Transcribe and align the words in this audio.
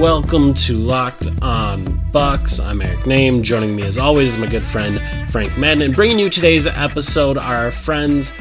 Welcome 0.00 0.54
to 0.54 0.78
Locked 0.78 1.28
On 1.42 1.84
Bucks. 2.10 2.58
I'm 2.58 2.80
Eric 2.80 3.00
Nehm. 3.00 3.42
Joining 3.42 3.76
me 3.76 3.82
as 3.82 3.98
always 3.98 4.32
is 4.32 4.38
my 4.38 4.46
good 4.46 4.64
friend 4.64 4.98
Frank 5.30 5.58
Madden. 5.58 5.82
And 5.82 5.94
bringing 5.94 6.18
you 6.18 6.30
today's 6.30 6.66
episode 6.66 7.36
are 7.36 7.66
our 7.66 7.70
friends 7.70 8.32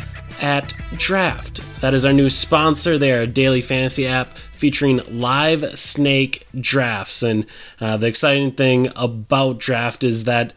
at 0.41 0.73
Draft. 0.95 1.59
That 1.81 1.93
is 1.93 2.05
our 2.05 2.13
new 2.13 2.29
sponsor. 2.29 2.97
They 2.97 3.11
are 3.11 3.19
a 3.19 3.27
daily 3.27 3.61
fantasy 3.61 4.07
app 4.07 4.29
featuring 4.53 5.01
live 5.09 5.77
snake 5.77 6.47
drafts. 6.61 7.23
And 7.23 7.45
uh, 7.81 7.97
the 7.97 8.07
exciting 8.07 8.53
thing 8.53 8.93
about 8.95 9.57
Draft 9.57 10.05
is 10.05 10.23
that 10.23 10.53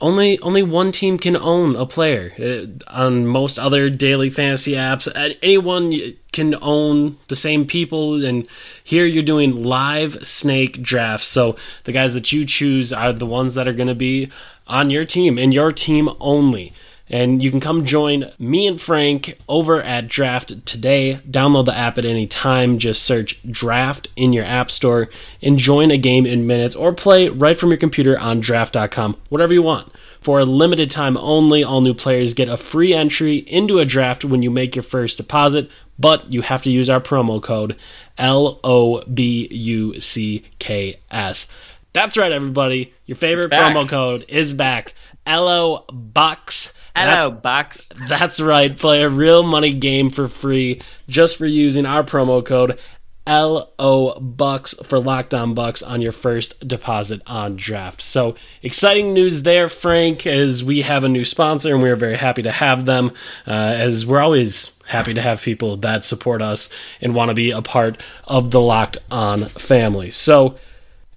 only 0.00 0.38
only 0.40 0.62
one 0.62 0.92
team 0.92 1.18
can 1.18 1.36
own 1.36 1.76
a 1.76 1.86
player. 1.86 2.32
Uh, 2.38 2.66
on 2.92 3.26
most 3.26 3.58
other 3.58 3.88
daily 3.90 4.28
fantasy 4.30 4.72
apps, 4.72 5.08
anyone 5.42 6.14
can 6.32 6.54
own 6.60 7.16
the 7.28 7.36
same 7.36 7.66
people. 7.66 8.24
And 8.24 8.46
here 8.82 9.06
you're 9.06 9.22
doing 9.22 9.64
live 9.64 10.26
snake 10.26 10.82
drafts. 10.82 11.28
So 11.28 11.56
the 11.84 11.92
guys 11.92 12.14
that 12.14 12.32
you 12.32 12.44
choose 12.44 12.92
are 12.92 13.12
the 13.12 13.26
ones 13.26 13.54
that 13.54 13.68
are 13.68 13.72
going 13.72 13.88
to 13.88 13.94
be 13.94 14.30
on 14.66 14.90
your 14.90 15.04
team 15.04 15.38
and 15.38 15.54
your 15.54 15.72
team 15.72 16.08
only. 16.20 16.72
And 17.08 17.42
you 17.42 17.50
can 17.50 17.60
come 17.60 17.84
join 17.84 18.30
me 18.38 18.66
and 18.66 18.80
Frank 18.80 19.38
over 19.46 19.80
at 19.82 20.08
Draft 20.08 20.64
today. 20.64 21.20
Download 21.28 21.66
the 21.66 21.76
app 21.76 21.98
at 21.98 22.06
any 22.06 22.26
time. 22.26 22.78
Just 22.78 23.02
search 23.02 23.40
Draft 23.50 24.08
in 24.16 24.32
your 24.32 24.44
app 24.44 24.70
store 24.70 25.10
and 25.42 25.58
join 25.58 25.90
a 25.90 25.98
game 25.98 26.24
in 26.24 26.46
minutes 26.46 26.74
or 26.74 26.94
play 26.94 27.28
right 27.28 27.58
from 27.58 27.68
your 27.68 27.78
computer 27.78 28.18
on 28.18 28.40
draft.com, 28.40 29.16
whatever 29.28 29.52
you 29.52 29.62
want. 29.62 29.92
For 30.20 30.40
a 30.40 30.46
limited 30.46 30.90
time 30.90 31.18
only, 31.18 31.62
all 31.62 31.82
new 31.82 31.92
players 31.92 32.32
get 32.32 32.48
a 32.48 32.56
free 32.56 32.94
entry 32.94 33.36
into 33.36 33.78
a 33.78 33.84
draft 33.84 34.24
when 34.24 34.42
you 34.42 34.50
make 34.50 34.74
your 34.74 34.82
first 34.82 35.18
deposit, 35.18 35.70
but 35.98 36.32
you 36.32 36.40
have 36.40 36.62
to 36.62 36.70
use 36.70 36.88
our 36.88 37.00
promo 37.00 37.42
code 37.42 37.76
L 38.16 38.58
O 38.64 39.02
B 39.02 39.46
U 39.50 40.00
C 40.00 40.44
K 40.58 40.98
S. 41.10 41.46
That's 41.94 42.16
right, 42.16 42.32
everybody. 42.32 42.92
Your 43.06 43.16
favorite 43.16 43.52
promo 43.52 43.88
code 43.88 44.24
is 44.28 44.52
back. 44.52 44.94
LO 45.26 45.84
Bucks. 45.92 46.74
Hello, 46.96 47.30
Bucks. 47.30 47.90
That's 48.08 48.40
right. 48.40 48.76
Play 48.76 49.02
a 49.02 49.08
real 49.08 49.44
money 49.44 49.72
game 49.72 50.10
for 50.10 50.26
free 50.26 50.80
just 51.08 51.36
for 51.36 51.46
using 51.46 51.86
our 51.86 52.02
promo 52.02 52.44
code 52.44 52.80
LO 53.28 54.18
Bucks 54.20 54.74
for 54.82 54.98
Locked 54.98 55.34
On 55.34 55.54
Bucks 55.54 55.82
on 55.82 56.02
your 56.02 56.10
first 56.12 56.66
deposit 56.66 57.22
on 57.28 57.54
draft. 57.56 58.02
So 58.02 58.34
exciting 58.60 59.14
news 59.14 59.42
there, 59.42 59.68
Frank, 59.68 60.26
as 60.26 60.64
we 60.64 60.82
have 60.82 61.04
a 61.04 61.08
new 61.08 61.24
sponsor 61.24 61.72
and 61.72 61.82
we 61.82 61.90
are 61.90 61.96
very 61.96 62.16
happy 62.16 62.42
to 62.42 62.50
have 62.50 62.86
them. 62.86 63.12
Uh, 63.46 63.52
as 63.52 64.04
we're 64.04 64.20
always 64.20 64.72
happy 64.86 65.14
to 65.14 65.22
have 65.22 65.40
people 65.40 65.76
that 65.78 66.04
support 66.04 66.42
us 66.42 66.68
and 67.00 67.14
want 67.14 67.28
to 67.30 67.34
be 67.34 67.52
a 67.52 67.62
part 67.62 68.02
of 68.24 68.50
the 68.50 68.60
Locked 68.60 68.98
On 69.10 69.44
family. 69.46 70.10
So 70.10 70.56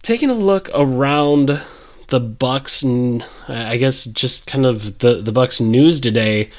taking 0.02 0.30
a 0.30 0.34
look 0.34 0.69
around 0.74 1.62
the 2.08 2.19
Bucks 2.19 2.84
and 2.84 3.25
I 3.47 3.78
guess 3.78 4.06
just 4.06 4.47
kind 4.47 4.66
of 4.66 5.00
the 5.00 5.22
the 5.22 5.31
Bucks 5.31 5.59
news 5.59 6.00
today, 6.00 6.50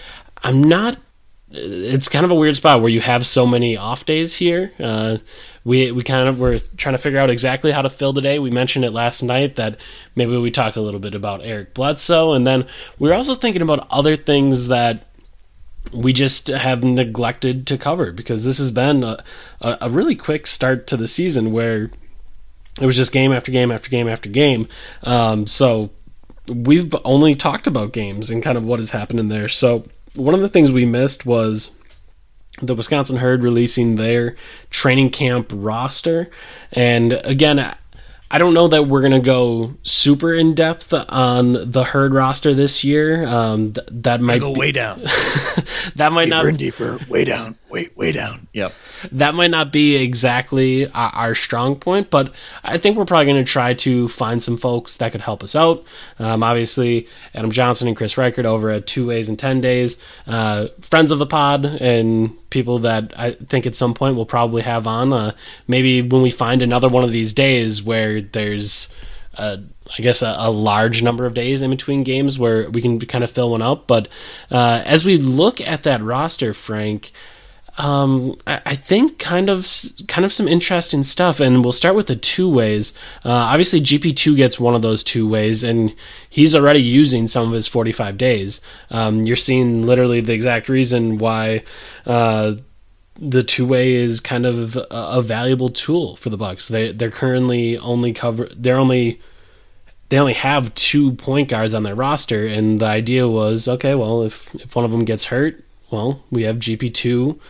I'm 0.43 0.63
not. 0.63 0.99
It's 1.51 2.11
kind 2.11 2.27
of 2.27 2.31
a 2.31 2.35
weird 2.35 2.57
spot 2.57 2.83
where 2.83 2.91
you 2.91 3.01
have 3.01 3.25
so 3.25 3.47
many 3.47 3.75
off 3.77 4.05
days 4.05 4.35
here. 4.35 4.71
Uh, 4.79 5.17
we 5.65 5.91
we 5.93 6.03
kind 6.03 6.29
of 6.29 6.39
were 6.39 6.59
trying 6.77 6.95
to 6.95 6.99
figure 6.99 7.19
out 7.19 7.31
exactly 7.31 7.73
how 7.73 7.83
to 7.83 7.91
fill 7.91 8.13
today. 8.13 8.39
We 8.39 8.51
mentioned 8.51 8.85
it 8.85 8.91
last 8.91 9.23
night 9.23 9.57
that 9.57 9.81
maybe 10.15 10.37
we 10.37 10.51
talk 10.51 10.77
a 10.77 10.81
little 10.81 11.01
bit 11.01 11.15
about 11.15 11.43
Eric 11.43 11.73
Bledsoe, 11.75 12.33
and 12.35 12.47
then 12.47 12.67
we 12.99 13.09
were 13.09 13.15
also 13.15 13.35
thinking 13.35 13.63
about 13.63 13.87
other 13.91 14.17
things 14.17 14.69
that 14.69 15.05
we 15.93 16.13
just 16.13 16.49
have 16.49 16.85
neglected 16.85 17.67
to 17.67 17.79
cover 17.79 18.13
because 18.13 18.45
this 18.45 18.59
has 18.59 18.71
been 18.71 19.03
a, 19.03 19.25
a 19.63 19.89
really 19.89 20.15
quick 20.15 20.47
start 20.47 20.87
to 20.87 20.97
the 20.99 21.09
season 21.09 21.53
where 21.53 21.91
it 22.81 22.87
was 22.87 22.97
just 22.97 23.13
game 23.13 23.33
after 23.33 23.51
game 23.51 23.71
after 23.71 23.91
game 23.91 24.09
after 24.09 24.29
game. 24.29 24.69
Um, 25.03 25.47
so 25.47 25.91
we've 26.49 26.95
only 27.05 27.35
talked 27.35 27.67
about 27.67 27.93
games 27.93 28.31
and 28.31 28.43
kind 28.43 28.57
of 28.57 28.65
what 28.65 28.79
has 28.79 28.91
happened 28.91 29.21
in 29.21 29.29
there. 29.29 29.49
So 29.49 29.87
one 30.15 30.35
of 30.35 30.41
the 30.41 30.49
things 30.49 30.73
we 30.73 30.87
missed 30.87 31.27
was 31.27 31.71
the 32.61 32.75
Wisconsin 32.75 33.19
Herd 33.19 33.43
releasing 33.43 33.97
their 33.97 34.37
training 34.71 35.11
camp 35.11 35.51
roster. 35.55 36.31
And 36.73 37.13
again, 37.25 37.75
I 38.31 38.39
don't 38.39 38.53
know 38.53 38.69
that 38.69 38.87
we're 38.87 39.01
going 39.01 39.13
to 39.13 39.21
go 39.21 39.75
super 39.85 40.35
in 40.35 40.55
depth 40.55 40.93
on 40.93 41.71
the 41.71 41.85
Herd 41.85 42.13
roster 42.13 42.53
this 42.55 42.85
year. 42.85 43.25
Um, 43.27 43.73
th- 43.73 43.87
that 43.91 44.21
might 44.21 44.41
go 44.41 44.53
be- 44.53 44.61
way 44.61 44.73
down, 44.73 45.01
that 45.97 46.11
might 46.13 46.29
not 46.29 46.43
deeper 46.43 46.49
and 46.49 46.59
deeper, 46.59 46.99
way 47.09 47.25
down, 47.25 47.57
way 47.71 47.89
way 47.95 48.13
down. 48.13 48.49
Yep. 48.53 48.73
that 49.13 49.35
might 49.35 49.51
not 49.51 49.73
be 49.73 49.97
exactly 49.97 50.91
our, 50.91 51.11
our 51.11 51.35
strong 51.35 51.77
point, 51.77 52.11
but 52.11 52.33
I 52.63 52.79
think 52.79 52.97
we're 52.97 53.05
probably 53.05 53.27
going 53.27 53.45
to 53.45 53.51
try 53.51 53.75
to 53.75 54.09
find 54.09 54.43
some 54.43 54.57
folks 54.57 54.97
that 54.97 55.13
could 55.13 55.21
help 55.21 55.43
us 55.43 55.55
out. 55.55 55.85
Um, 56.19 56.43
obviously, 56.43 57.09
Adam 57.35 57.51
Johnson 57.51 57.89
and 57.89 57.97
Chris 57.97 58.17
Reichert 58.17 58.47
over 58.47 58.71
at 58.71 58.87
Two 58.87 59.07
Ways 59.07 59.29
in 59.29 59.37
10 59.37 59.61
Days, 59.61 59.99
uh, 60.27 60.69
friends 60.81 61.11
of 61.11 61.19
the 61.19 61.27
pod 61.27 61.65
and 61.65 62.37
people 62.51 62.81
that 62.81 63.13
I 63.17 63.33
think 63.33 63.67
at 63.67 63.77
some 63.77 63.95
point 63.95 64.17
we'll 64.17 64.27
probably 64.27 64.63
have 64.63 64.87
on. 64.87 65.13
Uh, 65.13 65.33
maybe 65.67 66.03
when 66.03 66.23
we 66.23 66.31
find 66.31 66.63
another 66.63 66.89
one 66.89 67.05
of 67.05 67.11
these 67.11 67.33
days 67.33 67.83
where 67.83 68.21
there's 68.21 68.89
uh, 69.39 69.59
I 69.97 70.03
guess 70.03 70.23
a, 70.23 70.35
a 70.37 70.51
large 70.51 71.03
number 71.03 71.25
of 71.25 71.35
days 71.35 71.63
in 71.63 71.71
between 71.71 72.03
games 72.03 72.39
where 72.39 72.69
we 72.71 72.83
can 72.83 72.99
kind 73.01 73.25
of 73.25 73.31
fill 73.31 73.51
one 73.53 73.63
out. 73.63 73.87
But 73.87 74.09
uh, 74.51 74.83
as 74.85 75.05
we 75.05 75.17
look 75.17 75.61
at 75.61 75.85
that 75.85 76.03
roster, 76.03 76.53
Frank, 76.53 77.13
um, 77.79 78.35
I, 78.47 78.61
I 78.67 78.75
think 78.75 79.19
kind 79.19 79.49
of 79.49 79.67
kind 80.09 80.25
of 80.25 80.33
some 80.33 80.49
interesting 80.49 81.05
stuff, 81.05 81.39
and 81.39 81.63
we'll 81.63 81.73
start 81.73 81.95
with 81.95 82.09
the 82.09 82.17
two 82.17 82.51
ways. 82.51 82.93
Uh, 83.25 83.31
obviously, 83.31 83.81
GP 83.81 84.17
two 84.17 84.37
gets 84.37 84.59
one 84.59 84.75
of 84.75 84.83
those 84.83 85.05
two 85.05 85.29
ways, 85.29 85.63
and 85.63 85.95
he's 86.29 86.57
already 86.57 86.83
using 86.83 87.29
some 87.29 87.47
of 87.47 87.55
his 87.55 87.69
forty 87.69 87.93
five 87.93 88.19
days. 88.19 88.61
Um, 88.91 89.23
you're 89.23 89.37
seeing 89.37 89.83
literally 89.83 90.21
the 90.21 90.35
exact 90.35 90.69
reason 90.69 91.19
why. 91.19 91.63
Uh, 92.05 92.57
the 93.21 93.43
two 93.43 93.67
way 93.67 93.95
is 93.95 94.21
kind 94.21 94.47
of 94.47 94.77
a, 94.77 94.87
a 94.93 95.23
valuable 95.23 95.71
tool 95.71 96.15
for 96.15 96.31
the 96.31 96.37
Bucks. 96.37 96.69
They 96.69 96.93
they're 96.93 97.11
currently 97.11 97.77
only 97.77 98.13
cover 98.13 98.49
they're 98.57 98.77
only 98.77 99.21
they 100.09 100.19
only 100.19 100.35
have 100.35 100.73
two 100.75 101.13
point 101.15 101.49
guards 101.49 101.75
on 101.75 101.83
their 101.83 101.97
roster, 101.97 102.47
and 102.47 102.81
the 102.81 102.87
idea 102.87 103.27
was 103.27 103.67
okay. 103.67 103.97
Well, 103.97 104.23
if 104.23 104.55
if 104.55 104.77
one 104.77 104.85
of 104.85 104.93
them 104.93 105.05
gets 105.05 105.27
hurt, 105.27 105.65
well, 105.91 106.23
we 106.31 106.45
have 106.45 106.57
GP 106.57 106.95
two 106.95 107.41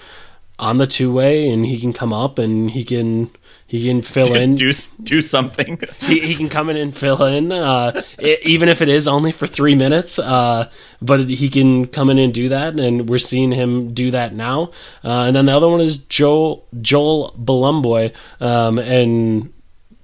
on 0.58 0.78
the 0.78 0.86
two 0.86 1.12
way, 1.12 1.48
and 1.48 1.64
he 1.64 1.78
can 1.78 1.92
come 1.92 2.12
up 2.12 2.38
and 2.38 2.70
he 2.70 2.84
can 2.84 3.30
he 3.66 3.86
can 3.86 4.02
fill 4.02 4.34
in. 4.42 4.54
do 4.54 4.70
do 5.02 5.22
something. 5.22 5.80
he, 6.00 6.20
he 6.20 6.34
can 6.34 6.48
come 6.48 6.70
in 6.70 6.76
and 6.76 6.96
fill 6.96 7.22
in, 7.24 7.52
uh, 7.52 8.02
i 8.18 8.38
even 8.42 8.68
if 8.68 8.82
it 8.82 8.88
is 8.88 9.06
only 9.06 9.30
for 9.30 9.46
three 9.46 9.74
minutes. 9.74 10.18
Uh, 10.18 10.70
but 11.00 11.28
he 11.28 11.48
can 11.48 11.86
come 11.86 12.10
in 12.10 12.18
and 12.18 12.34
do 12.34 12.48
that, 12.48 12.78
and 12.80 13.08
we're 13.08 13.18
seeing 13.18 13.52
him 13.52 13.94
do 13.94 14.10
that 14.10 14.34
now. 14.34 14.70
Uh, 15.04 15.24
and 15.26 15.36
then 15.36 15.46
the 15.46 15.56
other 15.56 15.68
one 15.68 15.80
is 15.80 15.98
Joel 15.98 16.66
Joel 16.80 17.34
Bolomboy, 17.38 18.12
um, 18.40 18.78
and 18.78 19.52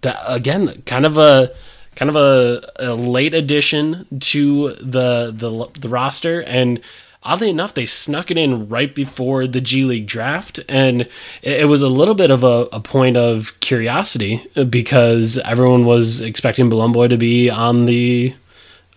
that 0.03 0.23
again, 0.27 0.83
kind 0.87 1.07
of 1.07 1.19
a 1.19 1.51
kind 1.97 2.09
of 2.09 2.17
a, 2.17 2.63
a 2.79 2.95
late 2.95 3.35
addition 3.35 4.07
to 4.21 4.75
the 4.75 5.33
the 5.35 5.81
the 5.81 5.89
roster 5.89 6.43
and 6.43 6.81
oddly 7.25 7.49
enough, 7.51 7.75
they 7.75 7.87
snuck 7.87 8.31
it 8.31 8.39
in 8.39 8.69
right 8.69 8.95
before 8.95 9.47
the 9.47 9.61
G 9.61 9.85
League 9.85 10.07
draft, 10.07 10.61
and 10.69 11.09
it, 11.43 11.67
was 11.67 11.83
a 11.83 11.89
little 11.89 12.15
bit 12.15 12.31
of 12.31 12.45
a, 12.45 12.69
a 12.73 12.81
point 12.81 13.17
of 13.17 13.59
curiosity 13.61 14.43
because 14.69 15.39
everyone 15.39 15.87
was 15.87 16.21
expecting 16.21 16.71
Bolomboy 16.71 17.09
to 17.09 17.17
be 17.17 17.49
on 17.51 17.87
the 17.87 18.35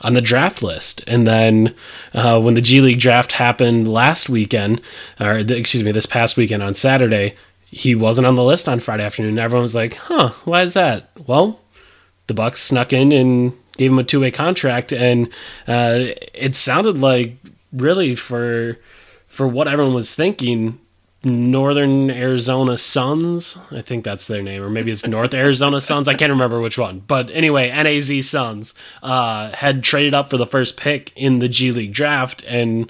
on 0.01 0.13
the 0.13 0.21
draft 0.21 0.62
list, 0.62 1.03
and 1.07 1.25
then 1.25 1.74
uh, 2.13 2.39
when 2.39 2.53
the 2.53 2.62
G 2.62 2.81
League 2.81 3.00
draft 3.00 3.31
happened 3.31 3.91
last 3.91 4.29
weekend, 4.29 4.81
or 5.19 5.44
the, 5.44 5.57
excuse 5.57 5.83
me, 5.83 5.91
this 5.91 6.06
past 6.06 6.38
weekend 6.38 6.62
on 6.62 6.75
Saturday. 6.75 7.35
he 7.69 7.95
wasn't 7.95 8.27
on 8.27 8.35
the 8.35 8.44
list 8.44 8.69
on 8.69 8.79
Friday 8.79 9.03
afternoon. 9.03 9.39
Everyone 9.39 9.63
was 9.63 9.75
like, 9.75 9.95
"Huh, 9.95 10.29
why 10.44 10.62
is 10.62 10.74
that?" 10.74 11.09
Well, 11.25 11.59
the 12.27 12.33
Bucks 12.33 12.62
snuck 12.62 12.94
in 12.94 13.12
and 13.12 13.57
gave 13.77 13.91
him 13.91 14.00
a 14.00 14.03
two 14.03 14.19
way 14.19 14.31
contract, 14.31 14.91
and 14.91 15.27
uh, 15.68 16.12
it 16.33 16.56
sounded 16.56 16.97
like 16.97 17.38
really 17.71 18.15
for 18.15 18.77
for 19.27 19.47
what 19.47 19.67
everyone 19.67 19.93
was 19.93 20.13
thinking. 20.13 20.79
Northern 21.23 22.11
Arizona 22.11 22.77
Suns, 22.77 23.57
I 23.71 23.81
think 23.81 24.05
that's 24.05 24.27
their 24.27 24.43
name, 24.43 24.61
or 24.61 24.69
maybe 24.69 24.91
it's 24.91 25.05
North 25.05 25.33
Arizona 25.33 25.81
Suns. 25.81 26.07
I 26.07 26.13
can't 26.13 26.29
remember 26.29 26.61
which 26.61 26.77
one, 26.77 26.99
but 26.99 27.29
anyway, 27.31 27.69
NAZ 27.69 28.29
Suns 28.29 28.75
uh, 29.01 29.51
had 29.51 29.83
traded 29.83 30.13
up 30.13 30.29
for 30.29 30.37
the 30.37 30.45
first 30.45 30.77
pick 30.77 31.11
in 31.15 31.39
the 31.39 31.49
G 31.49 31.71
League 31.71 31.91
draft, 31.91 32.43
and 32.47 32.89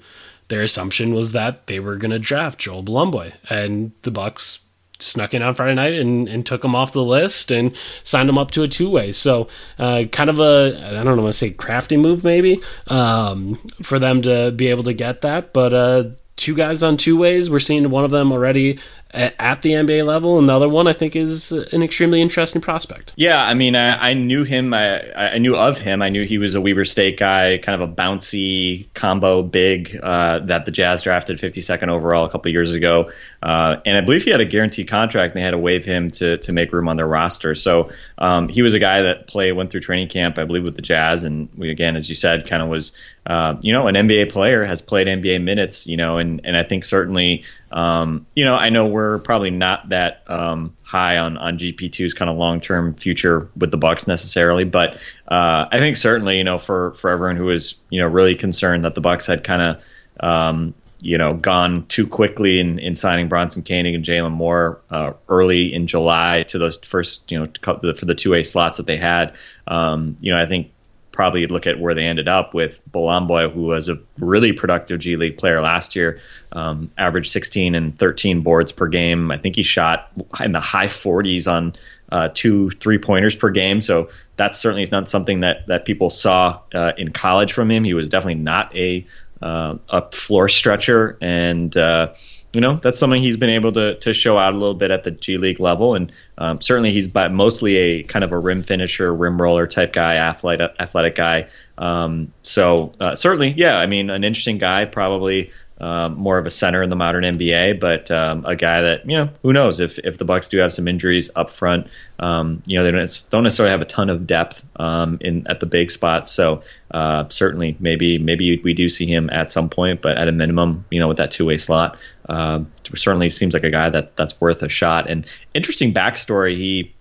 their 0.50 0.62
assumption 0.62 1.14
was 1.14 1.32
that 1.32 1.68
they 1.68 1.80
were 1.80 1.96
going 1.96 2.12
to 2.12 2.20
draft 2.20 2.60
Joel 2.60 2.84
Bolomboy, 2.84 3.34
and 3.50 3.94
the 4.04 4.12
Bucks 4.12 4.60
snuck 5.00 5.34
in 5.34 5.42
on 5.42 5.54
Friday 5.54 5.76
night 5.76 5.94
and, 5.94 6.28
and 6.28 6.46
took 6.46 6.64
him 6.64 6.76
off 6.76 6.92
the 6.92 7.04
list 7.04 7.52
and 7.52 7.76
signed 8.04 8.30
him 8.30 8.38
up 8.38 8.52
to 8.52 8.64
a 8.64 8.68
two 8.68 8.90
way. 8.90 9.12
So, 9.12 9.48
uh, 9.80 10.04
kind 10.12 10.30
of 10.30 10.40
a, 10.40 10.78
I 11.00 11.04
don't 11.04 11.16
know, 11.16 11.24
want 11.24 11.34
to 11.34 11.38
say 11.38 11.52
crafty 11.52 11.98
move 11.98 12.24
maybe 12.24 12.62
um, 12.88 13.56
for 13.82 14.00
them 14.00 14.22
to 14.24 14.52
be 14.52 14.68
able 14.68 14.84
to 14.84 14.94
get 14.94 15.22
that. 15.22 15.54
But 15.54 15.74
uh, 15.74 16.04
two 16.36 16.56
guys 16.56 16.84
on 16.84 16.98
two 16.98 17.18
ways, 17.18 17.50
we're 17.50 17.60
seeing 17.60 17.90
one 17.90 18.04
of 18.04 18.12
them 18.12 18.32
already 18.32 18.80
at 19.12 19.62
the 19.62 19.72
NBA 19.72 20.06
level, 20.06 20.38
and 20.38 20.50
the 20.50 20.54
other 20.54 20.68
one 20.68 20.88
I 20.88 20.94
think 20.94 21.16
is 21.16 21.52
an 21.52 21.82
extremely 21.82 22.22
interesting 22.22 22.62
prospect. 22.62 23.14
Yeah, 23.16 23.38
I 23.38 23.54
mean, 23.54 23.76
I, 23.76 24.10
I 24.10 24.14
knew 24.14 24.44
him. 24.44 24.74
I, 24.74 25.12
I 25.14 25.38
knew 25.38 25.56
of 25.56 25.78
him. 25.78 26.02
I 26.02 26.10
knew 26.10 26.26
he 26.26 26.38
was 26.38 26.56
a 26.56 26.62
Weber 26.62 26.86
State 26.86 27.18
guy, 27.18 27.58
kind 27.58 27.82
of 27.82 27.90
a 27.90 27.92
bouncy 27.92 28.88
combo 28.94 29.44
big 29.44 29.98
uh, 30.04 30.40
that 30.40 30.66
the 30.66 30.72
Jazz 30.72 31.04
drafted 31.04 31.40
52nd 31.40 31.90
overall 31.90 32.26
a 32.26 32.30
couple 32.30 32.52
years 32.52 32.74
ago, 32.74 33.12
uh, 33.42 33.78
and 33.86 33.98
I 33.98 34.02
believe 34.02 34.24
he 34.24 34.32
had 34.32 34.42
a 34.42 34.46
guaranteed 34.46 34.88
contract, 34.88 35.34
and 35.34 35.42
they 35.42 35.46
had 35.46 35.52
to 35.52 35.58
waive 35.58 35.86
him 35.86 36.10
to 36.12 36.38
to 36.38 36.52
make 36.52 36.72
room 36.74 36.88
on 36.88 36.98
their 36.98 37.08
roster. 37.08 37.56
So 37.56 37.92
um, 38.18 38.50
he 38.50 38.62
was 38.62 38.74
a 38.74 38.80
guy 38.80 39.04
that 39.04 39.28
played 39.28 39.54
went 39.54 39.70
through 39.70 39.82
training 39.82 40.10
camp, 40.10 40.38
I 40.38 40.46
believe, 40.46 40.64
with 40.64 40.76
the 40.76 40.82
Jazz, 40.82 41.24
and 41.24 41.50
we 41.56 41.70
again, 41.70 41.96
as 41.96 42.10
you 42.10 42.16
said, 42.16 42.48
kind 42.48 42.62
of 42.64 42.70
was 42.70 42.94
uh, 43.26 43.56
you 43.62 43.74
know 43.74 43.88
an 43.88 43.96
NBA 43.96 44.32
player 44.32 44.66
has 44.66 44.82
played 44.82 45.08
NBA 45.08 45.44
minutes, 45.44 45.88
you 45.88 45.98
know, 45.98 46.18
and 46.18 46.42
and 46.44 46.58
I 46.58 46.64
think 46.64 46.86
certainly 46.86 47.44
um, 47.72 48.26
you 48.34 48.46
know, 48.46 48.56
I 48.56 48.70
know 48.70 48.88
we're 48.88 49.20
probably 49.20 49.52
not 49.52 49.90
that 49.90 50.24
um, 50.28 50.76
high 50.84 51.18
on 51.18 51.38
on 51.38 51.58
GP2's 51.58 52.14
kind 52.14 52.30
of 52.32 52.38
long 52.38 52.62
term 52.62 52.94
future 52.94 53.50
with 53.58 53.72
the 53.72 53.78
Bucks 53.78 54.08
necessarily, 54.08 54.64
but 54.64 54.96
uh, 55.28 55.68
I 55.72 55.78
think 55.78 55.98
certainly, 55.98 56.38
you 56.38 56.44
know, 56.44 56.60
for 56.60 56.94
for 56.94 57.10
everyone 57.10 57.36
who 57.36 57.46
was 57.46 57.76
you 57.90 58.00
know 58.02 58.08
really 58.08 58.36
concerned 58.36 58.86
that 58.86 58.96
the 58.96 59.02
Bucks 59.02 59.26
had 59.26 59.44
kind 59.44 59.62
of 59.62 60.26
um, 60.26 60.74
you 61.00 61.18
know 61.18 61.32
gone 61.32 61.86
too 61.88 62.08
quickly 62.08 62.60
in, 62.60 62.80
in 62.80 62.96
signing 62.96 63.28
Bronson 63.28 63.64
Koenig 63.64 63.96
and 63.96 64.04
Jalen 64.04 64.32
Moore 64.32 64.82
uh, 64.90 65.14
early 65.30 65.74
in 65.74 65.88
July 65.88 66.44
to 66.48 66.58
those 66.58 66.78
first 66.78 67.32
you 67.32 67.40
know 67.40 67.48
for 67.62 68.06
the 68.06 68.16
two 68.16 68.34
A 68.34 68.44
slots 68.44 68.78
that 68.78 68.88
they 68.88 68.98
had. 68.98 69.34
Um, 69.68 70.18
you 70.20 70.34
know, 70.34 70.42
I 70.42 70.46
think 70.46 70.72
probably 71.18 71.48
look 71.48 71.66
at 71.66 71.80
where 71.80 71.96
they 71.96 72.06
ended 72.06 72.28
up 72.28 72.54
with 72.54 72.80
Bolomboy, 72.92 73.52
who 73.52 73.64
was 73.64 73.90
a 73.90 73.98
really 74.20 74.54
productive 74.54 75.00
G 75.00 75.16
League 75.16 75.38
player 75.40 75.62
last 75.62 75.96
year, 75.96 76.22
um, 76.52 76.92
averaged 76.96 77.32
16 77.32 77.74
and 77.74 77.98
13 77.98 78.42
boards 78.42 78.72
per 78.72 78.88
game. 78.88 79.32
I 79.32 79.38
think 79.40 79.56
he 79.56 79.64
shot 79.64 80.12
in 80.40 80.52
the 80.52 80.60
high 80.60 80.86
40s 80.86 81.52
on 81.52 81.74
uh, 82.12 82.30
two 82.34 82.70
three 82.70 83.00
pointers 83.00 83.36
per 83.36 83.50
game. 83.50 83.82
So 83.82 84.10
that's 84.38 84.60
certainly 84.60 84.88
not 84.92 85.10
something 85.10 85.42
that 85.42 85.68
that 85.68 85.86
people 85.86 86.10
saw 86.10 86.62
uh, 86.74 86.94
in 86.98 87.12
college 87.12 87.52
from 87.52 87.70
him. 87.72 87.84
He 87.84 87.94
was 87.94 88.10
definitely 88.10 88.36
not 88.36 88.74
a 88.76 89.06
uh, 89.42 89.76
a 89.90 90.12
floor 90.12 90.50
stretcher 90.50 91.18
and 91.22 91.76
uh, 91.76 92.14
you 92.54 92.62
know 92.62 92.78
that's 92.78 92.98
something 92.98 93.22
he's 93.22 93.38
been 93.38 93.50
able 93.50 93.72
to 93.74 94.00
to 94.00 94.14
show 94.14 94.38
out 94.38 94.54
a 94.54 94.58
little 94.58 94.74
bit 94.74 94.90
at 94.90 95.04
the 95.04 95.12
G 95.12 95.38
League 95.38 95.60
level, 95.60 95.96
and 95.96 96.12
um, 96.38 96.62
certainly 96.62 96.92
he's 96.92 97.14
mostly 97.14 97.76
a 97.76 98.04
kind 98.04 98.24
of 98.24 98.32
a 98.32 98.40
rim 98.40 98.64
finisher, 98.64 99.14
rim 99.14 99.40
roller 99.40 99.68
type 99.68 99.94
guy, 99.94 100.16
athletic 100.16 100.72
athletic 100.80 101.16
guy. 101.16 101.50
Um, 101.78 102.34
so 102.42 102.94
uh, 103.00 103.16
certainly, 103.16 103.54
yeah, 103.56 103.76
I 103.76 103.86
mean, 103.86 104.10
an 104.10 104.24
interesting 104.24 104.58
guy, 104.58 104.86
probably 104.86 105.52
um, 105.80 106.16
more 106.16 106.38
of 106.38 106.48
a 106.48 106.52
center 106.52 106.82
in 106.82 106.90
the 106.90 106.96
modern 106.96 107.24
NBA, 107.24 107.80
but 107.80 108.10
um, 108.10 108.46
a 108.46 108.56
guy 108.56 108.82
that 108.82 109.10
you 109.10 109.18
know 109.18 109.30
who 109.44 109.54
knows 109.54 109.80
if 109.80 110.00
if 110.00 110.18
the 110.18 110.26
Bucks 110.26 110.48
do 110.48 110.58
have 110.58 110.74
some 110.74 110.88
injuries 110.88 111.30
up 111.36 111.52
front, 111.52 111.88
um, 112.20 112.64
you 112.66 112.78
know 112.78 112.84
they 112.84 112.92
don't, 112.92 113.26
don't 113.30 113.44
necessarily 113.44 113.72
have 113.72 113.82
a 113.82 113.86
ton 113.86 114.10
of 114.10 114.26
depth 114.26 114.62
um, 114.78 115.20
in 115.22 115.46
at 115.48 115.60
the 115.60 115.66
big 115.66 115.92
spots. 115.92 116.32
So 116.32 116.64
uh, 116.90 117.26
certainly 117.30 117.78
maybe 117.80 118.18
maybe 118.18 118.60
we 118.64 118.74
do 118.74 118.90
see 118.90 119.06
him 119.06 119.30
at 119.30 119.52
some 119.52 119.70
point, 119.70 120.02
but 120.02 120.18
at 120.18 120.28
a 120.28 120.32
minimum, 120.32 120.86
you 120.90 121.00
know 121.00 121.08
with 121.08 121.18
that 121.18 121.32
two 121.32 121.46
way 121.46 121.58
slot, 121.58 121.98
uh, 122.28 122.62
certainly 122.96 123.30
seems 123.30 123.54
like 123.54 123.64
a 123.64 123.72
guy 123.72 123.90
that 123.90 124.16
that's 124.16 124.40
worth 124.42 124.64
a 124.64 124.70
shot. 124.70 125.10
And 125.10 125.28
interesting 125.54 125.94
backstory, 125.94 126.58
he 126.58 126.94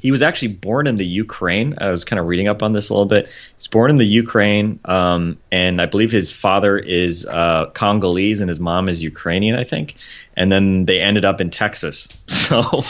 he 0.00 0.10
was 0.10 0.22
actually 0.22 0.48
born 0.48 0.86
in 0.86 0.96
the 0.96 1.06
Ukraine. 1.06 1.74
I 1.78 1.90
was 1.90 2.04
kind 2.04 2.18
of 2.18 2.26
reading 2.26 2.48
up 2.48 2.62
on 2.62 2.72
this 2.72 2.88
a 2.88 2.94
little 2.94 3.06
bit. 3.06 3.28
He's 3.56 3.66
born 3.66 3.90
in 3.90 3.98
the 3.98 4.06
Ukraine, 4.06 4.80
um, 4.84 5.38
and 5.52 5.80
I 5.80 5.86
believe 5.86 6.10
his 6.10 6.30
father 6.30 6.78
is 6.78 7.26
uh, 7.26 7.66
Congolese 7.74 8.40
and 8.40 8.48
his 8.48 8.58
mom 8.58 8.88
is 8.88 9.02
Ukrainian, 9.02 9.56
I 9.56 9.64
think. 9.64 9.96
And 10.36 10.50
then 10.50 10.86
they 10.86 11.00
ended 11.00 11.24
up 11.24 11.40
in 11.40 11.50
Texas. 11.50 12.08
So, 12.50 12.80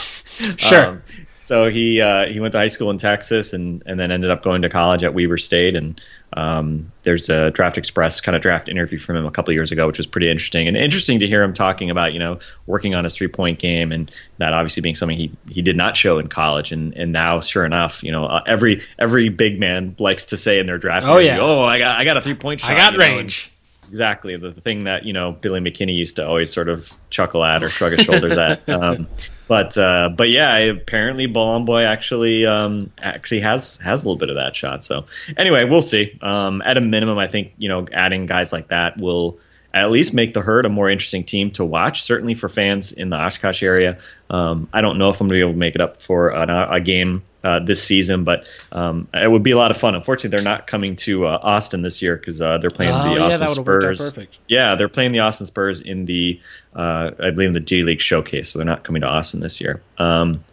sure. 0.57 0.85
Um, 0.85 1.03
so 1.43 1.69
he 1.69 2.01
uh, 2.01 2.27
he 2.27 2.39
went 2.39 2.51
to 2.53 2.57
high 2.57 2.67
school 2.67 2.91
in 2.91 2.97
Texas 2.97 3.53
and 3.53 3.83
and 3.85 3.99
then 3.99 4.11
ended 4.11 4.29
up 4.31 4.43
going 4.43 4.61
to 4.61 4.69
college 4.69 5.03
at 5.03 5.13
Weber 5.13 5.37
State. 5.37 5.75
And 5.75 5.99
um, 6.33 6.91
there's 7.03 7.29
a 7.29 7.51
Draft 7.51 7.77
Express 7.77 8.21
kind 8.21 8.35
of 8.35 8.41
draft 8.41 8.69
interview 8.69 8.99
from 8.99 9.17
him 9.17 9.25
a 9.25 9.31
couple 9.31 9.53
years 9.53 9.71
ago, 9.71 9.87
which 9.87 9.97
was 9.97 10.07
pretty 10.07 10.29
interesting. 10.29 10.67
And 10.67 10.77
interesting 10.77 11.19
to 11.19 11.27
hear 11.27 11.41
him 11.43 11.53
talking 11.53 11.89
about 11.89 12.13
you 12.13 12.19
know 12.19 12.39
working 12.67 12.95
on 12.95 13.03
his 13.03 13.15
three 13.15 13.27
point 13.27 13.59
game 13.59 13.91
and 13.91 14.13
that 14.37 14.53
obviously 14.53 14.81
being 14.81 14.95
something 14.95 15.17
he 15.17 15.31
he 15.49 15.61
did 15.61 15.75
not 15.75 15.97
show 15.97 16.19
in 16.19 16.27
college. 16.27 16.71
And 16.71 16.93
and 16.95 17.11
now 17.11 17.41
sure 17.41 17.65
enough 17.65 18.03
you 18.03 18.11
know 18.11 18.25
uh, 18.25 18.43
every 18.45 18.83
every 18.99 19.29
big 19.29 19.59
man 19.59 19.95
likes 19.99 20.27
to 20.27 20.37
say 20.37 20.59
in 20.59 20.67
their 20.67 20.77
draft 20.77 21.07
oh 21.07 21.13
interview, 21.13 21.27
yeah. 21.27 21.39
Oh 21.39 21.63
I 21.63 21.79
got 21.79 21.99
I 21.99 22.03
got 22.03 22.17
a 22.17 22.21
three 22.21 22.35
point 22.35 22.61
shot 22.61 22.71
I 22.71 22.75
got 22.75 22.97
range. 22.97 23.47
Know, 23.47 23.60
exactly 23.91 24.37
the 24.37 24.53
thing 24.53 24.85
that 24.85 25.03
you 25.03 25.11
know 25.11 25.33
Billy 25.33 25.59
McKinney 25.59 25.93
used 25.93 26.15
to 26.15 26.25
always 26.25 26.51
sort 26.51 26.69
of 26.69 26.89
chuckle 27.09 27.43
at 27.43 27.61
or 27.61 27.67
shrug 27.67 27.91
his 27.91 28.01
shoulders 28.01 28.37
at. 28.37 28.61
Um, 28.71 29.07
but 29.49 29.77
uh, 29.77 30.09
but 30.15 30.29
yeah, 30.29 30.55
apparently 30.57 31.27
Bolomboy 31.27 31.85
actually 31.85 32.45
um, 32.45 32.89
actually 32.99 33.41
has 33.41 33.75
has 33.77 34.03
a 34.03 34.07
little 34.07 34.17
bit 34.17 34.29
of 34.29 34.37
that 34.37 34.55
shot. 34.55 34.85
So 34.85 35.05
anyway, 35.35 35.65
we'll 35.65 35.81
see. 35.81 36.17
Um, 36.21 36.61
at 36.61 36.77
a 36.77 36.81
minimum, 36.81 37.17
I 37.17 37.27
think 37.27 37.51
you 37.57 37.67
know 37.67 37.85
adding 37.91 38.27
guys 38.27 38.53
like 38.53 38.69
that 38.69 38.97
will 38.97 39.39
at 39.73 39.91
least 39.91 40.13
make 40.13 40.33
the 40.33 40.41
herd 40.41 40.65
a 40.65 40.69
more 40.69 40.89
interesting 40.89 41.23
team 41.23 41.51
to 41.51 41.65
watch. 41.65 42.03
Certainly 42.03 42.35
for 42.35 42.49
fans 42.49 42.91
in 42.91 43.09
the 43.09 43.15
Oshkosh 43.15 43.63
area. 43.63 43.99
Um, 44.29 44.67
I 44.73 44.81
don't 44.81 44.97
know 44.97 45.09
if 45.09 45.21
I'm 45.21 45.27
going 45.27 45.39
to 45.39 45.45
be 45.45 45.49
able 45.49 45.53
to 45.53 45.57
make 45.57 45.75
it 45.75 45.81
up 45.81 46.01
for 46.01 46.29
a, 46.29 46.75
a 46.75 46.81
game 46.81 47.23
uh, 47.43 47.59
this 47.59 47.83
season, 47.83 48.23
but 48.23 48.45
um, 48.71 49.07
it 49.13 49.29
would 49.29 49.43
be 49.43 49.51
a 49.51 49.57
lot 49.57 49.71
of 49.71 49.77
fun. 49.77 49.95
Unfortunately, 49.95 50.35
they're 50.35 50.43
not 50.43 50.67
coming 50.67 50.95
to 50.97 51.25
uh, 51.25 51.39
Austin 51.41 51.81
this 51.81 52.01
year 52.01 52.15
because 52.15 52.41
uh, 52.41 52.57
they're 52.59 52.69
playing 52.69 52.93
oh, 52.93 53.03
the 53.03 53.15
yeah, 53.15 53.25
Austin 53.25 53.47
Spurs. 53.47 54.19
Yeah, 54.47 54.75
they're 54.75 54.89
playing 54.89 55.11
the 55.11 55.19
Austin 55.19 55.47
Spurs 55.47 55.81
in 55.81 56.05
the 56.05 56.39
uh, 56.75 57.11
I 57.19 57.31
believe 57.31 57.47
in 57.47 57.53
the 57.53 57.59
G 57.59 57.83
League 57.83 58.01
Showcase, 58.01 58.49
so 58.49 58.59
they're 58.59 58.65
not 58.65 58.83
coming 58.83 59.01
to 59.01 59.07
Austin 59.07 59.39
this 59.39 59.59
year. 59.59 59.81
Um, 59.97 60.43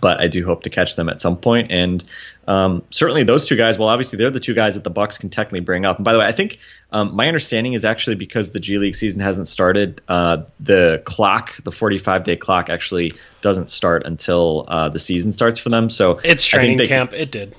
but 0.00 0.20
I 0.20 0.28
do 0.28 0.44
hope 0.44 0.62
to 0.62 0.70
catch 0.70 0.96
them 0.96 1.08
at 1.08 1.20
some 1.20 1.36
point. 1.36 1.70
And 1.70 2.02
um, 2.46 2.82
certainly 2.90 3.24
those 3.24 3.46
two 3.46 3.56
guys. 3.56 3.78
Well, 3.78 3.88
obviously 3.88 4.18
they're 4.18 4.30
the 4.30 4.40
two 4.40 4.54
guys 4.54 4.74
that 4.74 4.84
the 4.84 4.90
Bucks 4.90 5.18
can 5.18 5.30
technically 5.30 5.60
bring 5.60 5.84
up. 5.84 5.96
And 5.96 6.04
by 6.04 6.12
the 6.12 6.18
way, 6.18 6.26
I 6.26 6.32
think 6.32 6.58
um, 6.92 7.14
my 7.14 7.26
understanding 7.26 7.72
is 7.72 7.84
actually 7.84 8.16
because 8.16 8.52
the 8.52 8.60
G 8.60 8.78
League 8.78 8.94
season 8.94 9.22
hasn't 9.22 9.48
started, 9.48 10.00
uh, 10.08 10.44
the 10.60 11.02
clock, 11.04 11.56
the 11.64 11.72
45 11.72 12.24
day 12.24 12.36
clock, 12.36 12.70
actually 12.70 13.12
doesn't 13.40 13.70
start 13.70 14.04
until 14.04 14.64
uh, 14.68 14.88
the 14.88 14.98
season 14.98 15.32
starts 15.32 15.58
for 15.58 15.70
them. 15.70 15.90
So 15.90 16.20
it's 16.22 16.44
training 16.44 16.78
camp. 16.86 17.10
Can, 17.10 17.20
it 17.20 17.30
did. 17.30 17.56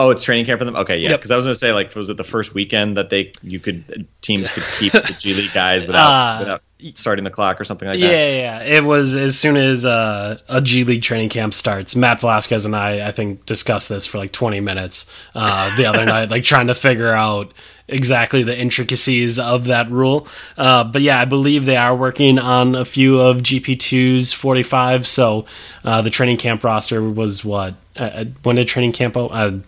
Oh, 0.00 0.10
it's 0.10 0.22
training 0.22 0.46
camp 0.46 0.60
for 0.60 0.64
them. 0.64 0.76
Okay, 0.76 0.98
yeah. 0.98 1.08
Because 1.08 1.30
yep. 1.30 1.34
I 1.34 1.36
was 1.36 1.44
gonna 1.46 1.54
say, 1.56 1.72
like, 1.72 1.92
was 1.96 2.08
it 2.08 2.16
the 2.16 2.24
first 2.24 2.54
weekend 2.54 2.96
that 2.96 3.10
they 3.10 3.32
you 3.42 3.58
could 3.58 4.06
teams 4.22 4.48
could 4.48 4.62
keep 4.78 4.92
the 5.08 5.16
G 5.18 5.34
League 5.34 5.52
guys 5.52 5.86
without 5.86 6.10
uh, 6.10 6.38
without 6.38 6.62
starting 6.94 7.24
the 7.24 7.30
clock 7.30 7.60
or 7.60 7.64
something 7.64 7.88
like 7.88 7.98
yeah, 7.98 8.08
that? 8.08 8.14
Yeah, 8.14 8.60
yeah. 8.62 8.76
It 8.76 8.84
was 8.84 9.16
as 9.16 9.38
soon 9.38 9.56
as 9.56 9.84
uh, 9.84 10.38
a 10.48 10.60
G 10.60 10.84
League 10.84 11.02
training 11.02 11.28
camp 11.28 11.54
starts. 11.54 11.96
Matt 11.96 12.20
Velazquez 12.20 12.64
and 12.64 12.74
I, 12.74 13.08
I 13.08 13.12
think, 13.12 13.46
discussed 13.46 13.88
this 13.88 14.06
for 14.06 14.18
like 14.18 14.32
20 14.32 14.60
minutes 14.60 15.06
uh, 15.34 15.74
the 15.76 15.86
other 15.86 16.04
night, 16.06 16.30
like 16.30 16.44
trying 16.44 16.68
to 16.68 16.74
figure 16.74 17.12
out 17.12 17.52
exactly 17.88 18.42
the 18.42 18.56
intricacies 18.56 19.38
of 19.38 19.66
that 19.66 19.90
rule. 19.90 20.28
Uh, 20.56 20.84
but 20.84 21.02
yeah, 21.02 21.18
I 21.18 21.24
believe 21.24 21.64
they 21.64 21.76
are 21.76 21.96
working 21.96 22.38
on 22.38 22.74
a 22.74 22.84
few 22.84 23.20
of 23.20 23.38
GP2's 23.38 24.32
45. 24.32 25.06
So 25.06 25.46
uh, 25.84 26.02
the 26.02 26.10
training 26.10 26.36
camp 26.36 26.62
roster 26.62 27.02
was 27.02 27.44
what? 27.44 27.74
Uh, 27.96 28.26
when 28.42 28.56
did 28.56 28.68
training 28.68 28.92
camp? 28.92 29.16
Uh, 29.16 29.58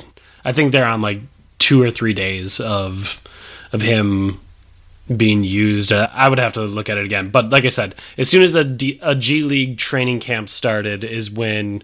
I 0.45 0.53
think 0.53 0.73
they're 0.73 0.87
on 0.87 1.03
like 1.03 1.21
two 1.59 1.83
or 1.83 1.91
three 1.91 2.15
days 2.15 2.61
of 2.61 3.21
of 3.73 3.81
him 3.83 4.41
being 5.15 5.45
used. 5.45 5.93
Uh, 5.93 6.09
I 6.13 6.29
would 6.29 6.39
have 6.39 6.53
to 6.55 6.63
look 6.63 6.89
at 6.89 6.99
it 6.99 7.05
again, 7.05 7.31
but 7.31 7.51
like 7.51 7.65
I 7.65 7.69
said, 7.69 7.95
as 8.17 8.29
soon 8.29 8.43
as 8.43 8.55
a, 8.55 8.65
D, 8.65 8.99
a 9.03 9.15
G 9.15 9.43
League 9.43 9.79
training 9.79 10.21
camp 10.21 10.49
started, 10.49 11.05
is 11.05 11.31
when 11.31 11.83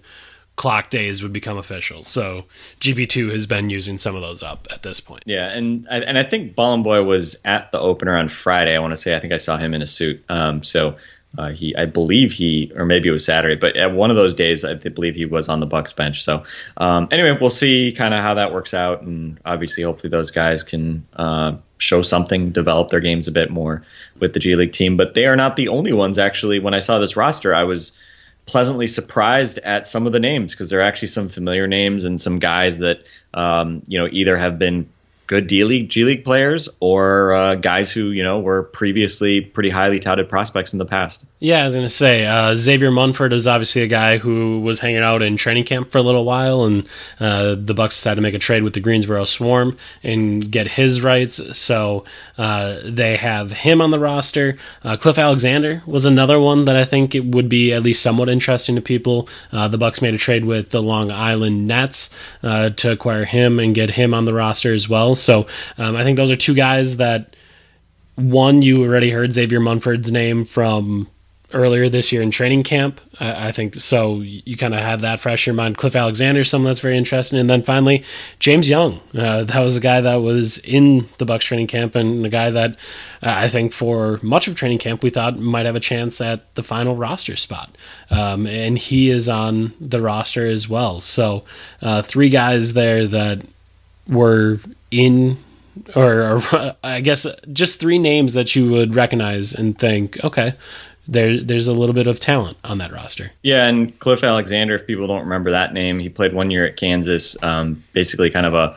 clock 0.57 0.91
days 0.91 1.23
would 1.23 1.33
become 1.33 1.59
official. 1.59 2.03
So 2.03 2.47
GP2 2.81 3.33
has 3.33 3.47
been 3.47 3.71
using 3.71 3.99
some 3.99 4.17
of 4.17 4.23
those 4.23 4.43
up 4.43 4.67
at 4.71 4.83
this 4.83 5.01
point. 5.01 5.23
Yeah, 5.27 5.49
and 5.49 5.87
and 5.91 6.19
I 6.19 6.25
think 6.25 6.55
Bolomboy 6.55 7.07
was 7.07 7.37
at 7.45 7.71
the 7.73 7.79
opener 7.79 8.17
on 8.17 8.29
Friday. 8.29 8.75
I 8.75 8.79
want 8.79 8.93
to 8.93 8.97
say 8.97 9.15
I 9.15 9.21
think 9.21 9.33
I 9.33 9.39
saw 9.39 9.59
him 9.59 9.75
in 9.75 9.83
a 9.83 9.87
suit. 9.87 10.25
Um, 10.29 10.63
so 10.63 10.97
uh, 11.39 11.51
he, 11.51 11.77
I 11.77 11.85
believe 11.85 12.33
he, 12.33 12.73
or 12.75 12.87
maybe 12.87 13.09
it 13.09 13.13
was 13.13 13.25
Saturday, 13.25 13.57
but 13.57 13.77
at 13.77 13.93
one 13.93 14.11
of 14.11 14.17
those 14.17 14.35
days, 14.35 14.65
I 14.65 14.75
believe 14.75 15.15
he 15.15 15.27
was 15.27 15.49
on 15.49 15.61
the 15.61 15.67
Bucks 15.67 15.93
bench. 15.93 16.25
So 16.25 16.45
um, 16.79 17.09
anyway, 17.11 17.37
we'll 17.39 17.51
see 17.51 17.93
kind 17.93 18.15
of 18.15 18.21
how 18.21 18.35
that 18.35 18.53
works 18.53 18.73
out, 18.73 19.03
and 19.03 19.39
obviously, 19.45 19.85
hopefully, 19.85 20.11
those 20.11 20.31
guys 20.31 20.63
can 20.63 21.07
uh, 21.15 21.57
show 21.79 22.03
something, 22.03 22.51
develop 22.51 22.89
their 22.89 23.01
games 23.01 23.29
a 23.29 23.33
bit 23.33 23.51
more 23.51 23.83
with 24.21 24.33
the 24.33 24.41
G 24.41 24.57
League 24.57 24.73
team. 24.73 24.97
But 24.97 25.15
they 25.15 25.27
are 25.27 25.37
not 25.37 25.57
the 25.57 25.69
only 25.69 25.93
ones. 25.93 26.19
Actually, 26.19 26.59
when 26.59 26.75
I 26.75 26.79
saw 26.79 26.99
this 26.99 27.17
roster, 27.17 27.55
I 27.55 27.65
was 27.65 27.93
pleasantly 28.47 28.87
surprised 28.87 29.59
at 29.59 29.87
some 29.87 30.07
of 30.07 30.13
the 30.13 30.21
names 30.21 30.53
because 30.53 30.71
there 30.71 30.81
are 30.81 30.85
actually 30.85 31.09
some 31.09 31.29
familiar 31.29 31.67
names 31.67 32.05
and 32.05 32.21
some 32.21 32.39
guys 32.39 32.79
that 32.79 33.05
um, 33.35 33.83
you 33.87 33.99
know 33.99 34.09
either 34.11 34.37
have 34.37 34.59
been 34.59 34.89
good 35.27 35.47
D 35.47 35.65
League, 35.65 35.89
G 35.89 36.05
League 36.05 36.25
players, 36.25 36.69
or 36.81 37.33
uh, 37.33 37.55
guys 37.57 37.91
who 37.91 38.11
you 38.11 38.23
know 38.23 38.41
were 38.41 38.63
previously 38.63 39.41
pretty 39.41 39.71
highly 39.71 39.99
touted 39.99 40.29
prospects 40.29 40.73
in 40.73 40.79
the 40.79 40.85
past. 40.85 41.25
Yeah, 41.39 41.63
I 41.63 41.65
was 41.67 41.75
going 41.75 41.85
to 41.85 41.93
say 41.93 42.25
uh, 42.25 42.57
Xavier 42.57 42.91
Munford 42.91 43.33
is 43.33 43.47
obviously 43.47 43.83
a 43.83 43.87
guy 43.87 44.17
who 44.19 44.61
was 44.61 44.81
hanging 44.81 45.03
out 45.03 45.23
in 45.23 45.37
training 45.37 45.65
camp 45.65 45.91
for 45.91 45.99
a 45.99 46.03
little 46.03 46.25
while, 46.25 46.65
and 46.65 46.89
uh, 47.21 47.57
the 47.59 47.75
Bucks 47.75 47.97
decided 47.97 48.17
to 48.17 48.23
make 48.23 48.35
a 48.35 48.39
trade 48.39 48.63
with 48.63 48.73
the 48.73 48.81
Greensboro 48.81 49.25
Swarm 49.25 49.77
and 50.03 50.51
get 50.51 50.67
his 50.69 51.03
rights. 51.03 51.59
So 51.59 52.05
uh, 52.39 52.79
they 52.85 53.17
have 53.17 53.53
him 53.53 53.81
on 53.81 53.91
the 53.91 53.99
roster. 53.99 54.57
Uh, 54.83 54.97
Cliff 54.97 55.19
Alexander 55.19 55.83
was 55.87 56.05
another 56.05 56.41
one 56.41 56.65
that 56.67 56.77
I 56.77 56.85
think 56.85 57.15
it 57.15 57.25
would 57.25 57.49
be 57.49 57.73
at 57.73 57.83
least 57.83 58.03
somewhat 58.03 58.29
interesting 58.29 58.77
to 58.77 58.81
people. 58.81 59.29
Uh, 59.53 59.69
the 59.69 59.79
Bucks 59.79 60.01
made 60.01 60.15
a 60.15 60.19
trade 60.19 60.45
with 60.45 60.71
the 60.71 60.83
Long 60.83 61.11
Island 61.11 61.67
Nets 61.67 62.11
to 62.43 62.93
acquire 62.93 63.25
him 63.25 63.59
and 63.59 63.75
get 63.75 63.91
him 63.91 64.15
on 64.15 64.25
the 64.25 64.33
roster 64.33 64.73
as 64.73 64.89
well. 64.89 65.16
So 65.21 65.47
um, 65.79 65.97
I 65.97 66.05
think 66.05 66.17
those 66.17 66.31
are 66.31 66.37
two 66.37 66.55
guys 66.55 66.97
that 66.97 67.35
one 68.17 68.63
you 68.63 68.85
already 68.85 69.11
heard 69.11 69.33
Xavier 69.33 69.61
Munford's 69.61 70.11
name 70.11 70.45
from 70.45 71.09
earlier 71.53 71.89
this 71.89 72.11
year 72.11 72.23
in 72.23 72.31
training 72.31 72.63
camp. 72.63 73.01
I, 73.21 73.49
I 73.49 73.53
think 73.53 73.75
so. 73.77 74.21
You 74.21 74.57
kind 74.57 74.75
of 74.75 74.81
have 74.81 75.03
that 75.03 75.21
fresh 75.21 75.47
in 75.47 75.53
your 75.53 75.57
mind. 75.57 75.77
Cliff 75.79 75.95
Alexander, 75.95 76.45
someone 76.45 76.71
that's 76.71 76.81
very 76.81 76.97
interesting, 76.97 77.39
and 77.39 77.49
then 77.49 77.63
finally 77.63 78.05
James 78.39 78.69
Young. 78.69 79.01
Uh, 79.17 79.45
that 79.45 79.61
was 79.61 79.77
a 79.77 79.81
guy 79.81 80.01
that 80.01 80.17
was 80.17 80.59
in 80.59 81.09
the 81.19 81.25
Bucks 81.25 81.45
training 81.45 81.69
camp, 81.69 81.95
and 81.95 82.27
a 82.27 82.29
guy 82.29 82.51
that 82.51 82.73
uh, 83.23 83.35
I 83.39 83.49
think 83.49 83.73
for 83.73 84.19
much 84.23 84.49
of 84.49 84.55
training 84.55 84.79
camp 84.79 85.03
we 85.03 85.11
thought 85.11 85.39
might 85.39 85.67
have 85.67 85.77
a 85.77 85.81
chance 85.81 86.21
at 86.21 86.55
the 86.57 86.63
final 86.63 86.97
roster 86.97 87.37
spot. 87.37 87.71
Um, 88.11 88.47
and 88.47 88.77
he 88.77 89.11
is 89.11 89.29
on 89.29 89.73
the 89.81 90.01
roster 90.01 90.47
as 90.47 90.69
well. 90.69 91.01
So 91.01 91.45
uh, 91.81 92.03
three 92.03 92.29
guys 92.29 92.73
there 92.73 93.07
that 93.07 93.43
were 94.09 94.61
in 94.91 95.39
or, 95.95 96.39
or, 96.53 96.77
I 96.83 97.01
guess 97.01 97.27
just 97.53 97.81
three 97.81 97.99
names 97.99 98.35
that 98.35 98.55
you 98.57 98.71
would 98.71 98.95
recognize 98.95 99.53
and 99.53 99.79
think, 99.79 100.23
okay, 100.25 100.55
there 101.09 101.41
there's 101.41 101.69
a 101.69 101.73
little 101.73 101.95
bit 101.95 102.07
of 102.07 102.19
talent 102.19 102.57
on 102.65 102.79
that 102.79 102.93
roster. 102.93 103.31
Yeah, 103.43 103.67
and 103.67 103.97
Cliff 103.99 104.25
Alexander, 104.25 104.75
if 104.75 104.87
people 104.87 105.07
don't 105.07 105.23
remember 105.23 105.53
that 105.53 105.73
name, 105.73 105.99
he 105.99 106.09
played 106.09 106.35
one 106.35 106.51
year 106.51 106.67
at 106.67 106.77
Kansas, 106.77 107.41
um, 107.43 107.85
basically 107.93 108.31
kind 108.31 108.47
of 108.47 108.55
a 108.55 108.77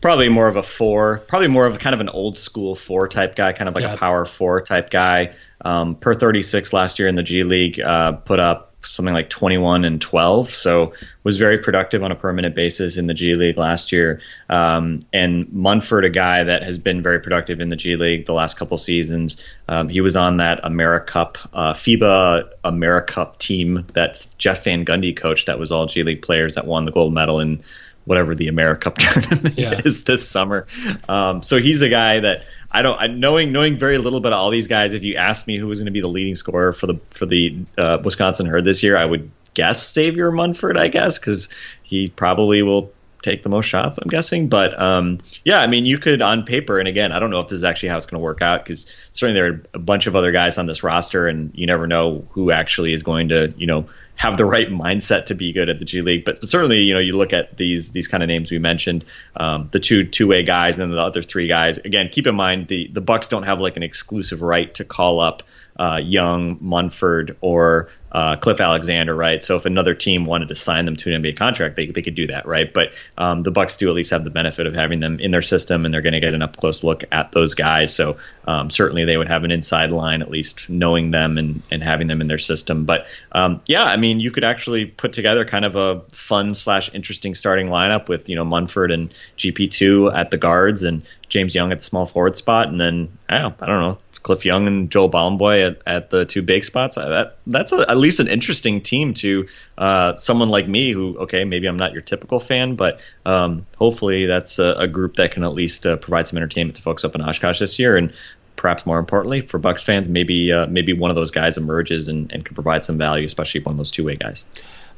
probably 0.00 0.28
more 0.28 0.48
of 0.48 0.56
a 0.56 0.62
four, 0.62 1.18
probably 1.28 1.48
more 1.48 1.66
of 1.66 1.74
a 1.74 1.78
kind 1.78 1.94
of 1.94 2.00
an 2.00 2.08
old 2.08 2.38
school 2.38 2.74
four 2.74 3.08
type 3.08 3.36
guy, 3.36 3.52
kind 3.52 3.68
of 3.68 3.74
like 3.74 3.84
yeah. 3.84 3.94
a 3.94 3.96
power 3.96 4.24
four 4.24 4.60
type 4.60 4.90
guy. 4.90 5.34
Um, 5.64 5.96
per 5.96 6.14
36 6.14 6.72
last 6.72 7.00
year 7.00 7.08
in 7.08 7.16
the 7.16 7.22
G 7.22 7.42
League, 7.42 7.80
uh, 7.80 8.12
put 8.12 8.38
up 8.38 8.67
something 8.88 9.14
like 9.14 9.30
21 9.30 9.84
and 9.84 10.00
12. 10.00 10.54
So 10.54 10.92
was 11.24 11.36
very 11.36 11.58
productive 11.58 12.02
on 12.02 12.10
a 12.10 12.16
permanent 12.16 12.54
basis 12.54 12.96
in 12.96 13.06
the 13.06 13.14
G 13.14 13.34
League 13.34 13.58
last 13.58 13.92
year. 13.92 14.20
Um, 14.48 15.00
and 15.12 15.52
Munford, 15.52 16.04
a 16.04 16.10
guy 16.10 16.44
that 16.44 16.62
has 16.62 16.78
been 16.78 17.02
very 17.02 17.20
productive 17.20 17.60
in 17.60 17.68
the 17.68 17.76
G 17.76 17.96
League 17.96 18.26
the 18.26 18.32
last 18.32 18.56
couple 18.56 18.78
seasons. 18.78 19.42
Um, 19.68 19.88
he 19.88 20.00
was 20.00 20.16
on 20.16 20.38
that 20.38 20.62
AmeriCup, 20.62 21.36
uh, 21.52 21.74
FIBA 21.74 22.48
AmeriCup 22.64 23.38
team 23.38 23.86
that's 23.92 24.26
Jeff 24.38 24.64
Van 24.64 24.84
Gundy 24.84 25.16
coached. 25.16 25.46
That 25.46 25.58
was 25.58 25.70
all 25.70 25.86
G 25.86 26.02
League 26.02 26.22
players 26.22 26.54
that 26.54 26.66
won 26.66 26.84
the 26.84 26.92
gold 26.92 27.12
medal 27.12 27.40
in 27.40 27.62
whatever 28.08 28.34
the 28.34 28.48
AmeriCup 28.48 28.94
tournament 28.98 29.58
yeah. 29.58 29.82
is 29.84 30.04
this 30.04 30.26
summer. 30.26 30.66
Um, 31.08 31.42
so 31.42 31.58
he's 31.58 31.82
a 31.82 31.90
guy 31.90 32.20
that 32.20 32.44
I 32.70 32.82
don't 32.82 33.00
I, 33.00 33.06
knowing 33.06 33.52
knowing 33.52 33.78
very 33.78 33.98
little 33.98 34.18
about 34.18 34.32
all 34.32 34.50
these 34.50 34.66
guys. 34.66 34.94
If 34.94 35.02
you 35.02 35.16
asked 35.16 35.46
me 35.46 35.56
who 35.56 35.66
was 35.66 35.78
going 35.78 35.86
to 35.86 35.92
be 35.92 36.00
the 36.00 36.08
leading 36.08 36.34
scorer 36.34 36.72
for 36.72 36.86
the 36.86 37.00
for 37.10 37.26
the 37.26 37.56
uh, 37.76 37.98
Wisconsin 38.04 38.46
Herd 38.46 38.64
this 38.64 38.82
year, 38.82 38.96
I 38.96 39.04
would 39.04 39.30
guess 39.54 39.92
Xavier 39.92 40.30
Munford. 40.30 40.76
I 40.76 40.88
guess 40.88 41.18
because 41.18 41.48
he 41.82 42.08
probably 42.08 42.62
will 42.62 42.92
take 43.28 43.42
the 43.42 43.48
most 43.48 43.66
shots. 43.66 43.98
I'm 43.98 44.08
guessing, 44.08 44.48
but 44.48 44.78
um, 44.80 45.18
yeah, 45.44 45.60
I 45.60 45.66
mean, 45.66 45.86
you 45.86 45.98
could 45.98 46.22
on 46.22 46.44
paper, 46.44 46.78
and 46.78 46.88
again, 46.88 47.12
I 47.12 47.18
don't 47.18 47.30
know 47.30 47.40
if 47.40 47.48
this 47.48 47.58
is 47.58 47.64
actually 47.64 47.90
how 47.90 47.96
it's 47.96 48.06
going 48.06 48.20
to 48.20 48.24
work 48.24 48.42
out 48.42 48.64
because 48.64 48.86
certainly 49.12 49.40
there 49.40 49.52
are 49.52 49.62
a 49.74 49.78
bunch 49.78 50.06
of 50.06 50.16
other 50.16 50.32
guys 50.32 50.58
on 50.58 50.66
this 50.66 50.82
roster, 50.82 51.28
and 51.28 51.52
you 51.54 51.66
never 51.66 51.86
know 51.86 52.26
who 52.30 52.50
actually 52.50 52.92
is 52.92 53.02
going 53.02 53.28
to 53.28 53.52
you 53.56 53.66
know 53.66 53.88
have 54.18 54.36
the 54.36 54.44
right 54.44 54.68
mindset 54.68 55.26
to 55.26 55.34
be 55.34 55.52
good 55.52 55.68
at 55.68 55.78
the 55.78 55.84
G 55.84 56.00
League. 56.00 56.24
But 56.24 56.46
certainly, 56.46 56.78
you 56.78 56.92
know, 56.92 57.00
you 57.00 57.12
look 57.12 57.32
at 57.32 57.56
these 57.56 57.90
these 57.90 58.08
kind 58.08 58.22
of 58.22 58.28
names 58.28 58.50
we 58.50 58.58
mentioned, 58.58 59.04
um, 59.36 59.68
the 59.70 59.80
two 59.80 60.04
two 60.04 60.26
way 60.26 60.42
guys 60.42 60.78
and 60.78 60.90
then 60.90 60.96
the 60.96 61.02
other 61.02 61.22
three 61.22 61.46
guys. 61.46 61.78
Again, 61.78 62.08
keep 62.10 62.26
in 62.26 62.34
mind 62.34 62.68
the 62.68 62.88
the 62.92 63.00
Bucks 63.00 63.28
don't 63.28 63.44
have 63.44 63.60
like 63.60 63.76
an 63.76 63.82
exclusive 63.82 64.42
right 64.42 64.74
to 64.74 64.84
call 64.84 65.20
up 65.20 65.44
uh, 65.78 66.00
Young, 66.02 66.58
Munford, 66.60 67.36
or 67.40 67.88
uh, 68.10 68.36
Cliff 68.36 68.60
Alexander, 68.60 69.14
right? 69.14 69.42
So 69.42 69.56
if 69.56 69.66
another 69.66 69.94
team 69.94 70.24
wanted 70.24 70.48
to 70.48 70.54
sign 70.54 70.86
them 70.86 70.96
to 70.96 71.14
an 71.14 71.22
NBA 71.22 71.36
contract, 71.36 71.76
they, 71.76 71.86
they 71.86 72.02
could 72.02 72.14
do 72.14 72.26
that, 72.28 72.46
right? 72.46 72.72
But 72.72 72.92
um, 73.16 73.42
the 73.42 73.50
Bucks 73.50 73.76
do 73.76 73.88
at 73.88 73.94
least 73.94 74.10
have 74.10 74.24
the 74.24 74.30
benefit 74.30 74.66
of 74.66 74.74
having 74.74 75.00
them 75.00 75.20
in 75.20 75.30
their 75.30 75.42
system, 75.42 75.84
and 75.84 75.92
they're 75.92 76.02
going 76.02 76.14
to 76.14 76.20
get 76.20 76.34
an 76.34 76.42
up 76.42 76.56
close 76.56 76.82
look 76.82 77.04
at 77.12 77.32
those 77.32 77.54
guys. 77.54 77.94
So 77.94 78.16
um, 78.46 78.70
certainly 78.70 79.04
they 79.04 79.16
would 79.16 79.28
have 79.28 79.44
an 79.44 79.50
inside 79.50 79.90
line, 79.90 80.22
at 80.22 80.30
least 80.30 80.70
knowing 80.70 81.10
them 81.10 81.38
and, 81.38 81.62
and 81.70 81.82
having 81.82 82.06
them 82.06 82.20
in 82.20 82.28
their 82.28 82.38
system. 82.38 82.84
But 82.86 83.06
um, 83.32 83.60
yeah, 83.66 83.84
I 83.84 83.96
mean, 83.96 84.20
you 84.20 84.30
could 84.30 84.44
actually 84.44 84.86
put 84.86 85.12
together 85.12 85.44
kind 85.44 85.64
of 85.64 85.76
a 85.76 86.00
fun 86.12 86.54
slash 86.54 86.92
interesting 86.94 87.34
starting 87.34 87.68
lineup 87.68 88.08
with 88.08 88.28
you 88.28 88.36
know 88.36 88.44
Munford 88.44 88.90
and 88.90 89.12
GP 89.36 89.70
two 89.70 90.10
at 90.10 90.30
the 90.30 90.38
guards 90.38 90.82
and 90.82 91.02
James 91.28 91.54
Young 91.54 91.72
at 91.72 91.78
the 91.78 91.84
small 91.84 92.06
forward 92.06 92.36
spot, 92.36 92.68
and 92.68 92.80
then 92.80 93.16
I 93.28 93.38
don't, 93.38 93.62
I 93.62 93.66
don't 93.66 93.80
know 93.80 93.98
Cliff 94.28 94.44
Young 94.44 94.66
and 94.66 94.90
Joel 94.90 95.10
Bolomboy 95.10 95.66
at, 95.66 95.82
at 95.86 96.10
the 96.10 96.26
two 96.26 96.42
big 96.42 96.62
spots. 96.62 96.96
That 96.96 97.38
that's 97.46 97.72
a, 97.72 97.90
at 97.90 97.96
least 97.96 98.20
an 98.20 98.28
interesting 98.28 98.82
team 98.82 99.14
to 99.14 99.48
uh, 99.78 100.18
someone 100.18 100.50
like 100.50 100.68
me 100.68 100.92
who 100.92 101.16
okay 101.20 101.44
maybe 101.44 101.66
I'm 101.66 101.78
not 101.78 101.94
your 101.94 102.02
typical 102.02 102.38
fan, 102.38 102.76
but 102.76 103.00
um, 103.24 103.64
hopefully 103.78 104.26
that's 104.26 104.58
a, 104.58 104.74
a, 104.80 104.86
group 104.86 105.16
that 105.16 105.32
can 105.32 105.44
at 105.44 105.54
least 105.54 105.86
uh, 105.86 105.96
provide 105.96 106.28
some 106.28 106.36
entertainment 106.36 106.76
to 106.76 106.82
folks 106.82 107.06
up 107.06 107.14
in 107.14 107.22
Oshkosh 107.22 107.58
this 107.58 107.78
year, 107.78 107.96
and 107.96 108.12
perhaps 108.56 108.84
more 108.84 108.98
importantly 108.98 109.40
for 109.40 109.56
Bucks 109.56 109.82
fans, 109.82 110.10
maybe 110.10 110.52
uh, 110.52 110.66
maybe 110.66 110.92
one 110.92 111.10
of 111.10 111.16
those 111.16 111.30
guys 111.30 111.56
emerges 111.56 112.06
and, 112.06 112.30
and 112.30 112.44
can 112.44 112.54
provide 112.54 112.84
some 112.84 112.98
value, 112.98 113.24
especially 113.24 113.62
one 113.62 113.72
of 113.72 113.78
those 113.78 113.90
two 113.90 114.04
way 114.04 114.16
guys. 114.16 114.44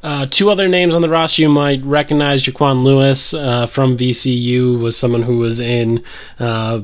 Uh, 0.02 0.26
two 0.28 0.50
other 0.50 0.66
names 0.66 0.96
on 0.96 1.02
the 1.02 1.08
roster 1.08 1.42
you 1.42 1.48
might 1.48 1.84
recognize: 1.84 2.42
JeQuan 2.42 2.82
Lewis 2.82 3.32
uh, 3.32 3.68
from 3.68 3.96
VCU 3.96 4.80
was 4.80 4.96
someone 4.96 5.22
who 5.22 5.38
was 5.38 5.60
in 5.60 6.02
uh, 6.40 6.80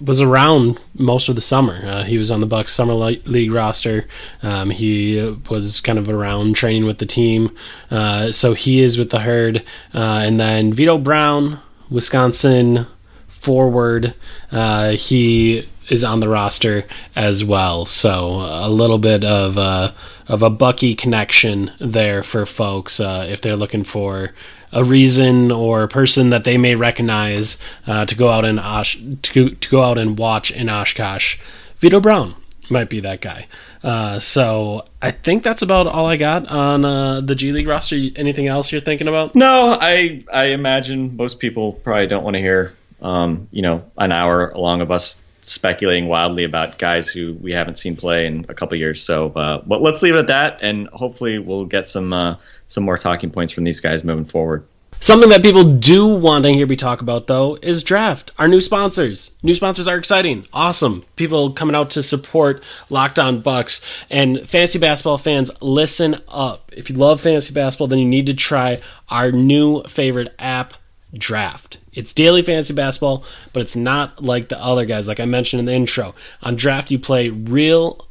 was 0.00 0.20
around 0.20 0.80
most 0.94 1.28
of 1.28 1.34
the 1.34 1.40
summer. 1.40 1.80
Uh, 1.86 2.04
he 2.04 2.18
was 2.18 2.30
on 2.30 2.40
the 2.40 2.46
Bucks 2.46 2.72
summer 2.72 2.94
league 2.94 3.52
roster. 3.52 4.06
Um, 4.42 4.70
he 4.70 5.36
was 5.48 5.80
kind 5.80 5.98
of 5.98 6.08
around 6.08 6.56
training 6.56 6.86
with 6.86 6.98
the 6.98 7.06
team, 7.06 7.54
uh, 7.90 8.32
so 8.32 8.54
he 8.54 8.80
is 8.80 8.98
with 8.98 9.10
the 9.10 9.20
herd. 9.20 9.58
Uh, 9.94 10.22
and 10.24 10.40
then 10.40 10.72
Vito 10.72 10.98
Brown, 10.98 11.60
Wisconsin 11.90 12.86
forward. 13.28 14.14
Uh, 14.50 14.90
he 14.90 15.68
is 15.88 16.02
on 16.02 16.20
the 16.20 16.28
roster 16.28 16.84
as 17.14 17.44
well. 17.44 17.86
So 17.86 18.40
a 18.40 18.68
little 18.68 18.98
bit 18.98 19.24
of 19.24 19.56
a, 19.56 19.94
of 20.26 20.42
a 20.42 20.50
Bucky 20.50 20.94
connection 20.94 21.70
there 21.78 22.22
for 22.22 22.44
folks 22.44 22.98
uh, 22.98 23.26
if 23.28 23.40
they're 23.40 23.56
looking 23.56 23.84
for 23.84 24.32
a 24.76 24.84
reason 24.84 25.50
or 25.50 25.82
a 25.82 25.88
person 25.88 26.28
that 26.30 26.44
they 26.44 26.58
may 26.58 26.74
recognize 26.74 27.56
uh, 27.86 28.04
to 28.04 28.14
go 28.14 28.28
out 28.28 28.44
and 28.44 28.60
Osh- 28.60 28.98
to, 29.22 29.50
to 29.50 29.70
go 29.70 29.82
out 29.82 29.96
and 29.96 30.18
watch 30.18 30.50
in 30.50 30.68
Oshkosh. 30.68 31.38
Vito 31.78 31.98
Brown 31.98 32.34
might 32.68 32.90
be 32.90 33.00
that 33.00 33.22
guy. 33.22 33.46
Uh, 33.82 34.18
so 34.18 34.84
I 35.00 35.12
think 35.12 35.42
that's 35.44 35.62
about 35.62 35.86
all 35.86 36.06
I 36.06 36.16
got 36.16 36.48
on 36.50 36.84
uh, 36.84 37.20
the 37.22 37.34
G 37.34 37.52
League 37.52 37.68
roster. 37.68 37.96
Anything 38.16 38.48
else 38.48 38.70
you're 38.70 38.80
thinking 38.82 39.08
about? 39.08 39.34
No, 39.34 39.72
I 39.80 40.24
I 40.32 40.46
imagine 40.46 41.16
most 41.16 41.38
people 41.38 41.72
probably 41.72 42.08
don't 42.08 42.24
want 42.24 42.34
to 42.34 42.40
hear 42.40 42.74
um, 43.00 43.48
you 43.52 43.62
know 43.62 43.84
an 43.96 44.12
hour 44.12 44.50
along 44.50 44.82
of 44.82 44.90
us 44.90 45.20
speculating 45.46 46.08
wildly 46.08 46.44
about 46.44 46.78
guys 46.78 47.08
who 47.08 47.34
we 47.34 47.52
haven't 47.52 47.78
seen 47.78 47.96
play 47.96 48.26
in 48.26 48.46
a 48.48 48.54
couple 48.54 48.76
years. 48.76 49.02
So, 49.02 49.30
uh, 49.30 49.62
but 49.64 49.80
let's 49.80 50.02
leave 50.02 50.14
it 50.14 50.18
at 50.18 50.26
that, 50.26 50.62
and 50.62 50.88
hopefully 50.88 51.38
we'll 51.38 51.66
get 51.66 51.88
some 51.88 52.12
uh, 52.12 52.36
some 52.66 52.84
more 52.84 52.98
talking 52.98 53.30
points 53.30 53.52
from 53.52 53.64
these 53.64 53.80
guys 53.80 54.04
moving 54.04 54.24
forward. 54.24 54.66
Something 54.98 55.28
that 55.28 55.42
people 55.42 55.62
do 55.62 56.06
want 56.06 56.44
to 56.44 56.52
hear 56.52 56.66
me 56.66 56.74
talk 56.74 57.02
about, 57.02 57.26
though, 57.26 57.58
is 57.60 57.82
Draft. 57.82 58.32
Our 58.38 58.48
new 58.48 58.62
sponsors. 58.62 59.30
New 59.42 59.54
sponsors 59.54 59.86
are 59.86 59.96
exciting, 59.96 60.46
awesome. 60.54 61.04
People 61.16 61.52
coming 61.52 61.76
out 61.76 61.90
to 61.90 62.02
support 62.02 62.62
Locked 62.88 63.18
On 63.18 63.40
Bucks 63.40 63.82
and 64.10 64.48
fantasy 64.48 64.78
basketball 64.78 65.18
fans. 65.18 65.50
Listen 65.60 66.22
up. 66.28 66.72
If 66.74 66.88
you 66.88 66.96
love 66.96 67.20
fantasy 67.20 67.52
basketball, 67.52 67.88
then 67.88 67.98
you 67.98 68.08
need 68.08 68.26
to 68.26 68.34
try 68.34 68.80
our 69.10 69.30
new 69.30 69.82
favorite 69.84 70.34
app, 70.38 70.74
Draft. 71.12 71.78
It's 71.96 72.12
daily 72.12 72.42
fantasy 72.42 72.74
basketball, 72.74 73.24
but 73.52 73.62
it's 73.62 73.74
not 73.74 74.22
like 74.22 74.48
the 74.48 74.62
other 74.62 74.84
guys, 74.84 75.08
like 75.08 75.18
I 75.18 75.24
mentioned 75.24 75.58
in 75.58 75.66
the 75.66 75.72
intro. 75.72 76.14
On 76.42 76.54
Draft, 76.54 76.92
you 76.92 76.98
play 77.00 77.30
real 77.30 78.06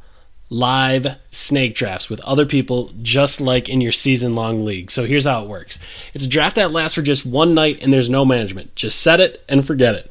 live 0.48 1.16
snake 1.30 1.74
drafts 1.74 2.08
with 2.08 2.20
other 2.20 2.46
people 2.46 2.90
just 3.02 3.40
like 3.40 3.68
in 3.68 3.80
your 3.80 3.92
season 3.92 4.34
long 4.34 4.64
league. 4.64 4.90
So 4.90 5.04
here's 5.04 5.24
how 5.24 5.42
it 5.42 5.48
works. 5.48 5.78
It's 6.14 6.24
a 6.24 6.28
draft 6.28 6.56
that 6.56 6.70
lasts 6.70 6.94
for 6.94 7.02
just 7.02 7.26
one 7.26 7.54
night 7.54 7.78
and 7.80 7.92
there's 7.92 8.10
no 8.10 8.24
management. 8.24 8.74
Just 8.76 9.00
set 9.00 9.20
it 9.20 9.44
and 9.48 9.66
forget 9.66 9.94
it. 9.96 10.10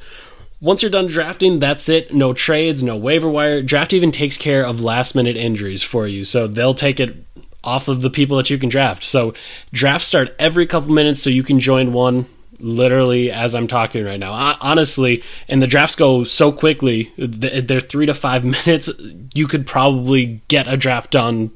Once 0.59 0.81
you're 0.81 0.91
done 0.91 1.07
drafting, 1.07 1.59
that's 1.59 1.87
it. 1.89 2.13
No 2.13 2.33
trades, 2.33 2.83
no 2.83 2.97
waiver 2.97 3.29
wire. 3.29 3.61
Draft 3.61 3.93
even 3.93 4.11
takes 4.11 4.37
care 4.37 4.65
of 4.65 4.81
last 4.81 5.15
minute 5.15 5.37
injuries 5.37 5.83
for 5.83 6.07
you. 6.07 6.23
So 6.23 6.47
they'll 6.47 6.73
take 6.73 6.99
it 6.99 7.15
off 7.63 7.87
of 7.87 8.01
the 8.01 8.09
people 8.09 8.37
that 8.37 8.49
you 8.49 8.57
can 8.57 8.69
draft. 8.69 9.03
So 9.03 9.33
drafts 9.71 10.07
start 10.07 10.35
every 10.37 10.65
couple 10.67 10.93
minutes 10.93 11.21
so 11.21 11.29
you 11.29 11.43
can 11.43 11.59
join 11.59 11.93
one 11.93 12.25
literally 12.65 13.31
as 13.31 13.53
I'm 13.53 13.67
talking 13.67 14.03
right 14.03 14.19
now. 14.19 14.57
Honestly, 14.59 15.23
and 15.47 15.61
the 15.61 15.67
drafts 15.67 15.95
go 15.95 16.23
so 16.23 16.51
quickly, 16.51 17.13
they're 17.17 17.79
3 17.79 18.05
to 18.07 18.13
5 18.13 18.45
minutes. 18.65 18.89
You 19.33 19.47
could 19.47 19.65
probably 19.65 20.41
get 20.47 20.67
a 20.67 20.75
draft 20.75 21.11
done 21.11 21.51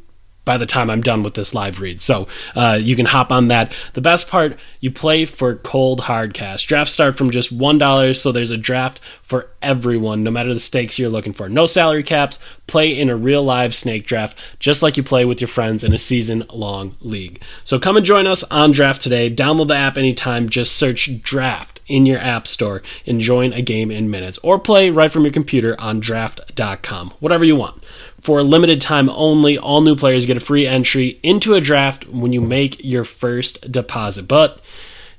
by 0.49 0.57
the 0.57 0.65
time 0.65 0.89
I'm 0.89 1.01
done 1.01 1.21
with 1.21 1.35
this 1.35 1.53
live 1.53 1.79
read. 1.79 2.01
So 2.01 2.27
uh, 2.55 2.79
you 2.81 2.95
can 2.95 3.05
hop 3.05 3.31
on 3.31 3.49
that. 3.49 3.71
The 3.93 4.01
best 4.01 4.27
part, 4.27 4.57
you 4.79 4.89
play 4.89 5.25
for 5.25 5.53
cold 5.57 5.99
hard 5.99 6.33
cash. 6.33 6.65
Drafts 6.65 6.91
start 6.91 7.15
from 7.15 7.29
just 7.29 7.55
$1, 7.55 8.19
so 8.19 8.31
there's 8.31 8.49
a 8.49 8.57
draft 8.57 8.99
for 9.21 9.51
everyone, 9.61 10.23
no 10.23 10.31
matter 10.31 10.51
the 10.51 10.59
stakes 10.59 10.97
you're 10.97 11.07
looking 11.07 11.33
for. 11.33 11.49
No 11.49 11.67
salary 11.67 12.01
caps. 12.01 12.39
Play 12.65 12.99
in 12.99 13.11
a 13.11 13.15
real 13.15 13.43
live 13.43 13.75
snake 13.75 14.07
draft, 14.07 14.39
just 14.57 14.81
like 14.81 14.97
you 14.97 15.03
play 15.03 15.23
with 15.23 15.39
your 15.39 15.47
friends 15.47 15.83
in 15.83 15.93
a 15.93 15.99
season 15.99 16.43
long 16.51 16.97
league. 16.99 17.39
So 17.63 17.77
come 17.77 17.95
and 17.95 18.05
join 18.05 18.25
us 18.25 18.43
on 18.45 18.71
Draft 18.71 19.01
today. 19.01 19.29
Download 19.29 19.67
the 19.67 19.75
app 19.75 19.99
anytime. 19.99 20.49
Just 20.49 20.75
search 20.75 21.21
Draft 21.21 21.79
in 21.85 22.07
your 22.07 22.19
app 22.19 22.47
store 22.47 22.81
and 23.05 23.19
join 23.19 23.53
a 23.53 23.61
game 23.61 23.91
in 23.91 24.09
minutes, 24.09 24.39
or 24.39 24.57
play 24.57 24.89
right 24.89 25.11
from 25.11 25.23
your 25.25 25.33
computer 25.33 25.75
on 25.79 25.99
draft.com. 25.99 27.13
Whatever 27.19 27.45
you 27.45 27.55
want. 27.55 27.83
For 28.19 28.39
a 28.39 28.43
limited 28.43 28.81
time 28.81 29.09
only, 29.09 29.57
all 29.57 29.81
new 29.81 29.95
players 29.95 30.25
get 30.25 30.37
a 30.37 30.41
free 30.41 30.67
entry 30.67 31.19
into 31.23 31.53
a 31.53 31.61
draft 31.61 32.07
when 32.07 32.33
you 32.33 32.41
make 32.41 32.83
your 32.83 33.05
first 33.05 33.71
deposit. 33.71 34.27
But 34.27 34.61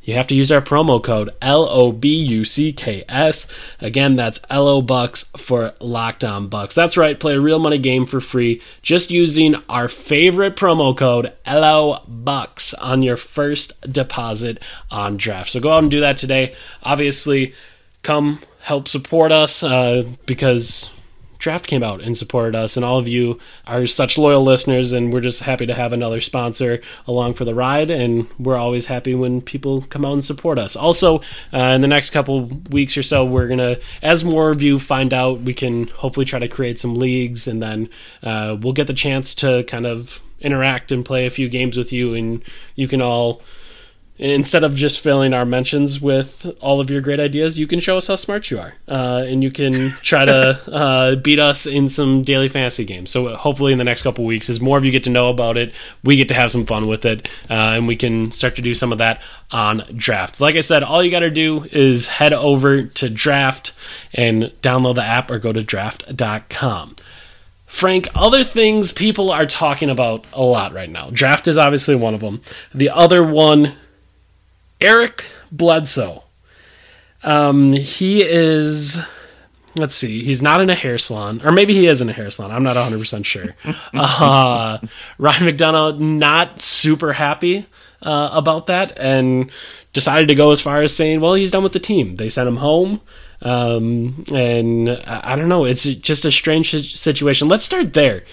you 0.02 0.14
have 0.14 0.26
to 0.28 0.34
use 0.34 0.50
our 0.50 0.62
promo 0.62 1.02
code 1.02 1.30
L 1.42 1.66
O 1.68 1.92
B 1.92 2.08
U 2.08 2.44
C 2.44 2.72
K 2.72 3.04
S. 3.08 3.46
Again, 3.80 4.16
that's 4.16 4.40
L 4.48 4.66
O 4.66 4.82
Bucks 4.82 5.24
for 5.36 5.74
Locked 5.78 6.24
On 6.24 6.48
Bucks. 6.48 6.74
That's 6.74 6.96
right, 6.96 7.20
play 7.20 7.34
a 7.34 7.40
real 7.40 7.58
money 7.58 7.78
game 7.78 8.06
for 8.06 8.20
free 8.20 8.62
just 8.82 9.10
using 9.10 9.56
our 9.68 9.88
favorite 9.88 10.56
promo 10.56 10.96
code 10.96 11.32
L 11.44 11.64
O 11.64 12.02
Bucks 12.08 12.74
on 12.74 13.02
your 13.02 13.16
first 13.16 13.78
deposit 13.92 14.62
on 14.90 15.16
draft. 15.16 15.50
So 15.50 15.60
go 15.60 15.70
out 15.70 15.82
and 15.82 15.90
do 15.90 16.00
that 16.00 16.16
today. 16.16 16.54
Obviously, 16.82 17.54
come 18.02 18.40
help 18.60 18.88
support 18.88 19.32
us 19.32 19.62
uh, 19.62 20.04
because 20.26 20.90
Draft 21.40 21.66
came 21.66 21.82
out 21.82 22.02
and 22.02 22.16
supported 22.16 22.54
us, 22.54 22.76
and 22.76 22.84
all 22.84 22.98
of 22.98 23.08
you 23.08 23.38
are 23.66 23.86
such 23.86 24.18
loyal 24.18 24.44
listeners, 24.44 24.92
and 24.92 25.10
we're 25.10 25.22
just 25.22 25.40
happy 25.40 25.66
to 25.66 25.74
have 25.74 25.92
another 25.92 26.20
sponsor 26.20 26.80
along 27.06 27.34
for 27.34 27.46
the 27.46 27.54
ride, 27.54 27.90
and 27.90 28.28
we're 28.38 28.58
always 28.58 28.86
happy 28.86 29.14
when 29.14 29.40
people 29.40 29.80
come 29.88 30.04
out 30.04 30.12
and 30.12 30.24
support 30.24 30.58
us. 30.58 30.76
Also, 30.76 31.20
uh, 31.52 31.72
in 31.74 31.80
the 31.80 31.88
next 31.88 32.10
couple 32.10 32.44
weeks 32.70 32.96
or 32.96 33.02
so, 33.02 33.24
we're 33.24 33.48
gonna, 33.48 33.78
as 34.02 34.22
more 34.22 34.50
of 34.50 34.62
you 34.62 34.78
find 34.78 35.14
out, 35.14 35.40
we 35.40 35.54
can 35.54 35.88
hopefully 35.88 36.26
try 36.26 36.38
to 36.38 36.46
create 36.46 36.78
some 36.78 36.94
leagues, 36.94 37.48
and 37.48 37.62
then 37.62 37.88
uh, 38.22 38.56
we'll 38.60 38.74
get 38.74 38.86
the 38.86 38.92
chance 38.92 39.34
to 39.34 39.64
kind 39.64 39.86
of 39.86 40.20
interact 40.40 40.92
and 40.92 41.04
play 41.04 41.24
a 41.24 41.30
few 41.30 41.48
games 41.48 41.76
with 41.76 41.90
you, 41.90 42.14
and 42.14 42.44
you 42.74 42.86
can 42.86 43.00
all 43.00 43.40
instead 44.20 44.62
of 44.64 44.74
just 44.74 45.00
filling 45.00 45.32
our 45.32 45.46
mentions 45.46 45.98
with 45.98 46.46
all 46.60 46.78
of 46.78 46.90
your 46.90 47.00
great 47.00 47.18
ideas, 47.18 47.58
you 47.58 47.66
can 47.66 47.80
show 47.80 47.96
us 47.96 48.06
how 48.06 48.16
smart 48.16 48.50
you 48.50 48.58
are, 48.58 48.74
uh, 48.86 49.24
and 49.26 49.42
you 49.42 49.50
can 49.50 49.90
try 50.02 50.26
to 50.26 50.60
uh, 50.70 51.16
beat 51.16 51.38
us 51.38 51.66
in 51.66 51.88
some 51.88 52.20
daily 52.20 52.48
fantasy 52.48 52.84
games. 52.84 53.10
So 53.10 53.34
hopefully, 53.34 53.72
in 53.72 53.78
the 53.78 53.84
next 53.84 54.02
couple 54.02 54.26
weeks, 54.26 54.50
as 54.50 54.60
more 54.60 54.76
of 54.76 54.84
you 54.84 54.90
get 54.90 55.04
to 55.04 55.10
know 55.10 55.30
about 55.30 55.56
it, 55.56 55.72
we 56.04 56.16
get 56.16 56.28
to 56.28 56.34
have 56.34 56.50
some 56.52 56.66
fun 56.66 56.86
with 56.86 57.06
it, 57.06 57.28
uh, 57.48 57.54
and 57.74 57.88
we 57.88 57.96
can 57.96 58.30
start 58.30 58.56
to 58.56 58.62
do 58.62 58.74
some 58.74 58.92
of 58.92 58.98
that 58.98 59.22
on 59.50 59.84
Draft. 59.96 60.38
Like 60.38 60.54
I 60.54 60.60
said, 60.60 60.82
all 60.82 61.02
you 61.02 61.10
got 61.10 61.20
to 61.20 61.30
do 61.30 61.64
is 61.72 62.06
head 62.06 62.34
over 62.34 62.82
to 62.82 63.08
Draft 63.08 63.72
and 64.12 64.52
download 64.60 64.96
the 64.96 65.04
app, 65.04 65.30
or 65.30 65.38
go 65.38 65.52
to 65.52 65.62
Draft.com. 65.62 66.96
Frank, 67.64 68.08
other 68.14 68.44
things 68.44 68.92
people 68.92 69.30
are 69.30 69.46
talking 69.46 69.88
about 69.88 70.26
a 70.32 70.42
lot 70.42 70.74
right 70.74 70.90
now. 70.90 71.08
Draft 71.10 71.48
is 71.48 71.56
obviously 71.56 71.94
one 71.94 72.14
of 72.14 72.20
them. 72.20 72.42
The 72.74 72.90
other 72.90 73.24
one 73.24 73.76
Eric 74.80 75.24
Bledsoe. 75.52 76.24
Um, 77.22 77.72
he 77.72 78.22
is. 78.22 78.98
Let's 79.76 79.94
see. 79.94 80.24
He's 80.24 80.42
not 80.42 80.60
in 80.60 80.68
a 80.68 80.74
hair 80.74 80.98
salon, 80.98 81.40
or 81.44 81.52
maybe 81.52 81.74
he 81.74 81.86
is 81.86 82.00
in 82.00 82.08
a 82.08 82.12
hair 82.12 82.30
salon. 82.30 82.50
I'm 82.50 82.62
not 82.62 82.76
100 82.76 82.98
percent 82.98 83.26
sure. 83.26 83.54
Uh, 83.92 84.78
Ryan 85.18 85.42
McDonough 85.42 85.98
not 85.98 86.60
super 86.60 87.12
happy 87.12 87.66
uh, 88.02 88.30
about 88.32 88.66
that, 88.68 88.96
and 88.98 89.50
decided 89.92 90.28
to 90.28 90.34
go 90.34 90.50
as 90.50 90.60
far 90.60 90.82
as 90.82 90.94
saying, 90.96 91.20
"Well, 91.20 91.34
he's 91.34 91.50
done 91.50 91.62
with 91.62 91.72
the 91.72 91.80
team. 91.80 92.16
They 92.16 92.28
sent 92.28 92.48
him 92.48 92.56
home." 92.56 93.00
Um, 93.42 94.24
and 94.32 94.90
I, 94.90 95.32
I 95.32 95.36
don't 95.36 95.48
know. 95.48 95.64
It's 95.64 95.84
just 95.84 96.24
a 96.24 96.30
strange 96.30 96.96
situation. 96.96 97.48
Let's 97.48 97.64
start 97.64 97.92
there 97.92 98.24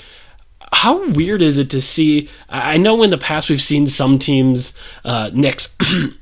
how 0.71 1.10
weird 1.10 1.41
is 1.41 1.58
it 1.58 1.69
to 1.71 1.82
see? 1.82 2.30
I 2.49 2.77
know 2.77 3.01
in 3.03 3.10
the 3.10 3.17
past 3.17 3.49
we've 3.49 3.62
seen 3.62 3.88
some 3.88 4.19
teams, 4.19 4.73
uh, 5.06 5.32
Knicks, 5.34 5.75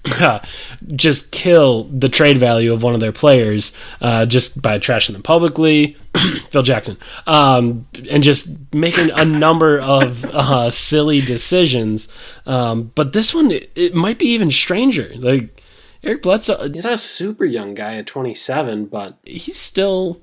just 0.96 1.32
kill 1.32 1.86
the 1.86 2.10
trade 2.10 2.38
value 2.38 2.72
of 2.72 2.84
one 2.84 2.94
of 2.94 3.00
their 3.00 3.12
players 3.12 3.74
uh, 4.02 4.26
just 4.26 4.62
by 4.62 4.80
trashing 4.80 5.14
them 5.14 5.24
publicly. 5.24 5.98
Phil 6.50 6.64
Jackson, 6.64 6.98
um, 7.28 7.88
and 8.10 8.24
just 8.24 8.48
making 8.74 9.12
a 9.12 9.26
number 9.26 9.80
of 9.80 10.24
uh, 10.34 10.72
silly 10.72 11.22
decisions. 11.22 12.08
Um, 12.46 12.92
but 12.96 13.14
this 13.14 13.34
one, 13.34 13.52
it, 13.52 13.72
it 13.76 13.96
might 13.96 14.20
be 14.20 14.28
even 14.28 14.52
stranger. 14.52 15.12
Like 15.16 15.62
Eric 16.04 16.22
Bledsoe, 16.22 16.70
he's 16.70 16.84
not 16.84 16.94
a 16.94 16.98
super 16.98 17.46
young 17.46 17.74
guy 17.74 17.98
at 17.98 18.08
27, 18.08 18.86
but 18.86 19.18
he's 19.26 19.58
still 19.58 20.22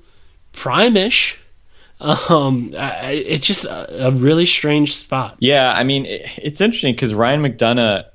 prime-ish 0.51 1.39
um, 2.03 2.71
it's 2.73 3.47
just 3.47 3.65
a, 3.65 4.07
a, 4.07 4.11
really 4.11 4.45
strange 4.45 4.95
spot. 4.95 5.37
Yeah, 5.39 5.71
I 5.71 5.83
mean, 5.83 6.05
it, 6.05 6.29
it's 6.37 6.61
interesting 6.61 6.93
because 6.93 7.13
Ryan 7.13 7.41
McDonough, 7.41 8.05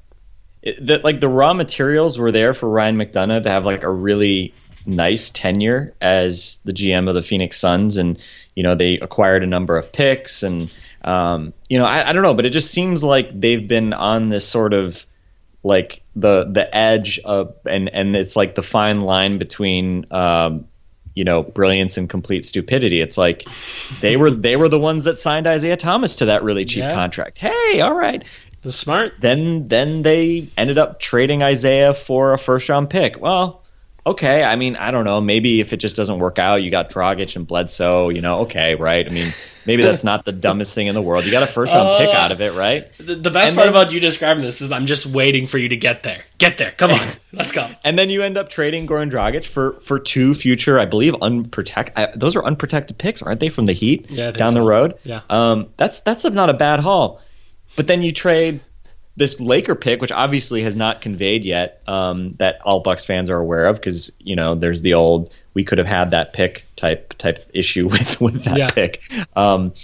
the, 0.63 1.01
like 1.03 1.21
the 1.21 1.29
raw 1.29 1.55
materials 1.55 2.19
were 2.19 2.31
there 2.31 2.53
for 2.53 2.69
Ryan 2.69 2.97
McDonough 2.97 3.45
to 3.45 3.51
have 3.51 3.65
like 3.65 3.83
a 3.85 3.91
really 3.91 4.53
nice 4.85 5.31
tenure 5.31 5.95
as 6.01 6.61
the 6.65 6.73
GM 6.73 7.09
of 7.09 7.15
the 7.15 7.23
Phoenix 7.23 7.59
Suns, 7.59 7.97
and 7.97 8.19
you 8.55 8.63
know 8.63 8.75
they 8.75 8.99
acquired 9.01 9.43
a 9.43 9.47
number 9.47 9.79
of 9.79 9.91
picks, 9.91 10.43
and 10.43 10.71
um, 11.03 11.55
you 11.69 11.79
know 11.79 11.87
I, 11.87 12.11
I 12.11 12.13
don't 12.13 12.23
know, 12.23 12.35
but 12.35 12.45
it 12.45 12.51
just 12.51 12.71
seems 12.71 13.03
like 13.03 13.41
they've 13.41 13.67
been 13.67 13.95
on 13.95 14.29
this 14.29 14.47
sort 14.47 14.75
of 14.75 15.05
like 15.63 16.03
the 16.15 16.45
the 16.45 16.77
edge 16.77 17.21
of 17.21 17.55
and 17.67 17.89
and 17.89 18.15
it's 18.15 18.37
like 18.37 18.55
the 18.55 18.63
fine 18.63 19.01
line 19.01 19.39
between 19.39 20.07
um, 20.13 20.69
you 21.19 21.25
know 21.25 21.43
brilliance 21.43 21.97
and 21.97 22.09
complete 22.09 22.47
stupidity. 22.47 23.01
It's 23.01 23.19
like 23.19 23.45
they 24.01 24.17
were 24.17 24.31
they 24.31 24.55
were 24.55 24.69
the 24.69 24.79
ones 24.79 25.05
that 25.05 25.19
signed 25.19 25.49
Isaiah 25.49 25.77
Thomas 25.77 26.15
to 26.17 26.27
that 26.27 26.45
really 26.45 26.65
cheap 26.65 26.85
yeah. 26.85 26.95
contract. 26.95 27.39
Hey, 27.39 27.81
all 27.81 27.93
right. 27.95 28.23
The 28.63 28.71
smart. 28.71 29.15
Then 29.21 29.67
then 29.67 30.03
they 30.03 30.49
ended 30.57 30.79
up 30.79 31.01
trading 31.01 31.43
Isaiah 31.43 31.93
for 31.93 32.33
a 32.33 32.39
first 32.39 32.69
round 32.69 32.89
pick. 32.89 33.21
Well, 33.21 33.65
okay. 34.11 34.43
I 34.43 34.57
mean, 34.57 34.77
I 34.77 34.91
don't 34.91 35.05
know. 35.05 35.21
Maybe 35.21 35.61
if 35.61 35.73
it 35.73 35.79
just 35.79 35.97
doesn't 35.97 36.19
work 36.19 36.39
out, 36.39 36.63
you 36.63 36.71
got 36.71 36.91
Dragic 36.91 37.37
and 37.37 37.47
Bledsoe. 37.47 38.09
You 38.09 38.21
know, 38.21 38.41
okay, 38.41 38.75
right? 38.75 39.09
I 39.09 39.13
mean, 39.13 39.29
maybe 39.67 39.83
that's 39.83 40.05
not 40.05 40.25
the 40.25 40.33
dumbest 40.33 40.75
thing 40.75 40.87
in 40.87 40.95
the 40.95 41.03
world. 41.03 41.25
You 41.25 41.31
got 41.31 41.43
a 41.43 41.47
first 41.47 41.73
round 41.73 41.89
uh, 41.89 41.99
pick 41.99 42.15
out 42.15 42.33
of 42.33 42.41
it, 42.41 42.55
right? 42.55 42.89
The, 42.99 43.15
the 43.15 43.31
best 43.31 43.51
and 43.51 43.57
part 43.57 43.67
then, 43.67 43.69
about 43.69 43.93
you 43.93 44.01
describing 44.01 44.43
this 44.43 44.61
is 44.61 44.73
I'm 44.73 44.87
just 44.87 45.07
waiting 45.07 45.47
for 45.47 45.59
you 45.59 45.69
to 45.69 45.77
get 45.77 46.03
there. 46.03 46.23
Get 46.39 46.59
there. 46.59 46.73
Come 46.73 46.91
on, 46.93 47.07
let's 47.33 47.53
go. 47.53 47.71
And 47.85 47.99
then 47.99 48.11
you 48.11 48.23
end 48.23 48.37
up 48.37 48.51
trading 48.51 48.87
Goran 48.87 49.11
Dragic 49.11 49.45
for 49.45 49.81
for 49.81 49.99
two 49.99 50.35
future, 50.35 50.79
I 50.79 50.87
believe, 50.87 51.15
unprotected. 51.21 52.21
Those 52.21 52.37
are 52.37 52.45
unprotected 52.45 52.99
picks, 52.99 53.23
aren't 53.23 53.41
they, 53.41 53.49
from 53.49 53.67
the 53.67 53.73
Heat 53.73 54.11
yeah, 54.11 54.31
down 54.31 54.51
so. 54.51 54.55
the 54.55 54.63
road? 54.63 54.99
Yeah. 55.05 55.23
Um, 55.31 55.69
that's 55.77 56.01
that's 56.01 56.25
not 56.25 56.51
a 56.51 56.55
bad 56.55 56.81
haul. 56.81 57.21
But 57.77 57.87
then 57.87 58.03
you 58.03 58.13
trade 58.13 58.61
this 59.19 59.39
Laker 59.41 59.75
pick, 59.75 60.01
which 60.01 60.13
obviously 60.13 60.63
has 60.63 60.77
not 60.77 61.01
conveyed 61.01 61.45
yet, 61.45 61.83
um, 61.89 62.35
that 62.39 62.61
all 62.65 62.81
Bucks 62.81 63.05
fans 63.05 63.29
are 63.29 63.39
aware 63.39 63.67
of, 63.67 63.77
because 63.77 64.13
you 64.21 64.37
know 64.37 64.55
there's 64.55 64.81
the 64.83 64.95
old 64.95 65.33
we 65.55 65.65
could 65.65 65.79
have 65.79 65.87
had 65.87 66.13
that 66.13 66.33
pick 66.33 66.65
type 66.77 67.15
type 67.19 67.45
issue 67.53 67.89
with 67.91 68.21
with 68.21 68.45
that 68.45 68.57
yeah. 68.57 68.71
pick, 68.71 69.03
um, 69.37 69.75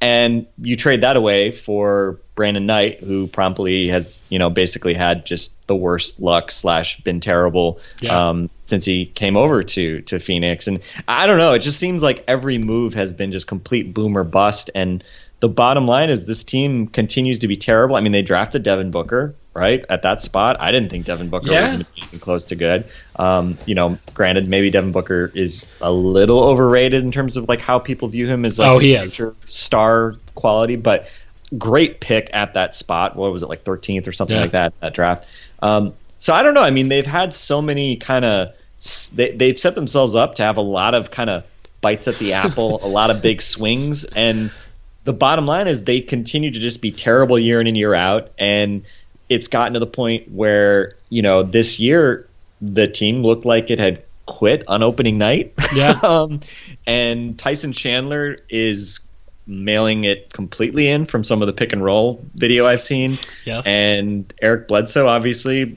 and 0.00 0.46
you 0.58 0.76
trade 0.76 1.00
that 1.00 1.16
away 1.16 1.50
for 1.52 2.20
Brandon 2.34 2.64
Knight, 2.64 3.00
who 3.00 3.26
promptly 3.26 3.88
has 3.88 4.18
you 4.28 4.38
know 4.38 4.48
basically 4.50 4.94
had 4.94 5.26
just 5.26 5.52
the 5.66 5.76
worst 5.76 6.20
luck 6.20 6.50
slash 6.50 7.00
been 7.02 7.20
terrible 7.20 7.78
yeah. 8.00 8.30
um, 8.30 8.48
since 8.58 8.84
he 8.84 9.06
came 9.06 9.36
over 9.36 9.62
to 9.62 10.00
to 10.02 10.18
Phoenix, 10.18 10.66
and 10.66 10.80
I 11.08 11.26
don't 11.26 11.38
know, 11.38 11.52
it 11.54 11.60
just 11.60 11.78
seems 11.78 12.02
like 12.02 12.24
every 12.26 12.58
move 12.58 12.94
has 12.94 13.12
been 13.12 13.32
just 13.32 13.46
complete 13.46 13.92
boomer 13.94 14.24
bust, 14.24 14.70
and 14.74 15.04
the 15.40 15.48
bottom 15.48 15.86
line 15.86 16.08
is 16.08 16.26
this 16.26 16.44
team 16.44 16.86
continues 16.86 17.40
to 17.40 17.48
be 17.48 17.56
terrible. 17.56 17.96
I 17.96 18.00
mean, 18.00 18.12
they 18.12 18.22
drafted 18.22 18.62
Devin 18.62 18.92
Booker, 18.92 19.34
right? 19.54 19.84
At 19.88 20.02
that 20.04 20.20
spot, 20.20 20.56
I 20.60 20.70
didn't 20.70 20.88
think 20.90 21.04
Devin 21.04 21.30
Booker 21.30 21.50
Yeah. 21.50 21.62
was 21.62 21.70
going 21.72 21.78
to 21.84 21.84
be 21.96 22.00
anything 22.02 22.20
close 22.20 22.46
to 22.46 22.54
good. 22.54 22.84
Um, 23.16 23.58
you 23.66 23.74
know, 23.74 23.98
granted, 24.14 24.48
maybe 24.48 24.70
Devin 24.70 24.92
Booker 24.92 25.32
is 25.34 25.66
a 25.80 25.90
little 25.92 26.44
overrated 26.44 27.02
in 27.02 27.10
terms 27.10 27.36
of 27.36 27.48
like 27.48 27.60
how 27.60 27.80
people 27.80 28.06
view 28.06 28.28
him 28.28 28.44
as 28.44 28.60
like 28.60 28.68
Oh, 28.68 28.78
this 28.78 28.84
he 28.86 28.94
is. 28.94 29.16
future 29.16 29.34
star 29.48 30.14
quality, 30.36 30.76
but 30.76 31.08
great 31.56 32.00
pick 32.00 32.30
at 32.32 32.54
that 32.54 32.74
spot. 32.74 33.16
What 33.16 33.32
was 33.32 33.42
it 33.42 33.48
like 33.48 33.64
13th 33.64 34.06
or 34.06 34.12
something 34.12 34.36
Yeah. 34.36 34.42
like 34.42 34.52
that 34.52 34.80
that 34.80 34.94
draft? 34.94 35.26
Um, 35.60 35.94
so 36.18 36.32
I 36.34 36.42
don't 36.42 36.54
know. 36.54 36.62
I 36.62 36.70
mean, 36.70 36.88
they've 36.88 37.06
had 37.06 37.34
so 37.34 37.60
many 37.62 37.96
kind 37.96 38.24
of 38.24 38.54
they 39.14 39.32
they've 39.32 39.58
set 39.58 39.74
themselves 39.74 40.14
up 40.14 40.36
to 40.36 40.42
have 40.42 40.56
a 40.56 40.62
lot 40.62 40.94
of 40.94 41.10
kind 41.10 41.30
of 41.30 41.44
bites 41.80 42.08
at 42.08 42.18
the 42.18 42.32
apple, 42.34 42.84
a 42.84 42.88
lot 42.88 43.10
of 43.10 43.22
big 43.22 43.42
swings, 43.42 44.04
and 44.04 44.50
the 45.04 45.12
bottom 45.12 45.46
line 45.46 45.66
is 45.68 45.84
they 45.84 46.00
continue 46.00 46.50
to 46.50 46.60
just 46.60 46.80
be 46.80 46.92
terrible 46.92 47.38
year 47.38 47.60
in 47.60 47.66
and 47.66 47.76
year 47.76 47.94
out, 47.94 48.30
and 48.38 48.84
it's 49.28 49.48
gotten 49.48 49.74
to 49.74 49.80
the 49.80 49.86
point 49.86 50.30
where 50.30 50.94
you 51.08 51.22
know 51.22 51.42
this 51.42 51.78
year 51.80 52.28
the 52.60 52.86
team 52.86 53.22
looked 53.22 53.44
like 53.44 53.70
it 53.70 53.78
had 53.80 54.04
quit 54.26 54.64
on 54.68 54.82
opening 54.84 55.18
night. 55.18 55.52
Yeah. 55.74 55.90
um, 56.02 56.40
and 56.86 57.36
Tyson 57.38 57.72
Chandler 57.72 58.38
is 58.48 59.00
mailing 59.46 60.04
it 60.04 60.32
completely 60.32 60.88
in 60.88 61.04
from 61.04 61.24
some 61.24 61.42
of 61.42 61.46
the 61.46 61.52
pick 61.52 61.72
and 61.72 61.84
roll 61.84 62.24
video 62.34 62.66
I've 62.66 62.82
seen. 62.82 63.18
Yes. 63.44 63.66
And 63.66 64.32
Eric 64.40 64.68
Bledsoe 64.68 65.06
obviously 65.08 65.76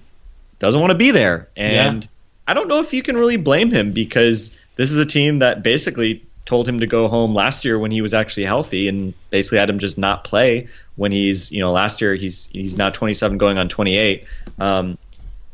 doesn't 0.60 0.80
want 0.80 0.92
to 0.92 0.98
be 0.98 1.12
there. 1.12 1.50
And 1.56 2.04
Yeah. 2.04 2.10
I 2.48 2.54
don't 2.54 2.68
know 2.68 2.80
if 2.80 2.94
you 2.94 3.02
can 3.02 3.16
really 3.18 3.38
blame 3.38 3.72
him 3.72 3.92
because 3.92 4.52
this 4.76 4.92
is 4.92 4.98
a 4.98 5.06
team 5.06 5.40
that 5.40 5.64
basically 5.64 6.24
told 6.46 6.70
him 6.70 6.80
to 6.82 6.88
go 6.88 7.08
home 7.08 7.34
last 7.34 7.66
year 7.66 7.80
when 7.80 7.90
he 7.90 8.02
was 8.02 8.14
actually 8.14 8.46
healthy 8.46 8.88
and 8.88 9.16
basically 9.32 9.58
had 9.58 9.70
him 9.70 9.80
just 9.80 9.98
not 9.98 10.24
play 10.24 10.68
when 10.96 11.12
he's, 11.12 11.52
you 11.52 11.60
know, 11.60 11.72
last 11.72 12.02
year 12.02 12.14
he's 12.14 12.48
he's 12.52 12.78
now 12.78 12.90
27 12.92 13.38
going 13.40 13.58
on 13.58 13.68
28. 13.68 14.26
Um, 14.60 14.98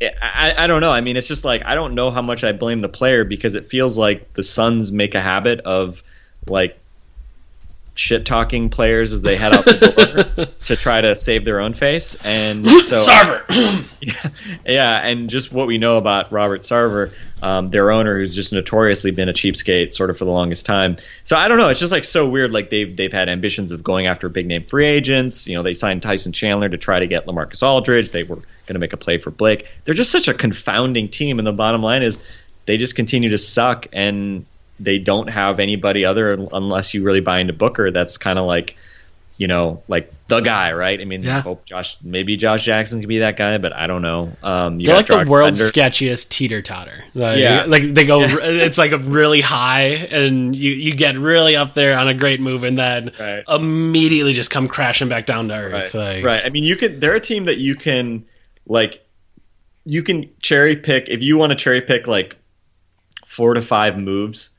I, 0.02 0.54
I 0.58 0.68
don't 0.68 0.82
know. 0.82 0.92
I 0.92 1.02
mean, 1.02 1.16
it's 1.16 1.28
just 1.28 1.46
like 1.46 1.64
I 1.66 1.76
don't 1.76 1.96
know 1.96 2.12
how 2.12 2.22
much 2.22 2.44
I 2.44 2.52
blame 2.52 2.82
the 2.82 2.90
player 2.90 3.24
because 3.24 3.56
it 3.56 3.70
feels 3.70 3.98
like 3.98 4.34
the 4.34 4.44
Suns 4.44 4.92
make 4.92 5.16
a 5.16 5.22
habit 5.22 5.62
of 5.62 6.04
like 6.48 6.78
shit 8.02 8.26
talking 8.26 8.70
players 8.70 9.14
as 9.14 9.22
they 9.22 9.36
head 9.36 9.54
out 9.54 9.64
the 9.64 10.36
door 10.36 10.46
to 10.66 10.76
try 10.76 11.00
to 11.00 11.16
save 11.16 11.46
their 11.46 11.60
own 11.60 11.74
face. 11.74 12.16
And 12.24 12.68
so 12.86 12.98
Sarver. 12.98 13.86
yeah, 14.02 14.30
yeah, 14.66 15.08
and 15.08 15.30
just 15.30 15.52
what 15.52 15.68
we 15.68 15.78
know 15.78 15.98
about 15.98 16.32
Robert 16.32 16.62
Sarver, 16.62 17.14
um, 17.44 17.68
their 17.68 17.92
owner, 17.92 18.18
who's 18.18 18.34
just 18.34 18.52
notoriously 18.52 19.12
been 19.12 19.30
a 19.30 19.34
cheapskate, 19.34 19.94
sort 19.94 20.10
of 20.10 20.18
for 20.18 20.26
the 20.26 20.32
longest 20.32 20.66
time. 20.66 20.98
So 21.24 21.38
I 21.38 21.48
don't 21.48 21.58
know. 21.58 21.70
It's 21.70 21.80
just 21.80 21.92
like 21.92 22.04
so 22.04 22.28
weird. 22.28 22.52
Like 22.52 22.70
they've 22.72 22.96
they've 22.96 23.14
had 23.14 23.30
ambitions 23.30 23.72
of 23.72 23.84
going 23.84 24.08
after 24.08 24.28
big 24.30 24.48
name 24.48 24.66
free 24.66 24.88
agents. 24.88 25.48
You 25.48 25.56
know, 25.56 25.64
they 25.64 25.76
signed 25.76 26.02
Tyson 26.02 26.34
Chandler 26.34 26.70
to 26.70 26.78
try 26.78 27.00
to 27.00 27.08
get 27.08 27.28
LaMarcus 27.28 27.62
Aldridge. 27.62 28.10
They 28.12 28.24
were 28.24 28.38
going 28.38 28.74
to 28.74 28.80
make 28.80 28.94
a 28.94 28.98
play 28.98 29.20
for 29.20 29.30
Blake. 29.30 29.68
They're 29.86 29.94
just 29.94 30.12
such 30.12 30.28
a 30.28 30.34
confounding 30.34 31.10
team. 31.10 31.38
And 31.38 31.48
the 31.48 31.52
bottom 31.52 31.84
line 31.84 32.02
is, 32.02 32.20
they 32.66 32.78
just 32.78 32.96
continue 32.96 33.30
to 33.30 33.38
suck, 33.38 33.88
and 33.92 34.46
they 34.84 35.00
don't 35.00 35.28
have 35.28 35.60
anybody 35.60 36.06
other 36.06 36.34
unless 36.52 36.94
you 36.94 37.04
really 37.04 37.22
buy 37.22 37.40
into 37.40 37.54
Booker. 37.54 37.92
That's 37.92 38.18
kind 38.18 38.38
of 38.40 38.46
like 38.46 38.76
you 39.38 39.48
know, 39.48 39.82
like 39.88 40.14
the 40.28 40.40
guy, 40.40 40.72
right? 40.74 41.02
I 41.02 41.04
mean, 41.06 41.24
Yeah. 41.24 41.38
I 41.38 41.40
hope 41.40 41.66
Josh, 41.66 41.98
maybe 42.04 42.38
Josh 42.38 42.64
Jackson 42.64 43.00
could 43.00 43.10
be 43.10 43.20
that 43.20 43.38
guy, 43.38 43.58
but 43.58 43.74
I 43.74 43.88
don't 43.88 44.04
know. 44.04 44.34
Um, 44.44 44.78
They're 44.78 44.96
like 44.96 45.08
the 45.08 45.26
world's 45.26 45.58
Bender. 45.58 45.72
sketchiest 45.74 46.30
teeter 46.30 46.62
totter. 46.62 47.04
Like, 47.16 47.40
Yeah. 47.40 47.64
like 47.66 47.92
they 47.92 48.06
go, 48.06 48.22
it's 48.24 48.78
like 48.78 48.92
a 48.92 49.00
really 49.00 49.42
high, 49.42 49.94
and 50.12 50.56
you 50.56 50.70
you 50.72 50.94
get 50.94 51.18
really 51.18 51.56
up 51.56 51.74
there 51.74 51.98
on 51.98 52.08
a 52.08 52.14
great 52.14 52.40
move, 52.40 52.64
and 52.64 52.78
then 52.78 53.14
Right. 53.20 53.44
immediately 53.48 54.34
just 54.34 54.52
come 54.52 54.68
crashing 54.68 55.10
back 55.10 55.26
down 55.26 55.48
to 55.48 55.56
earth. 55.56 55.96
right, 55.96 56.16
Like, 56.18 56.24
right. 56.24 56.46
I 56.46 56.50
mean, 56.50 56.64
you 56.64 56.76
could. 56.76 57.02
They're 57.02 57.16
a 57.16 57.20
team 57.20 57.46
that 57.46 57.58
you 57.58 57.74
can 57.76 58.26
like. 58.68 59.04
You 59.86 60.04
can 60.04 60.30
cherry 60.40 60.76
pick 60.76 61.10
if 61.10 61.24
you 61.24 61.38
want 61.38 61.50
to 61.50 61.56
cherry 61.56 61.82
pick 61.82 62.06
like 62.06 62.36
four 63.26 63.56
to 63.56 63.62
five 63.64 63.98
moves 63.98 64.52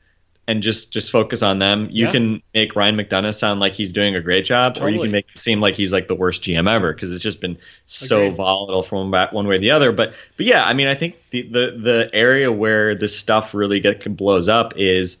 and 0.47 0.61
just 0.61 0.91
just 0.91 1.11
focus 1.11 1.41
on 1.41 1.59
them. 1.59 1.87
You 1.91 2.05
Yeah. 2.05 2.11
can 2.11 2.41
make 2.53 2.75
Ryan 2.75 2.95
McDonough 2.97 3.33
sound 3.33 3.59
like 3.59 3.73
he's 3.75 3.93
doing 3.93 4.15
a 4.15 4.21
great 4.21 4.45
job, 4.45 4.77
or 4.81 4.89
you 4.89 4.99
can 4.99 5.11
make 5.11 5.25
him 5.25 5.37
seem 5.37 5.61
like 5.61 5.75
he's 5.75 5.93
like 5.93 6.07
the 6.07 6.15
worst 6.15 6.43
GM 6.43 6.69
ever 6.69 6.93
because 6.93 7.11
it's 7.13 7.23
just 7.23 7.39
been 7.39 7.57
so 7.85 8.29
volatile 8.31 8.83
from 8.83 9.09
one 9.11 9.47
way 9.47 9.55
or 9.55 9.59
the 9.59 9.71
other. 9.71 9.91
But 9.91 10.13
but 10.37 10.45
yeah, 10.45 10.63
I 10.65 10.73
mean, 10.73 10.87
I 10.87 10.95
think 10.95 11.15
the 11.31 11.43
the 11.43 11.77
the 11.81 12.09
area 12.13 12.51
where 12.51 12.95
this 12.95 13.17
stuff 13.17 13.53
really 13.53 13.79
get 13.79 14.15
blows 14.17 14.49
up 14.49 14.73
is 14.77 15.19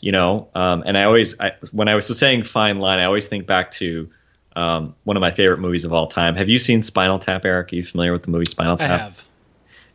you 0.00 0.12
know, 0.12 0.48
um, 0.54 0.82
and 0.86 0.96
I 0.96 1.04
always, 1.04 1.38
I, 1.38 1.52
when 1.72 1.86
I 1.88 1.94
was 1.94 2.06
saying 2.18 2.44
fine 2.44 2.78
line, 2.78 2.98
I 3.00 3.04
always 3.04 3.28
think 3.28 3.46
back 3.46 3.70
to 3.72 4.08
um, 4.56 4.94
one 5.04 5.16
of 5.18 5.20
my 5.20 5.30
favorite 5.30 5.58
movies 5.58 5.84
of 5.84 5.92
all 5.92 6.06
time. 6.06 6.36
Have 6.36 6.48
you 6.48 6.58
seen 6.58 6.80
Spinal 6.80 7.18
Tap, 7.18 7.44
Eric? 7.44 7.70
Are 7.70 7.76
you 7.76 7.84
familiar 7.84 8.10
with 8.12 8.22
the 8.22 8.30
movie 8.30 8.46
Spinal 8.46 8.74
I 8.74 8.76
Tap? 8.76 9.00
have. 9.00 9.24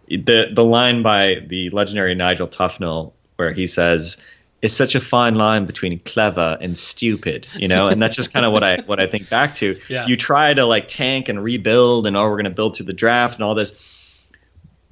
The 0.08 0.50
the 0.54 0.64
line 0.64 1.02
by 1.02 1.38
the 1.48 1.72
legendary 1.72 2.14
Nigel 2.14 2.48
Tufnel 2.48 3.14
where 3.38 3.52
he 3.52 3.66
says, 3.68 4.18
"It's 4.66 4.74
such 4.74 4.96
a 4.96 5.00
fine 5.00 5.36
line 5.36 5.66
between 5.66 6.00
clever 6.00 6.58
and 6.60 6.78
stupid," 6.78 7.48
you 7.56 7.68
know, 7.68 7.88
and 7.88 8.02
that's 8.02 8.16
just 8.16 8.34
kind 8.34 8.46
of 8.46 8.52
what 8.52 8.64
I 8.64 8.78
what 8.86 9.00
I 9.00 9.08
think 9.08 9.30
back 9.30 9.56
to. 9.56 9.80
Yeah. 9.88 10.08
You 10.08 10.18
try 10.18 10.54
to 10.54 10.66
like 10.66 10.88
tank 10.90 11.30
and 11.30 11.42
rebuild, 11.44 12.08
and 12.08 12.18
oh, 12.18 12.24
we're 12.24 12.32
going 12.36 12.46
to 12.46 12.50
build 12.50 12.76
through 12.76 12.88
the 12.88 12.94
draft 12.94 13.36
and 13.36 13.44
all 13.44 13.56
this. 13.56 13.74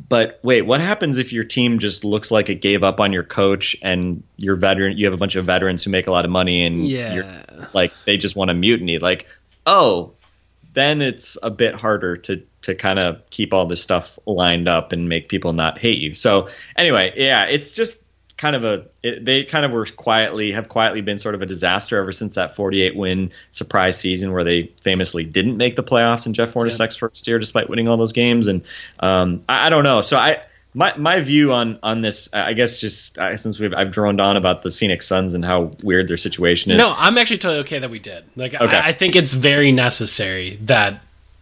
But 0.09 0.39
wait, 0.43 0.63
what 0.63 0.81
happens 0.81 1.17
if 1.17 1.31
your 1.31 1.43
team 1.43 1.79
just 1.79 2.03
looks 2.03 2.29
like 2.29 2.49
it 2.49 2.61
gave 2.61 2.83
up 2.83 2.99
on 2.99 3.13
your 3.13 3.23
coach 3.23 3.75
and 3.81 4.23
your 4.37 4.55
veteran? 4.55 4.97
You 4.97 5.05
have 5.05 5.13
a 5.13 5.17
bunch 5.17 5.35
of 5.35 5.45
veterans 5.45 5.83
who 5.83 5.91
make 5.91 6.07
a 6.07 6.11
lot 6.11 6.25
of 6.25 6.31
money, 6.31 6.65
and 6.65 6.87
you're 6.87 7.23
Yeah. 7.23 7.65
like 7.73 7.93
they 8.05 8.17
just 8.17 8.35
want 8.35 8.49
to 8.49 8.53
mutiny. 8.53 8.99
Like, 8.99 9.27
oh, 9.65 10.13
then 10.73 11.01
it's 11.01 11.37
a 11.41 11.49
bit 11.49 11.75
harder 11.75 12.17
to 12.17 12.43
to 12.63 12.75
kind 12.75 12.97
of 12.99 13.29
keep 13.29 13.53
all 13.53 13.65
this 13.65 13.81
stuff 13.81 14.17
lined 14.25 14.67
up 14.67 14.93
and 14.93 15.09
make 15.09 15.29
people 15.29 15.53
not 15.53 15.77
hate 15.77 15.99
you. 15.99 16.13
So 16.15 16.47
anyway, 16.77 17.13
yeah, 17.17 17.45
it's 17.45 17.71
just 17.73 18.01
kind 18.37 18.55
of 18.55 18.63
a 18.63 18.85
it, 19.01 19.23
they 19.23 19.43
kind 19.43 19.65
of 19.65 19.71
were 19.71 19.85
quietly 19.85 20.51
have 20.51 20.67
quietly 20.67 21.01
been 21.01 21.17
sort 21.17 21.35
of 21.35 21.41
a 21.41 21.45
disaster 21.45 21.99
ever 21.99 22.11
since 22.11 22.35
that 22.35 22.55
48 22.55 22.95
win 22.95 23.31
surprise 23.51 23.97
season 23.97 24.31
where 24.31 24.43
they 24.43 24.71
famously 24.81 25.23
didn't 25.23 25.57
make 25.57 25.75
the 25.75 25.83
playoffs 25.83 26.25
in 26.25 26.33
Jeff 26.33 26.53
Hornacek's 26.53 26.95
first 26.95 27.27
year 27.27 27.39
despite 27.39 27.69
winning 27.69 27.87
all 27.87 27.97
those 27.97 28.13
games 28.13 28.47
and 28.47 28.63
um, 28.99 29.43
I, 29.47 29.67
I 29.67 29.69
don't 29.69 29.83
know 29.83 30.01
so 30.01 30.17
I 30.17 30.41
my 30.73 30.95
my 30.97 31.19
view 31.19 31.53
on 31.53 31.79
on 31.83 32.01
this 32.01 32.29
I 32.33 32.53
guess 32.53 32.79
just 32.79 33.17
since 33.35 33.59
we've 33.59 33.73
I've 33.73 33.91
droned 33.91 34.19
on 34.19 34.37
about 34.37 34.63
this 34.63 34.77
Phoenix 34.77 35.05
Suns 35.07 35.33
and 35.33 35.45
how 35.45 35.71
weird 35.83 36.07
their 36.07 36.17
situation 36.17 36.71
is 36.71 36.77
No, 36.77 36.93
I'm 36.97 37.17
actually 37.17 37.37
totally 37.37 37.59
okay 37.61 37.79
that 37.79 37.89
we 37.89 37.99
did. 37.99 38.23
Like, 38.35 38.55
Okay. 38.55 38.65
I, 38.75 38.89
I 38.89 38.93
think 38.93 39.15
it's 39.15 39.33
very 39.33 39.71
necessary 39.71 40.57
that 40.63 41.01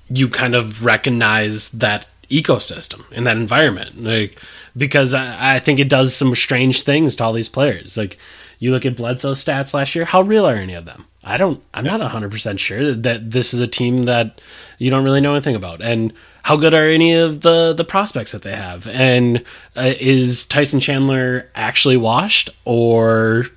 you 0.10 0.28
kind 0.28 0.56
of 0.56 0.84
recognize 0.84 1.70
that 1.70 2.08
ecosystem 2.32 3.10
in 3.12 3.26
that 3.26 3.38
environment, 3.38 4.02
like 4.02 4.40
because 4.76 5.14
I, 5.14 5.56
I 5.56 5.60
think 5.60 5.80
it 5.80 5.90
does 5.90 6.16
some 6.16 6.34
strange 6.36 6.84
things 6.84 7.16
to 7.16 7.24
all 7.24 7.34
these 7.34 7.50
players. 7.50 7.98
Like, 7.98 8.18
you 8.60 8.72
look 8.72 8.86
at 8.86 8.96
Bledsoe's 8.96 9.44
stats 9.44 9.74
last 9.74 9.96
year. 9.96 10.06
How 10.06 10.22
real 10.22 10.48
are 10.48 10.56
any 10.56 10.74
of 10.74 10.86
them? 10.86 11.06
I 11.24 11.38
don't. 11.38 11.62
I'm 11.74 11.84
not 11.84 12.00
100 12.00 12.32
percent 12.32 12.60
sure 12.60 12.94
that 12.94 13.32
this 13.32 13.54
is 13.54 13.60
a 13.60 13.68
team 13.68 14.04
that 14.04 14.42
you 14.78 14.90
don't 14.90 15.04
really 15.04 15.22
know 15.22 15.34
anything 15.34 15.56
about, 15.56 15.82
and 15.82 16.14
how 16.44 16.58
good 16.58 16.74
are 16.74 16.86
any 16.88 17.14
of 17.14 17.42
the 17.42 17.74
the 17.74 17.84
prospects 17.84 18.32
that 18.32 18.42
they 18.42 18.56
have? 18.56 18.88
And 18.88 19.44
uh, 19.76 19.94
is 20.00 20.46
Tyson 20.46 20.80
Chandler 20.80 21.50
actually 21.54 21.98
washed, 21.98 22.50
or 22.66 23.48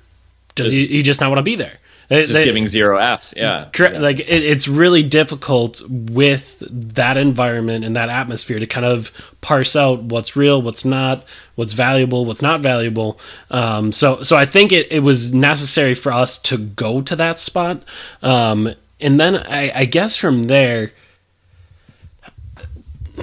does 0.53 0.71
he, 0.71 0.87
he 0.87 1.01
just 1.01 1.21
not 1.21 1.29
want 1.29 1.39
to 1.39 1.43
be 1.43 1.55
there? 1.55 1.79
Just 2.09 2.33
they- 2.33 2.45
giving 2.45 2.67
zero 2.67 2.99
Fs 2.99 3.33
yeah 3.35 3.69
Correct. 3.73 3.97
Like 3.97 4.19
it, 4.19 4.27
it's 4.27 4.67
really 4.67 5.03
difficult 5.03 5.81
with 5.89 6.61
that 6.69 7.17
environment 7.17 7.83
and 7.85 7.95
that 7.95 8.09
atmosphere 8.09 8.59
to 8.59 8.67
kind 8.67 8.85
of 8.85 9.11
parse 9.41 9.75
out 9.75 10.03
what's 10.03 10.35
real, 10.35 10.61
what's 10.61 10.85
not, 10.85 11.25
what's 11.55 11.73
valuable, 11.73 12.25
what's 12.25 12.41
not 12.41 12.61
valuable. 12.61 13.19
Um, 13.49 13.91
so, 13.91 14.21
so 14.21 14.35
I 14.35 14.45
think 14.45 14.71
it, 14.71 14.91
it 14.91 14.99
was 14.99 15.33
necessary 15.33 15.95
for 15.95 16.11
us 16.11 16.37
to 16.39 16.57
go 16.57 17.01
to 17.01 17.15
that 17.15 17.39
spot, 17.39 17.83
um, 18.21 18.73
and 18.99 19.19
then 19.19 19.35
I, 19.37 19.71
I 19.81 19.85
guess 19.85 20.15
from 20.15 20.43
there. 20.43 20.91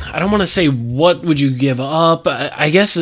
I 0.07 0.19
don't 0.19 0.31
want 0.31 0.41
to 0.43 0.47
say 0.47 0.69
what 0.69 1.23
would 1.23 1.39
you 1.39 1.51
give 1.51 1.81
up. 1.81 2.27
I, 2.27 2.51
I 2.55 2.71
guess 2.71 2.99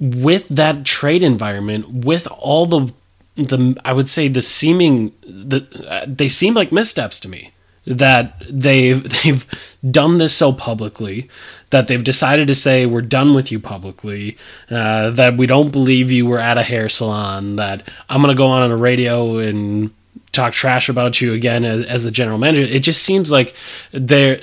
with 0.00 0.48
that 0.48 0.84
trade 0.84 1.22
environment, 1.22 1.88
with 1.88 2.26
all 2.26 2.66
the 2.66 2.92
the 3.34 3.76
I 3.84 3.92
would 3.92 4.08
say 4.08 4.28
the 4.28 4.42
seeming 4.42 5.12
the 5.22 5.66
uh, 5.88 6.04
they 6.06 6.28
seem 6.28 6.54
like 6.54 6.72
missteps 6.72 7.18
to 7.20 7.28
me 7.28 7.52
that 7.86 8.42
they've 8.48 9.02
they've 9.22 9.46
done 9.90 10.18
this 10.18 10.34
so 10.34 10.52
publicly 10.52 11.28
that 11.70 11.88
they've 11.88 12.04
decided 12.04 12.46
to 12.48 12.54
say 12.54 12.84
we're 12.84 13.00
done 13.00 13.34
with 13.34 13.50
you 13.50 13.58
publicly 13.58 14.36
uh, 14.70 15.10
that 15.10 15.36
we 15.36 15.46
don't 15.46 15.70
believe 15.70 16.10
you 16.10 16.26
were 16.26 16.38
at 16.38 16.58
a 16.58 16.62
hair 16.62 16.88
salon 16.88 17.56
that 17.56 17.88
I'm 18.08 18.20
gonna 18.20 18.34
go 18.34 18.46
on 18.46 18.62
on 18.62 18.70
a 18.70 18.76
radio 18.76 19.38
and 19.38 19.90
talk 20.32 20.52
trash 20.52 20.88
about 20.88 21.20
you 21.20 21.32
again 21.34 21.64
as, 21.64 21.86
as 21.86 22.04
the 22.04 22.10
general 22.10 22.38
manager. 22.38 22.62
It 22.62 22.82
just 22.82 23.02
seems 23.02 23.30
like 23.30 23.54
there 23.92 24.40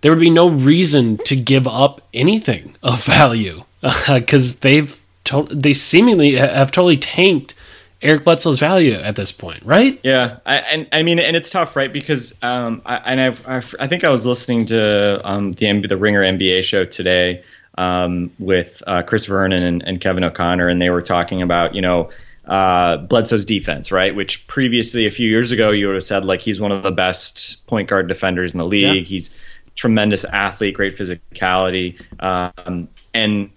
there 0.00 0.10
would 0.10 0.20
be 0.20 0.30
no 0.30 0.48
reason 0.48 1.18
to 1.18 1.36
give 1.36 1.68
up 1.68 2.00
anything 2.14 2.74
of 2.82 3.04
value 3.04 3.64
because 4.08 4.56
they've 4.56 4.98
to- 5.24 5.48
they 5.50 5.74
seemingly 5.74 6.36
have 6.36 6.72
totally 6.72 6.96
tanked 6.96 7.54
Eric 8.02 8.24
Bledsoe's 8.24 8.58
value 8.58 8.94
at 8.94 9.14
this 9.16 9.30
point, 9.30 9.62
right? 9.64 10.00
Yeah, 10.02 10.38
I, 10.46 10.56
and 10.56 10.88
I 10.92 11.02
mean, 11.02 11.18
and 11.18 11.36
it's 11.36 11.50
tough, 11.50 11.76
right? 11.76 11.92
Because 11.92 12.34
um, 12.42 12.80
I, 12.86 12.96
and 12.96 13.20
I've, 13.20 13.48
I've, 13.48 13.74
i 13.78 13.86
think 13.86 14.04
I 14.04 14.08
was 14.08 14.24
listening 14.24 14.66
to 14.66 15.20
um, 15.28 15.52
the 15.52 15.86
the 15.86 15.96
Ringer 15.96 16.22
NBA 16.22 16.62
show 16.64 16.84
today 16.86 17.44
um, 17.76 18.32
with 18.38 18.82
uh, 18.86 19.02
Chris 19.02 19.26
Vernon 19.26 19.62
and, 19.62 19.82
and 19.82 20.00
Kevin 20.00 20.24
O'Connor, 20.24 20.68
and 20.68 20.80
they 20.80 20.90
were 20.90 21.02
talking 21.02 21.42
about 21.42 21.74
you 21.74 21.82
know 21.82 22.10
uh, 22.46 22.96
Bledsoe's 22.96 23.44
defense, 23.44 23.92
right? 23.92 24.14
Which 24.14 24.46
previously, 24.46 25.06
a 25.06 25.10
few 25.10 25.28
years 25.28 25.52
ago, 25.52 25.70
you 25.70 25.86
would 25.86 25.94
have 25.94 26.04
said 26.04 26.24
like 26.24 26.40
he's 26.40 26.58
one 26.58 26.72
of 26.72 26.82
the 26.82 26.92
best 26.92 27.66
point 27.66 27.88
guard 27.88 28.08
defenders 28.08 28.54
in 28.54 28.58
the 28.58 28.66
league. 28.66 29.02
Yeah. 29.02 29.08
He's 29.08 29.30
tremendous 29.74 30.24
athlete, 30.24 30.74
great 30.74 30.96
physicality, 30.96 32.00
um, 32.18 32.88
and 33.12 33.50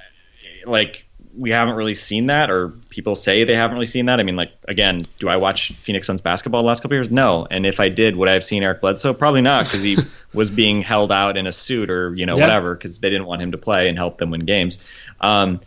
like 0.65 1.05
we 1.35 1.51
haven't 1.51 1.75
really 1.75 1.95
seen 1.95 2.27
that, 2.27 2.49
or 2.49 2.69
people 2.89 3.15
say 3.15 3.43
they 3.43 3.55
haven't 3.55 3.75
really 3.75 3.87
seen 3.87 4.05
that. 4.05 4.19
I 4.19 4.23
mean, 4.23 4.35
like 4.35 4.51
again, 4.67 5.07
do 5.19 5.27
I 5.27 5.37
watch 5.37 5.73
Phoenix 5.83 6.07
Suns 6.07 6.21
basketball 6.21 6.61
the 6.61 6.67
last 6.67 6.81
couple 6.81 6.95
years? 6.95 7.09
No. 7.09 7.47
And 7.49 7.65
if 7.65 7.79
I 7.79 7.89
did, 7.89 8.15
would 8.15 8.29
I 8.29 8.33
have 8.33 8.43
seen 8.43 8.63
Eric 8.63 8.81
Bledsoe? 8.81 9.13
Probably 9.13 9.41
not, 9.41 9.63
because 9.63 9.81
he 9.81 9.97
was 10.33 10.51
being 10.51 10.81
held 10.81 11.11
out 11.11 11.37
in 11.37 11.47
a 11.47 11.51
suit 11.51 11.89
or 11.89 12.13
you 12.15 12.25
know 12.25 12.35
yeah. 12.35 12.41
whatever, 12.41 12.75
because 12.75 12.99
they 12.99 13.09
didn't 13.09 13.25
want 13.25 13.41
him 13.41 13.51
to 13.51 13.57
play 13.57 13.89
and 13.89 13.97
help 13.97 14.17
them 14.17 14.31
win 14.31 14.45
games. 14.45 14.83
Um, 15.21 15.61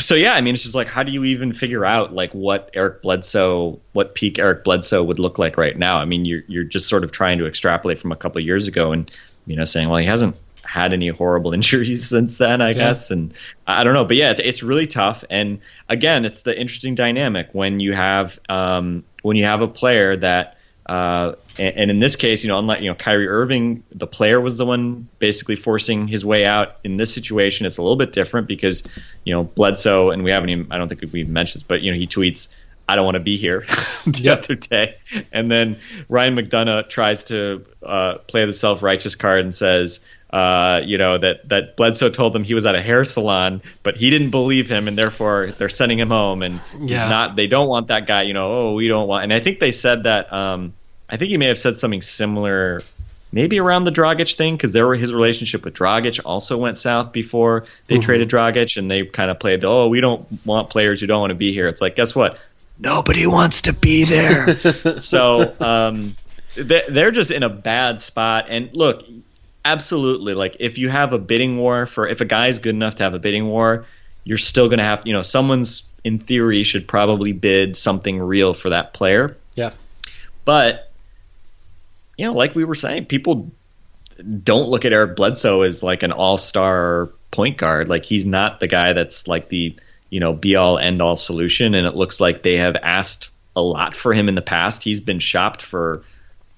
so 0.00 0.14
yeah, 0.14 0.32
I 0.32 0.40
mean, 0.40 0.54
it's 0.54 0.62
just 0.62 0.74
like, 0.74 0.88
how 0.88 1.02
do 1.02 1.12
you 1.12 1.24
even 1.24 1.52
figure 1.52 1.84
out 1.84 2.12
like 2.12 2.32
what 2.32 2.70
Eric 2.74 3.02
Bledsoe, 3.02 3.80
what 3.92 4.14
peak 4.14 4.38
Eric 4.38 4.64
Bledsoe 4.64 5.02
would 5.02 5.18
look 5.18 5.38
like 5.38 5.56
right 5.56 5.76
now? 5.76 5.98
I 5.98 6.06
mean, 6.06 6.24
you're 6.24 6.42
you're 6.48 6.64
just 6.64 6.88
sort 6.88 7.04
of 7.04 7.12
trying 7.12 7.38
to 7.38 7.46
extrapolate 7.46 8.00
from 8.00 8.12
a 8.12 8.16
couple 8.16 8.38
of 8.38 8.46
years 8.46 8.66
ago, 8.68 8.92
and 8.92 9.10
you 9.46 9.56
know, 9.56 9.64
saying, 9.64 9.88
well, 9.88 9.98
he 9.98 10.06
hasn't 10.06 10.36
had 10.64 10.92
any 10.92 11.08
horrible 11.08 11.52
injuries 11.54 12.08
since 12.08 12.38
then, 12.38 12.60
I 12.60 12.68
yeah. 12.68 12.74
guess. 12.74 13.10
And 13.10 13.34
I 13.66 13.84
don't 13.84 13.94
know, 13.94 14.04
but 14.04 14.16
yeah, 14.16 14.30
it's, 14.30 14.40
it's 14.40 14.62
really 14.62 14.86
tough. 14.86 15.24
And 15.30 15.60
again, 15.88 16.24
it's 16.24 16.42
the 16.42 16.58
interesting 16.58 16.94
dynamic 16.94 17.48
when 17.52 17.80
you 17.80 17.92
have 17.92 18.38
um, 18.48 19.04
when 19.22 19.36
you 19.36 19.44
have 19.44 19.60
a 19.60 19.68
player 19.68 20.16
that. 20.16 20.58
Uh, 20.86 21.34
and, 21.58 21.76
and, 21.76 21.90
in 21.90 21.98
this 21.98 22.14
case, 22.14 22.44
you 22.44 22.48
know, 22.48 22.58
unlike 22.58 22.82
you 22.82 22.90
know 22.90 22.94
Kyrie 22.94 23.26
Irving, 23.26 23.84
the 23.90 24.06
player 24.06 24.38
was 24.38 24.58
the 24.58 24.66
one 24.66 25.08
basically 25.18 25.56
forcing 25.56 26.06
his 26.06 26.26
way 26.26 26.44
out. 26.44 26.76
In 26.84 26.98
this 26.98 27.10
situation, 27.14 27.64
it's 27.64 27.78
a 27.78 27.82
little 27.82 27.96
bit 27.96 28.12
different 28.12 28.48
because 28.48 28.82
you 29.24 29.32
know 29.32 29.44
Bledsoe, 29.44 30.10
and 30.10 30.22
we 30.24 30.30
haven't 30.30 30.50
even 30.50 30.70
I 30.70 30.76
don't 30.76 30.90
think 30.90 31.10
we've 31.10 31.26
mentioned 31.26 31.62
this, 31.62 31.66
but 31.66 31.80
you 31.80 31.90
know 31.90 31.96
he 31.96 32.06
tweets, 32.06 32.48
"I 32.86 32.96
don't 32.96 33.06
want 33.06 33.14
to 33.14 33.20
be 33.20 33.38
here" 33.38 33.60
the 34.06 34.20
yep. 34.24 34.44
other 34.44 34.56
day, 34.56 34.96
and 35.32 35.50
then 35.50 35.78
Ryan 36.10 36.36
McDonough 36.36 36.90
tries 36.90 37.24
to 37.24 37.64
uh, 37.82 38.18
play 38.18 38.44
the 38.44 38.52
self 38.52 38.82
righteous 38.82 39.14
card 39.14 39.40
and 39.40 39.54
says, 39.54 40.00
uh, 40.34 40.80
you 40.84 40.98
know 40.98 41.16
that 41.16 41.48
that 41.48 41.76
Bledsoe 41.76 42.10
told 42.10 42.32
them 42.32 42.42
he 42.42 42.54
was 42.54 42.66
at 42.66 42.74
a 42.74 42.82
hair 42.82 43.04
salon, 43.04 43.62
but 43.84 43.94
he 43.94 44.10
didn't 44.10 44.30
believe 44.30 44.68
him, 44.68 44.88
and 44.88 44.98
therefore 44.98 45.54
they're 45.56 45.68
sending 45.68 46.00
him 46.00 46.08
home. 46.08 46.42
And 46.42 46.60
yeah. 46.72 46.80
he's 46.80 47.08
not. 47.08 47.36
They 47.36 47.46
don't 47.46 47.68
want 47.68 47.86
that 47.88 48.08
guy. 48.08 48.22
You 48.22 48.34
know, 48.34 48.50
oh, 48.50 48.74
we 48.74 48.88
don't 48.88 49.06
want. 49.06 49.22
And 49.22 49.32
I 49.32 49.38
think 49.38 49.60
they 49.60 49.70
said 49.70 50.02
that. 50.02 50.32
Um, 50.32 50.74
I 51.08 51.18
think 51.18 51.30
he 51.30 51.38
may 51.38 51.46
have 51.46 51.58
said 51.58 51.78
something 51.78 52.02
similar, 52.02 52.82
maybe 53.30 53.60
around 53.60 53.84
the 53.84 53.92
Dragic 53.92 54.34
thing, 54.34 54.56
because 54.56 54.72
there 54.72 54.88
were 54.88 54.96
his 54.96 55.12
relationship 55.12 55.64
with 55.64 55.74
Dragic 55.74 56.20
also 56.24 56.58
went 56.58 56.78
south 56.78 57.12
before 57.12 57.66
they 57.86 57.94
mm-hmm. 57.94 58.02
traded 58.02 58.28
Dragic, 58.28 58.76
and 58.76 58.90
they 58.90 59.04
kind 59.04 59.30
of 59.30 59.38
played 59.38 59.60
the 59.60 59.68
oh, 59.68 59.86
we 59.86 60.00
don't 60.00 60.26
want 60.44 60.68
players 60.68 61.00
who 61.00 61.06
don't 61.06 61.20
want 61.20 61.30
to 61.30 61.36
be 61.36 61.52
here. 61.52 61.68
It's 61.68 61.80
like 61.80 61.94
guess 61.94 62.12
what? 62.12 62.40
Nobody 62.76 63.24
wants 63.28 63.62
to 63.62 63.72
be 63.72 64.02
there. 64.02 65.00
so 65.00 65.54
um, 65.60 66.16
they're 66.56 67.12
just 67.12 67.30
in 67.30 67.44
a 67.44 67.48
bad 67.48 68.00
spot. 68.00 68.46
And 68.48 68.74
look, 68.74 69.04
absolutely. 69.64 70.34
Like 70.34 70.56
if 70.60 70.78
you 70.78 70.88
have 70.88 71.12
a 71.12 71.18
bidding 71.18 71.58
war 71.58 71.86
for 71.86 72.08
if 72.08 72.20
a 72.20 72.24
guy's 72.24 72.58
good 72.58 72.74
enough 72.74 72.96
to 72.96 73.04
have 73.04 73.14
a 73.14 73.18
bidding 73.18 73.46
war 73.46 73.86
you're 74.24 74.38
still 74.38 74.68
going 74.68 74.78
to 74.78 74.84
have 74.84 75.02
you 75.06 75.12
know 75.12 75.22
someone's 75.22 75.84
in 76.02 76.18
theory 76.18 76.62
should 76.64 76.88
probably 76.88 77.32
bid 77.32 77.76
something 77.76 78.18
real 78.18 78.54
for 78.54 78.70
that 78.70 78.94
player. 78.94 79.36
Yeah. 79.54 79.72
But 80.44 80.90
you 82.18 82.26
know 82.26 82.32
like 82.32 82.54
we 82.54 82.64
were 82.64 82.74
saying 82.74 83.06
people 83.06 83.50
don't 84.42 84.68
look 84.68 84.84
at 84.84 84.92
Eric 84.92 85.16
Bledsoe 85.16 85.62
as 85.62 85.82
like 85.82 86.02
an 86.02 86.12
all-star 86.12 87.10
point 87.30 87.58
guard. 87.58 87.88
Like 87.88 88.04
he's 88.04 88.26
not 88.26 88.60
the 88.60 88.68
guy 88.68 88.92
that's 88.92 89.28
like 89.28 89.48
the 89.48 89.76
you 90.10 90.20
know 90.20 90.32
be 90.32 90.56
all 90.56 90.78
end 90.78 91.02
all 91.02 91.16
solution. 91.16 91.74
And 91.74 91.86
it 91.86 91.94
looks 91.94 92.20
like 92.20 92.42
they 92.42 92.56
have 92.56 92.76
asked 92.76 93.30
a 93.56 93.62
lot 93.62 93.94
for 93.94 94.12
him 94.12 94.28
in 94.28 94.34
the 94.34 94.42
past. 94.42 94.82
He's 94.82 95.00
been 95.00 95.18
shopped 95.18 95.62
for 95.62 96.02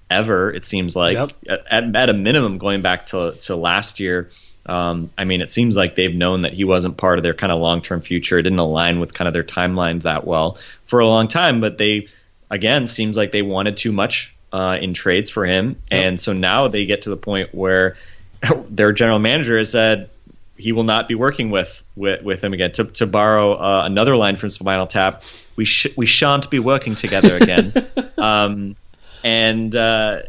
ever. 0.09 0.51
It 0.51 0.63
seems 0.63 0.95
like 0.95 1.13
yep. 1.13 1.31
at, 1.69 1.95
at 1.95 2.09
a 2.09 2.13
minimum, 2.13 2.57
going 2.57 2.81
back 2.81 3.07
to 3.07 3.33
to 3.41 3.55
last 3.55 3.99
year. 3.99 4.29
Um, 4.65 5.11
I 5.17 5.23
mean, 5.23 5.41
it 5.41 5.49
seems 5.49 5.77
like 5.77 5.95
they've 5.95 6.13
known 6.13 6.41
that 6.41 6.51
he 6.51 6.65
wasn't 6.65 6.97
part 6.97 7.19
of 7.19 7.23
their 7.23 7.33
kind 7.33 7.53
of 7.53 7.59
long 7.59 7.81
term 7.81 8.01
future. 8.01 8.37
It 8.37 8.43
didn't 8.43 8.59
align 8.59 8.99
with 8.99 9.13
kind 9.13 9.27
of 9.27 9.33
their 9.33 9.43
timeline 9.43 10.01
that 10.01 10.27
well 10.27 10.57
for 10.87 10.99
a 10.99 11.07
long 11.07 11.29
time. 11.29 11.61
But 11.61 11.77
they, 11.77 12.09
again, 12.49 12.87
seems 12.87 13.15
like 13.15 13.31
they 13.31 13.41
wanted 13.41 13.77
too 13.77 13.91
much 13.91 14.35
uh, 14.51 14.77
in 14.79 14.93
trades 14.93 15.29
for 15.29 15.45
him, 15.45 15.81
yep. 15.91 16.03
and 16.03 16.19
so 16.19 16.33
now 16.33 16.67
they 16.67 16.85
get 16.85 17.03
to 17.03 17.09
the 17.09 17.17
point 17.17 17.55
where 17.55 17.95
their 18.69 18.91
general 18.91 19.19
manager 19.19 19.57
has 19.57 19.71
said 19.71 20.09
he 20.57 20.71
will 20.71 20.83
not 20.83 21.07
be 21.07 21.15
working 21.15 21.49
with 21.49 21.83
with, 21.95 22.23
with 22.23 22.43
him 22.43 22.53
again. 22.53 22.71
To 22.73 22.85
to 22.85 23.07
borrow 23.07 23.53
uh, 23.53 23.83
another 23.85 24.15
line 24.15 24.35
from 24.35 24.49
Spinal 24.49 24.87
Tap, 24.87 25.23
we 25.55 25.65
sh- 25.65 25.95
we 25.95 26.05
shan't 26.05 26.49
be 26.49 26.59
working 26.59 26.95
together 26.95 27.37
again. 27.37 27.73
um, 28.17 28.75
and 29.23 29.75
uh, 29.75 30.21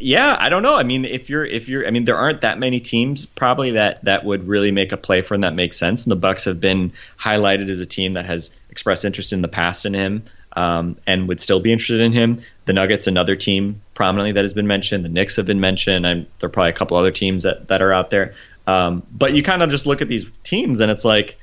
yeah, 0.00 0.36
I 0.38 0.48
don't 0.48 0.62
know. 0.62 0.74
I 0.74 0.82
mean, 0.82 1.04
if 1.04 1.28
you're 1.30 1.44
if 1.44 1.68
you're, 1.68 1.86
I 1.86 1.90
mean, 1.90 2.04
there 2.04 2.16
aren't 2.16 2.42
that 2.42 2.58
many 2.58 2.80
teams 2.80 3.26
probably 3.26 3.72
that 3.72 4.04
that 4.04 4.24
would 4.24 4.46
really 4.46 4.70
make 4.70 4.92
a 4.92 4.96
play 4.96 5.22
for 5.22 5.34
him 5.34 5.42
that 5.42 5.54
makes 5.54 5.76
sense. 5.76 6.04
And 6.04 6.10
the 6.10 6.16
Bucks 6.16 6.44
have 6.44 6.60
been 6.60 6.92
highlighted 7.18 7.68
as 7.68 7.80
a 7.80 7.86
team 7.86 8.12
that 8.12 8.26
has 8.26 8.50
expressed 8.70 9.04
interest 9.04 9.32
in 9.32 9.42
the 9.42 9.48
past 9.48 9.86
in 9.86 9.94
him. 9.94 10.24
Um, 10.56 10.96
and 11.06 11.28
would 11.28 11.40
still 11.40 11.60
be 11.60 11.70
interested 11.70 12.00
in 12.00 12.12
him. 12.12 12.40
The 12.64 12.72
Nuggets, 12.72 13.06
another 13.06 13.36
team 13.36 13.82
prominently 13.94 14.32
that 14.32 14.42
has 14.42 14.54
been 14.54 14.66
mentioned. 14.66 15.04
The 15.04 15.08
Knicks 15.08 15.36
have 15.36 15.46
been 15.46 15.60
mentioned, 15.60 16.04
and 16.04 16.26
there 16.38 16.48
are 16.48 16.50
probably 16.50 16.70
a 16.70 16.72
couple 16.74 16.96
other 16.96 17.12
teams 17.12 17.44
that, 17.44 17.68
that 17.68 17.80
are 17.80 17.92
out 17.92 18.10
there. 18.10 18.34
Um, 18.66 19.06
but 19.12 19.34
you 19.34 19.44
kind 19.44 19.62
of 19.62 19.70
just 19.70 19.86
look 19.86 20.02
at 20.02 20.08
these 20.08 20.26
teams, 20.42 20.80
and 20.80 20.90
it's 20.90 21.04
like, 21.04 21.38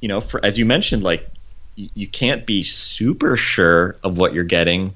you 0.00 0.08
know, 0.08 0.20
for, 0.20 0.44
as 0.44 0.58
you 0.58 0.66
mentioned, 0.66 1.02
like 1.02 1.30
you 1.76 2.06
can't 2.06 2.44
be 2.44 2.62
super 2.62 3.36
sure 3.36 3.96
of 4.02 4.18
what 4.18 4.34
you're 4.34 4.44
getting 4.44 4.94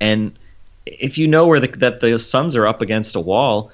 and 0.00 0.38
if 0.86 1.18
you 1.18 1.28
know 1.28 1.46
where 1.46 1.60
the, 1.60 1.68
that 1.78 2.00
the 2.00 2.18
Suns 2.18 2.56
are 2.56 2.66
up 2.66 2.82
against 2.82 3.16
a 3.16 3.20
wall, 3.20 3.72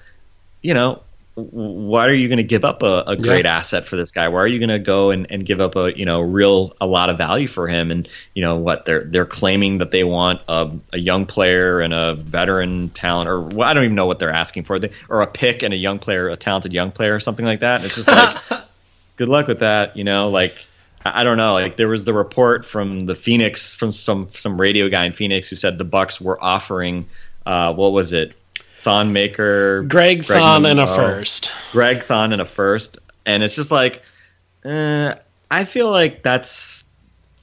you 0.62 0.74
know, 0.74 1.02
why 1.34 2.06
are 2.06 2.12
you 2.12 2.28
going 2.28 2.38
to 2.38 2.44
give 2.44 2.64
up 2.64 2.82
a, 2.82 3.04
a 3.06 3.16
great 3.16 3.44
yeah. 3.44 3.56
asset 3.56 3.86
for 3.86 3.96
this 3.96 4.10
guy? 4.10 4.28
Why 4.28 4.40
are 4.40 4.46
you 4.46 4.58
going 4.58 4.70
to 4.70 4.78
go 4.78 5.10
and, 5.10 5.30
and 5.30 5.46
give 5.46 5.60
up 5.60 5.76
a 5.76 5.96
you 5.96 6.04
know 6.04 6.20
real 6.20 6.74
a 6.80 6.86
lot 6.86 7.08
of 7.08 7.18
value 7.18 7.48
for 7.48 7.68
him? 7.68 7.90
And 7.90 8.08
you 8.34 8.42
know 8.42 8.56
what 8.56 8.84
they're 8.84 9.04
they're 9.04 9.26
claiming 9.26 9.78
that 9.78 9.90
they 9.90 10.04
want 10.04 10.42
a, 10.48 10.70
a 10.92 10.98
young 10.98 11.26
player 11.26 11.80
and 11.80 11.94
a 11.94 12.14
veteran 12.14 12.90
talent, 12.90 13.28
or 13.28 13.40
well, 13.40 13.68
I 13.68 13.74
don't 13.74 13.84
even 13.84 13.96
know 13.96 14.06
what 14.06 14.18
they're 14.18 14.32
asking 14.32 14.64
for, 14.64 14.78
they, 14.78 14.90
or 15.08 15.22
a 15.22 15.26
pick 15.26 15.62
and 15.62 15.72
a 15.72 15.76
young 15.76 15.98
player, 15.98 16.28
a 16.28 16.36
talented 16.36 16.72
young 16.72 16.90
player, 16.90 17.14
or 17.14 17.20
something 17.20 17.46
like 17.46 17.60
that. 17.60 17.76
And 17.76 17.84
it's 17.84 17.94
just 17.94 18.08
like, 18.08 18.38
good 19.16 19.28
luck 19.28 19.46
with 19.46 19.60
that. 19.60 19.96
You 19.96 20.04
know, 20.04 20.28
like 20.28 20.66
I 21.04 21.24
don't 21.24 21.38
know. 21.38 21.54
Like 21.54 21.76
there 21.76 21.88
was 21.88 22.04
the 22.04 22.12
report 22.12 22.66
from 22.66 23.06
the 23.06 23.14
Phoenix, 23.14 23.74
from 23.74 23.92
some 23.92 24.28
some 24.32 24.60
radio 24.60 24.88
guy 24.88 25.06
in 25.06 25.12
Phoenix 25.12 25.48
who 25.48 25.56
said 25.56 25.78
the 25.78 25.84
Bucks 25.84 26.20
were 26.20 26.42
offering, 26.42 27.08
uh, 27.46 27.72
what 27.72 27.92
was 27.92 28.12
it, 28.12 28.34
Thon 28.82 29.12
Maker, 29.12 29.82
Greg, 29.82 30.26
Greg 30.26 30.40
Thon, 30.40 30.66
and 30.66 30.78
a 30.80 30.86
first, 30.86 31.52
Greg 31.72 32.04
Thon 32.04 32.32
and 32.32 32.42
a 32.42 32.44
first, 32.44 32.98
and 33.24 33.42
it's 33.42 33.56
just 33.56 33.70
like, 33.70 34.02
uh, 34.64 35.14
I 35.50 35.64
feel 35.64 35.90
like 35.90 36.22
that's 36.22 36.84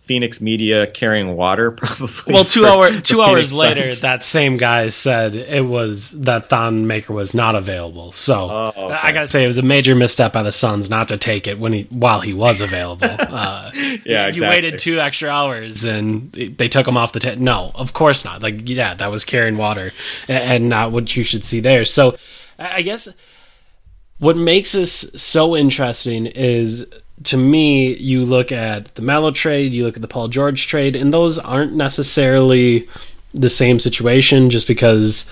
Phoenix 0.08 0.42
media 0.42 0.88
carrying 0.88 1.36
water, 1.36 1.72
probably. 1.72 2.34
Well, 2.34 2.46
two 2.46 2.66
hour 2.66 3.00
two 3.02 3.22
hours 3.22 3.54
later, 3.54 3.90
Suns. 3.90 4.02
that 4.02 4.24
same 4.24 4.58
guy 4.58 4.90
said 4.90 5.36
it 5.36 5.66
was 5.66 6.12
that 6.12 6.50
Thon 6.50 6.88
Maker 6.88 7.14
was 7.14 7.34
not 7.34 7.56
available. 7.56 8.12
So 8.12 8.50
oh, 8.50 8.74
okay. 8.76 9.00
I 9.04 9.12
gotta 9.12 9.28
say, 9.28 9.44
it 9.44 9.48
was 9.48 9.58
a 9.58 9.64
major 9.64 9.96
misstep 9.96 10.34
by 10.34 10.44
the 10.44 10.52
Suns 10.52 10.90
not 10.90 11.10
to 11.10 11.18
take 11.18 11.48
it 11.48 11.60
when 11.60 11.74
he 11.74 11.84
while 11.90 12.22
he 12.22 12.34
was 12.34 12.62
available. 12.62 13.08
Uh, 13.38 13.72
yeah, 14.06 14.28
you 14.30 14.42
waited 14.42 14.80
two 14.80 15.00
extra 15.00 15.30
hours 15.30 15.84
and 15.84 16.32
they 16.32 16.68
took 16.68 16.88
him 16.88 16.98
off 16.98 17.12
the. 17.12 17.20
T- 17.20 17.36
no, 17.36 17.72
of 17.76 17.94
course 17.94 18.26
not. 18.26 18.42
Like, 18.42 18.68
yeah, 18.68 18.96
that 18.96 19.12
was 19.12 19.26
carrying 19.26 19.58
water, 19.58 19.92
and 20.28 20.70
not 20.70 20.92
what 20.92 21.16
you 21.16 21.24
should 21.24 21.44
see 21.46 21.60
there. 21.60 21.86
So, 21.86 22.18
I 22.58 22.82
guess 22.82 23.08
what 24.20 24.38
makes 24.38 24.72
this 24.72 25.12
so 25.16 25.56
interesting 25.56 26.26
is 26.26 26.88
to 27.24 27.38
me, 27.38 27.96
you 27.96 28.26
look 28.26 28.52
at 28.52 28.94
the 28.96 29.02
Melo 29.02 29.32
trade, 29.32 29.74
you 29.74 29.86
look 29.86 29.96
at 29.96 30.02
the 30.02 30.08
Paul 30.08 30.28
George 30.28 30.68
trade, 30.68 30.96
and 30.96 31.14
those 31.14 31.40
aren't 31.40 31.74
necessarily 31.74 32.88
the 33.34 33.50
same 33.50 33.80
situation 33.80 34.50
just 34.50 34.68
because 34.68 35.26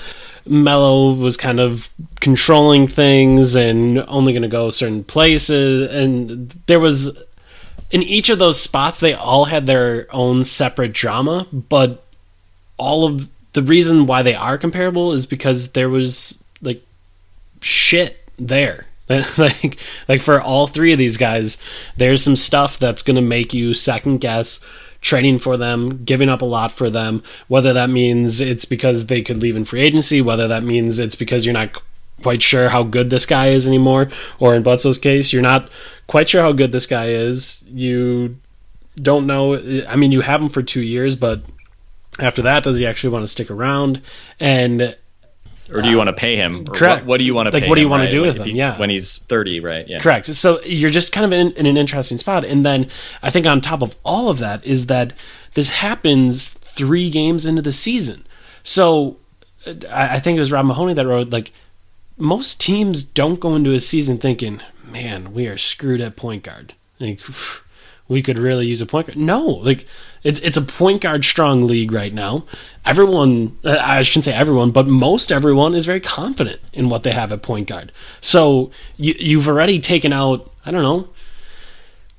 Melo 0.45 1.13
was 1.13 1.37
kind 1.37 1.59
of 1.59 1.89
controlling 2.19 2.87
things 2.87 3.55
and 3.55 3.99
only 4.07 4.33
going 4.33 4.43
to 4.43 4.47
go 4.47 4.69
certain 4.69 5.03
places. 5.03 5.91
And 5.91 6.49
there 6.67 6.79
was, 6.79 7.15
in 7.91 8.03
each 8.03 8.29
of 8.29 8.39
those 8.39 8.59
spots, 8.59 8.99
they 8.99 9.13
all 9.13 9.45
had 9.45 9.65
their 9.65 10.07
own 10.13 10.43
separate 10.43 10.93
drama, 10.93 11.47
but 11.51 12.03
all 12.77 13.05
of 13.05 13.27
the 13.53 13.63
reason 13.63 14.05
why 14.05 14.21
they 14.21 14.35
are 14.35 14.57
comparable 14.57 15.13
is 15.13 15.25
because 15.25 15.71
there 15.71 15.89
was 15.89 16.37
like 16.61 16.83
shit 17.61 18.21
there 18.37 18.85
like 19.37 19.77
like 20.07 20.21
for 20.21 20.41
all 20.41 20.65
three 20.65 20.91
of 20.91 20.97
these 20.97 21.17
guys 21.17 21.59
there's 21.95 22.23
some 22.23 22.35
stuff 22.35 22.79
that's 22.79 23.03
going 23.03 23.15
to 23.15 23.21
make 23.21 23.53
you 23.53 23.71
second 23.71 24.17
guess 24.17 24.59
trading 25.05 25.37
for 25.37 25.55
them, 25.55 26.03
giving 26.03 26.29
up 26.29 26.41
a 26.41 26.45
lot 26.45 26.71
for 26.71 26.89
them, 26.89 27.21
whether 27.47 27.73
that 27.73 27.91
means 27.91 28.41
it's 28.41 28.65
because 28.65 29.05
they 29.05 29.21
could 29.21 29.37
leave 29.37 29.55
in 29.55 29.63
free 29.63 29.81
agency, 29.81 30.19
whether 30.19 30.47
that 30.47 30.63
means 30.63 30.97
it's 30.97 31.15
because 31.15 31.45
you're 31.45 31.53
not 31.53 31.79
quite 32.23 32.41
sure 32.41 32.69
how 32.69 32.81
good 32.81 33.11
this 33.11 33.27
guy 33.27 33.49
is 33.49 33.67
anymore, 33.67 34.09
or 34.39 34.55
in 34.55 34.63
Bledsoe's 34.63 34.97
case, 34.97 35.31
you're 35.31 35.43
not 35.43 35.69
quite 36.07 36.27
sure 36.27 36.41
how 36.41 36.51
good 36.51 36.71
this 36.71 36.87
guy 36.87 37.09
is. 37.09 37.63
You 37.67 38.37
don't 38.95 39.27
know. 39.27 39.55
I 39.87 39.95
mean, 39.95 40.11
you 40.11 40.21
have 40.21 40.41
him 40.41 40.49
for 40.49 40.63
two 40.63 40.81
years, 40.81 41.15
but 41.15 41.43
after 42.17 42.41
that, 42.41 42.63
does 42.63 42.79
he 42.79 42.87
actually 42.87 43.11
want 43.11 43.21
to 43.21 43.27
stick 43.27 43.51
around? 43.51 44.01
And 44.39 44.97
or 45.71 45.81
do 45.81 45.89
you 45.89 45.97
want 45.97 46.07
to 46.07 46.13
pay 46.13 46.35
him? 46.35 46.61
Or 46.67 46.73
correct. 46.73 47.01
What, 47.01 47.07
what 47.07 47.17
do 47.17 47.23
you 47.23 47.33
want 47.33 47.51
to 47.51 47.59
Like, 47.59 47.69
what 47.69 47.75
do 47.75 47.81
you 47.81 47.87
him, 47.87 47.91
wanna 47.91 48.09
do 48.09 48.21
with 48.21 48.37
him? 48.37 48.47
Yeah. 48.49 48.77
When 48.77 48.89
he's 48.89 49.17
30, 49.19 49.59
right? 49.59 49.87
Yeah. 49.87 49.99
Correct. 49.99 50.33
So 50.35 50.61
you're 50.63 50.89
just 50.89 51.11
kind 51.11 51.25
of 51.25 51.31
in, 51.31 51.51
in 51.53 51.65
an 51.65 51.77
interesting 51.77 52.17
spot. 52.17 52.45
And 52.45 52.65
then 52.65 52.89
I 53.23 53.31
think 53.31 53.45
on 53.45 53.61
top 53.61 53.81
of 53.81 53.95
all 54.03 54.29
of 54.29 54.39
that 54.39 54.65
is 54.65 54.85
that 54.87 55.13
this 55.55 55.69
happens 55.69 56.49
three 56.49 57.09
games 57.09 57.45
into 57.45 57.61
the 57.61 57.73
season. 57.73 58.25
So 58.63 59.17
uh, 59.65 59.73
I, 59.89 60.15
I 60.15 60.19
think 60.19 60.35
it 60.37 60.39
was 60.39 60.51
Rob 60.51 60.65
Mahoney 60.65 60.93
that 60.93 61.07
wrote 61.07 61.29
like 61.29 61.51
most 62.17 62.61
teams 62.61 63.03
don't 63.03 63.39
go 63.39 63.55
into 63.55 63.73
a 63.73 63.79
season 63.79 64.17
thinking, 64.17 64.61
"Man, 64.85 65.33
we 65.33 65.47
are 65.47 65.57
screwed 65.57 66.01
at 66.01 66.15
point 66.15 66.43
guard." 66.43 66.73
Like 66.99 67.19
we 68.07 68.21
could 68.21 68.37
really 68.37 68.67
use 68.67 68.81
a 68.81 68.85
point 68.85 69.07
guard. 69.07 69.17
No, 69.17 69.41
like 69.43 69.85
it's 70.23 70.39
it's 70.41 70.57
a 70.57 70.61
point 70.61 71.01
guard 71.01 71.25
strong 71.25 71.65
league 71.65 71.91
right 71.91 72.13
now. 72.13 72.45
Everyone, 72.85 73.57
uh, 73.63 73.77
I 73.79 74.03
shouldn't 74.03 74.25
say 74.25 74.33
everyone, 74.33 74.71
but 74.71 74.87
most 74.87 75.31
everyone 75.31 75.73
is 75.73 75.85
very 75.85 75.99
confident 75.99 76.59
in 76.73 76.89
what 76.89 77.03
they 77.03 77.11
have 77.11 77.31
at 77.31 77.41
point 77.41 77.67
guard. 77.67 77.91
So 78.21 78.71
you 78.97 79.15
you've 79.17 79.47
already 79.47 79.79
taken 79.79 80.13
out, 80.13 80.51
I 80.65 80.71
don't 80.71 80.83
know, 80.83 81.09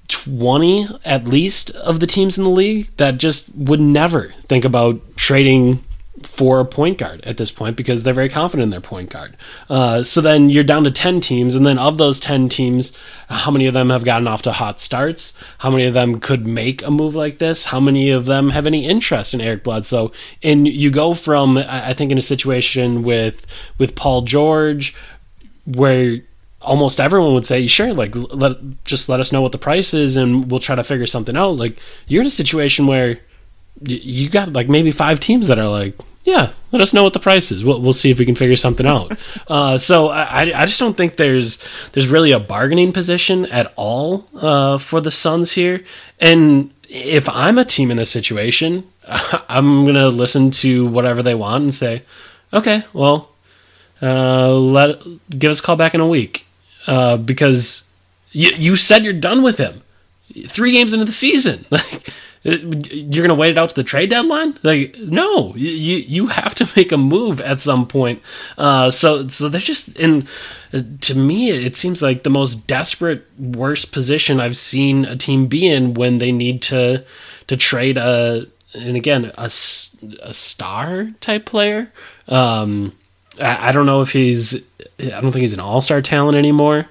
20 0.08 0.88
at 1.04 1.24
least 1.24 1.70
of 1.70 2.00
the 2.00 2.06
teams 2.06 2.38
in 2.38 2.44
the 2.44 2.50
league 2.50 2.88
that 2.96 3.18
just 3.18 3.54
would 3.54 3.80
never 3.80 4.34
think 4.48 4.64
about 4.64 5.00
trading 5.16 5.82
for 6.22 6.60
a 6.60 6.64
point 6.64 6.98
guard 6.98 7.20
at 7.24 7.36
this 7.36 7.50
point 7.50 7.76
because 7.76 8.02
they're 8.02 8.14
very 8.14 8.28
confident 8.28 8.64
in 8.64 8.70
their 8.70 8.80
point 8.80 9.10
guard. 9.10 9.36
Uh, 9.68 10.02
so 10.02 10.20
then 10.20 10.48
you're 10.48 10.64
down 10.64 10.84
to 10.84 10.90
10 10.90 11.20
teams, 11.20 11.54
and 11.54 11.66
then 11.66 11.78
of 11.78 11.98
those 11.98 12.20
10 12.20 12.48
teams, 12.48 12.92
how 13.28 13.50
many 13.50 13.66
of 13.66 13.74
them 13.74 13.90
have 13.90 14.04
gotten 14.04 14.26
off 14.26 14.42
to 14.42 14.52
hot 14.52 14.80
starts? 14.80 15.34
How 15.58 15.70
many 15.70 15.84
of 15.84 15.94
them 15.94 16.20
could 16.20 16.46
make 16.46 16.82
a 16.82 16.90
move 16.90 17.14
like 17.14 17.38
this? 17.38 17.64
How 17.64 17.80
many 17.80 18.10
of 18.10 18.24
them 18.26 18.50
have 18.50 18.66
any 18.66 18.86
interest 18.86 19.34
in 19.34 19.40
Eric 19.40 19.64
Bledsoe? 19.64 20.12
And 20.42 20.66
you 20.66 20.90
go 20.90 21.14
from, 21.14 21.58
I 21.58 21.92
think, 21.92 22.12
in 22.12 22.18
a 22.18 22.22
situation 22.22 23.02
with 23.02 23.46
with 23.78 23.94
Paul 23.94 24.22
George, 24.22 24.94
where 25.66 26.20
almost 26.60 26.98
everyone 27.00 27.34
would 27.34 27.46
say, 27.46 27.66
sure, 27.66 27.92
like 27.92 28.14
let 28.14 28.56
just 28.84 29.08
let 29.08 29.20
us 29.20 29.32
know 29.32 29.42
what 29.42 29.52
the 29.52 29.58
price 29.58 29.94
is, 29.94 30.16
and 30.16 30.50
we'll 30.50 30.60
try 30.60 30.76
to 30.76 30.84
figure 30.84 31.06
something 31.06 31.36
out. 31.36 31.56
Like 31.56 31.78
you're 32.06 32.22
in 32.22 32.26
a 32.26 32.30
situation 32.30 32.86
where 32.86 33.20
you 33.82 34.28
got 34.28 34.52
like 34.52 34.68
maybe 34.68 34.90
five 34.90 35.20
teams 35.20 35.48
that 35.48 35.58
are 35.58 35.68
like, 35.68 35.94
yeah, 36.24 36.52
let 36.72 36.82
us 36.82 36.92
know 36.92 37.04
what 37.04 37.12
the 37.12 37.20
price 37.20 37.52
is. 37.52 37.64
We'll, 37.64 37.80
we'll 37.80 37.92
see 37.92 38.10
if 38.10 38.18
we 38.18 38.24
can 38.24 38.34
figure 38.34 38.56
something 38.56 38.86
out. 38.86 39.16
uh, 39.48 39.78
so 39.78 40.08
I, 40.08 40.62
I 40.62 40.66
just 40.66 40.80
don't 40.80 40.96
think 40.96 41.16
there's 41.16 41.58
there's 41.92 42.08
really 42.08 42.32
a 42.32 42.40
bargaining 42.40 42.92
position 42.92 43.46
at 43.46 43.72
all 43.76 44.28
uh, 44.34 44.78
for 44.78 45.00
the 45.00 45.10
Suns 45.10 45.52
here. 45.52 45.84
And 46.20 46.72
if 46.88 47.28
I'm 47.28 47.58
a 47.58 47.64
team 47.64 47.90
in 47.90 47.96
this 47.96 48.10
situation, 48.10 48.90
I'm 49.48 49.84
gonna 49.84 50.08
listen 50.08 50.50
to 50.52 50.86
whatever 50.86 51.22
they 51.22 51.34
want 51.34 51.62
and 51.62 51.74
say, 51.74 52.02
okay, 52.52 52.84
well, 52.92 53.30
uh, 54.02 54.52
let 54.52 54.98
give 55.30 55.50
us 55.50 55.60
a 55.60 55.62
call 55.62 55.76
back 55.76 55.94
in 55.94 56.00
a 56.00 56.08
week 56.08 56.46
uh, 56.86 57.16
because 57.16 57.84
you 58.32 58.50
you 58.56 58.76
said 58.76 59.04
you're 59.04 59.12
done 59.12 59.42
with 59.42 59.58
him 59.58 59.82
three 60.48 60.72
games 60.72 60.92
into 60.92 61.04
the 61.04 61.12
season. 61.12 61.64
Like 61.76 62.12
you're 62.46 63.26
gonna 63.26 63.34
wait 63.34 63.50
it 63.50 63.58
out 63.58 63.70
to 63.70 63.74
the 63.74 63.84
trade 63.84 64.10
deadline? 64.10 64.56
Like 64.62 64.98
no, 64.98 65.54
you 65.56 65.96
you 65.96 66.26
have 66.28 66.54
to 66.56 66.68
make 66.76 66.92
a 66.92 66.96
move 66.96 67.40
at 67.40 67.60
some 67.60 67.86
point. 67.86 68.22
Uh, 68.56 68.90
so 68.90 69.26
so 69.28 69.48
they're 69.48 69.60
just 69.60 69.96
in. 69.96 70.28
To 71.00 71.14
me, 71.14 71.50
it 71.50 71.74
seems 71.74 72.02
like 72.02 72.22
the 72.22 72.30
most 72.30 72.66
desperate, 72.66 73.24
worst 73.38 73.92
position 73.92 74.40
I've 74.40 74.56
seen 74.56 75.04
a 75.04 75.16
team 75.16 75.46
be 75.46 75.66
in 75.66 75.94
when 75.94 76.18
they 76.18 76.32
need 76.32 76.62
to 76.62 77.04
to 77.46 77.56
trade 77.56 77.96
a 77.96 78.46
and 78.74 78.96
again 78.96 79.32
a, 79.36 79.46
a 79.46 80.34
star 80.34 81.10
type 81.20 81.46
player. 81.46 81.90
Um, 82.28 82.92
I, 83.40 83.68
I 83.68 83.72
don't 83.72 83.86
know 83.86 84.02
if 84.02 84.12
he's. 84.12 84.54
I 84.98 85.20
don't 85.20 85.32
think 85.32 85.42
he's 85.42 85.52
an 85.52 85.60
all 85.60 85.82
star 85.82 86.02
talent 86.02 86.36
anymore. 86.36 86.86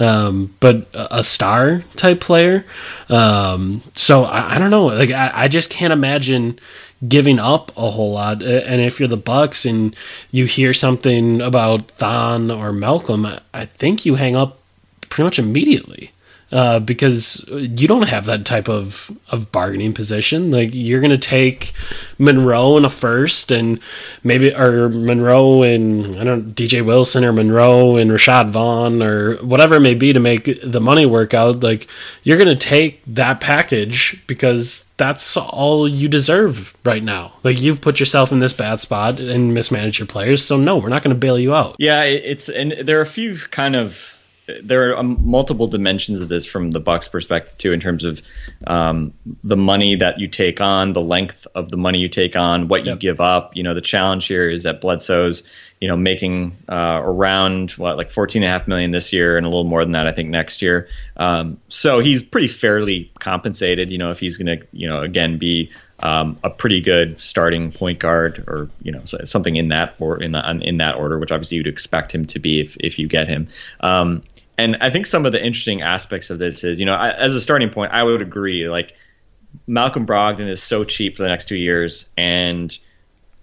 Um, 0.00 0.54
but 0.60 0.88
a, 0.94 1.22
star 1.22 1.84
type 1.94 2.20
player. 2.20 2.64
Um, 3.10 3.82
so 3.94 4.24
I, 4.24 4.54
I 4.54 4.58
don't 4.58 4.70
know. 4.70 4.86
Like 4.86 5.10
I, 5.10 5.30
I 5.34 5.48
just 5.48 5.68
can't 5.68 5.92
imagine 5.92 6.58
giving 7.06 7.38
up 7.38 7.70
a 7.76 7.90
whole 7.90 8.12
lot. 8.12 8.42
And 8.42 8.80
if 8.80 8.98
you're 8.98 9.08
the 9.08 9.16
Bucks 9.16 9.64
and 9.64 9.94
you 10.30 10.46
hear 10.46 10.72
something 10.72 11.40
about 11.40 11.90
Thon 11.92 12.50
or 12.50 12.72
Malcolm, 12.72 13.26
I 13.52 13.66
think 13.66 14.06
you 14.06 14.14
hang 14.14 14.36
up 14.36 14.58
pretty 15.08 15.24
much 15.24 15.38
immediately. 15.38 16.12
Uh, 16.52 16.80
because 16.80 17.44
you 17.48 17.86
don't 17.86 18.08
have 18.08 18.24
that 18.24 18.44
type 18.44 18.68
of, 18.68 19.16
of 19.28 19.52
bargaining 19.52 19.94
position. 19.94 20.50
Like 20.50 20.70
you're 20.72 21.00
going 21.00 21.12
to 21.12 21.18
take 21.18 21.72
Monroe 22.18 22.76
in 22.76 22.84
a 22.84 22.90
first, 22.90 23.52
and 23.52 23.78
maybe 24.24 24.52
or 24.52 24.88
Monroe 24.88 25.62
and 25.62 26.18
I 26.18 26.24
don't 26.24 26.52
DJ 26.54 26.84
Wilson 26.84 27.24
or 27.24 27.32
Monroe 27.32 27.96
and 27.96 28.10
Rashad 28.10 28.50
Vaughn 28.50 29.00
or 29.00 29.36
whatever 29.36 29.76
it 29.76 29.80
may 29.80 29.94
be 29.94 30.12
to 30.12 30.18
make 30.18 30.48
the 30.64 30.80
money 30.80 31.06
work 31.06 31.34
out. 31.34 31.62
Like 31.62 31.86
you're 32.24 32.38
going 32.38 32.48
to 32.48 32.56
take 32.56 33.00
that 33.06 33.40
package 33.40 34.20
because 34.26 34.84
that's 34.96 35.36
all 35.36 35.88
you 35.88 36.08
deserve 36.08 36.76
right 36.84 37.02
now. 37.02 37.32
Like 37.44 37.60
you've 37.60 37.80
put 37.80 38.00
yourself 38.00 38.32
in 38.32 38.40
this 38.40 38.52
bad 38.52 38.80
spot 38.80 39.20
and 39.20 39.54
mismanaged 39.54 39.98
your 39.98 40.06
players. 40.06 40.44
So 40.44 40.56
no, 40.56 40.76
we're 40.76 40.88
not 40.88 41.02
going 41.02 41.14
to 41.14 41.20
bail 41.20 41.38
you 41.38 41.54
out. 41.54 41.76
Yeah, 41.78 42.02
it's 42.02 42.48
and 42.48 42.72
there 42.72 42.98
are 42.98 43.02
a 43.02 43.06
few 43.06 43.38
kind 43.38 43.76
of 43.76 44.12
there 44.62 44.90
are 44.90 44.98
um, 44.98 45.18
multiple 45.20 45.66
dimensions 45.66 46.20
of 46.20 46.28
this 46.28 46.44
from 46.44 46.70
the 46.70 46.80
Bucks 46.80 47.08
perspective 47.08 47.56
too, 47.58 47.72
in 47.72 47.80
terms 47.80 48.04
of 48.04 48.22
um, 48.66 49.12
the 49.44 49.56
money 49.56 49.96
that 49.96 50.18
you 50.18 50.28
take 50.28 50.60
on, 50.60 50.92
the 50.92 51.00
length 51.00 51.46
of 51.54 51.70
the 51.70 51.76
money 51.76 51.98
you 51.98 52.08
take 52.08 52.36
on, 52.36 52.68
what 52.68 52.84
you 52.84 52.92
Yep. 52.92 53.00
give 53.00 53.20
up. 53.20 53.56
You 53.56 53.62
know, 53.62 53.74
the 53.74 53.80
challenge 53.80 54.26
here 54.26 54.48
is 54.48 54.64
that 54.64 54.80
Bledsoe's 54.80 55.42
you 55.80 55.88
know 55.88 55.96
making 55.96 56.56
uh, 56.68 57.00
around 57.02 57.72
what 57.72 57.96
like 57.96 58.10
fourteen 58.10 58.42
and 58.42 58.50
a 58.50 58.52
half 58.58 58.68
million 58.68 58.90
this 58.90 59.12
year 59.12 59.36
and 59.36 59.46
a 59.46 59.48
little 59.48 59.64
more 59.64 59.82
than 59.82 59.92
that 59.92 60.06
I 60.06 60.12
think 60.12 60.28
next 60.28 60.62
year. 60.62 60.88
Um, 61.16 61.58
so 61.68 62.00
he's 62.00 62.22
pretty 62.22 62.48
fairly 62.48 63.10
compensated. 63.18 63.90
You 63.90 63.98
know, 63.98 64.10
if 64.10 64.20
he's 64.20 64.36
going 64.36 64.58
to 64.58 64.66
you 64.72 64.88
know 64.88 65.02
again 65.02 65.38
be 65.38 65.70
um, 66.02 66.38
a 66.42 66.50
pretty 66.50 66.80
good 66.80 67.20
starting 67.20 67.72
point 67.72 67.98
guard, 67.98 68.44
or 68.46 68.70
you 68.82 68.92
know 68.92 69.04
something 69.04 69.56
in 69.56 69.68
that 69.68 69.94
or 69.98 70.22
in 70.22 70.32
that 70.32 70.62
in 70.62 70.78
that 70.78 70.96
order, 70.96 71.18
which 71.18 71.30
obviously 71.32 71.58
you'd 71.58 71.66
expect 71.66 72.12
him 72.14 72.26
to 72.26 72.38
be 72.38 72.60
if 72.60 72.76
if 72.80 72.98
you 72.98 73.06
get 73.08 73.28
him. 73.28 73.48
Um, 73.80 74.22
and 74.60 74.76
I 74.80 74.90
think 74.90 75.06
some 75.06 75.26
of 75.26 75.32
the 75.32 75.38
interesting 75.44 75.82
aspects 75.82 76.30
of 76.30 76.38
this 76.38 76.64
is, 76.64 76.78
you 76.78 76.86
know, 76.86 76.94
I, 76.94 77.10
as 77.10 77.34
a 77.34 77.40
starting 77.40 77.70
point, 77.70 77.92
I 77.92 78.02
would 78.02 78.22
agree. 78.22 78.68
Like 78.68 78.94
Malcolm 79.66 80.06
Brogdon 80.06 80.48
is 80.48 80.62
so 80.62 80.84
cheap 80.84 81.16
for 81.16 81.22
the 81.22 81.28
next 81.28 81.46
two 81.46 81.56
years, 81.56 82.08
and 82.16 82.76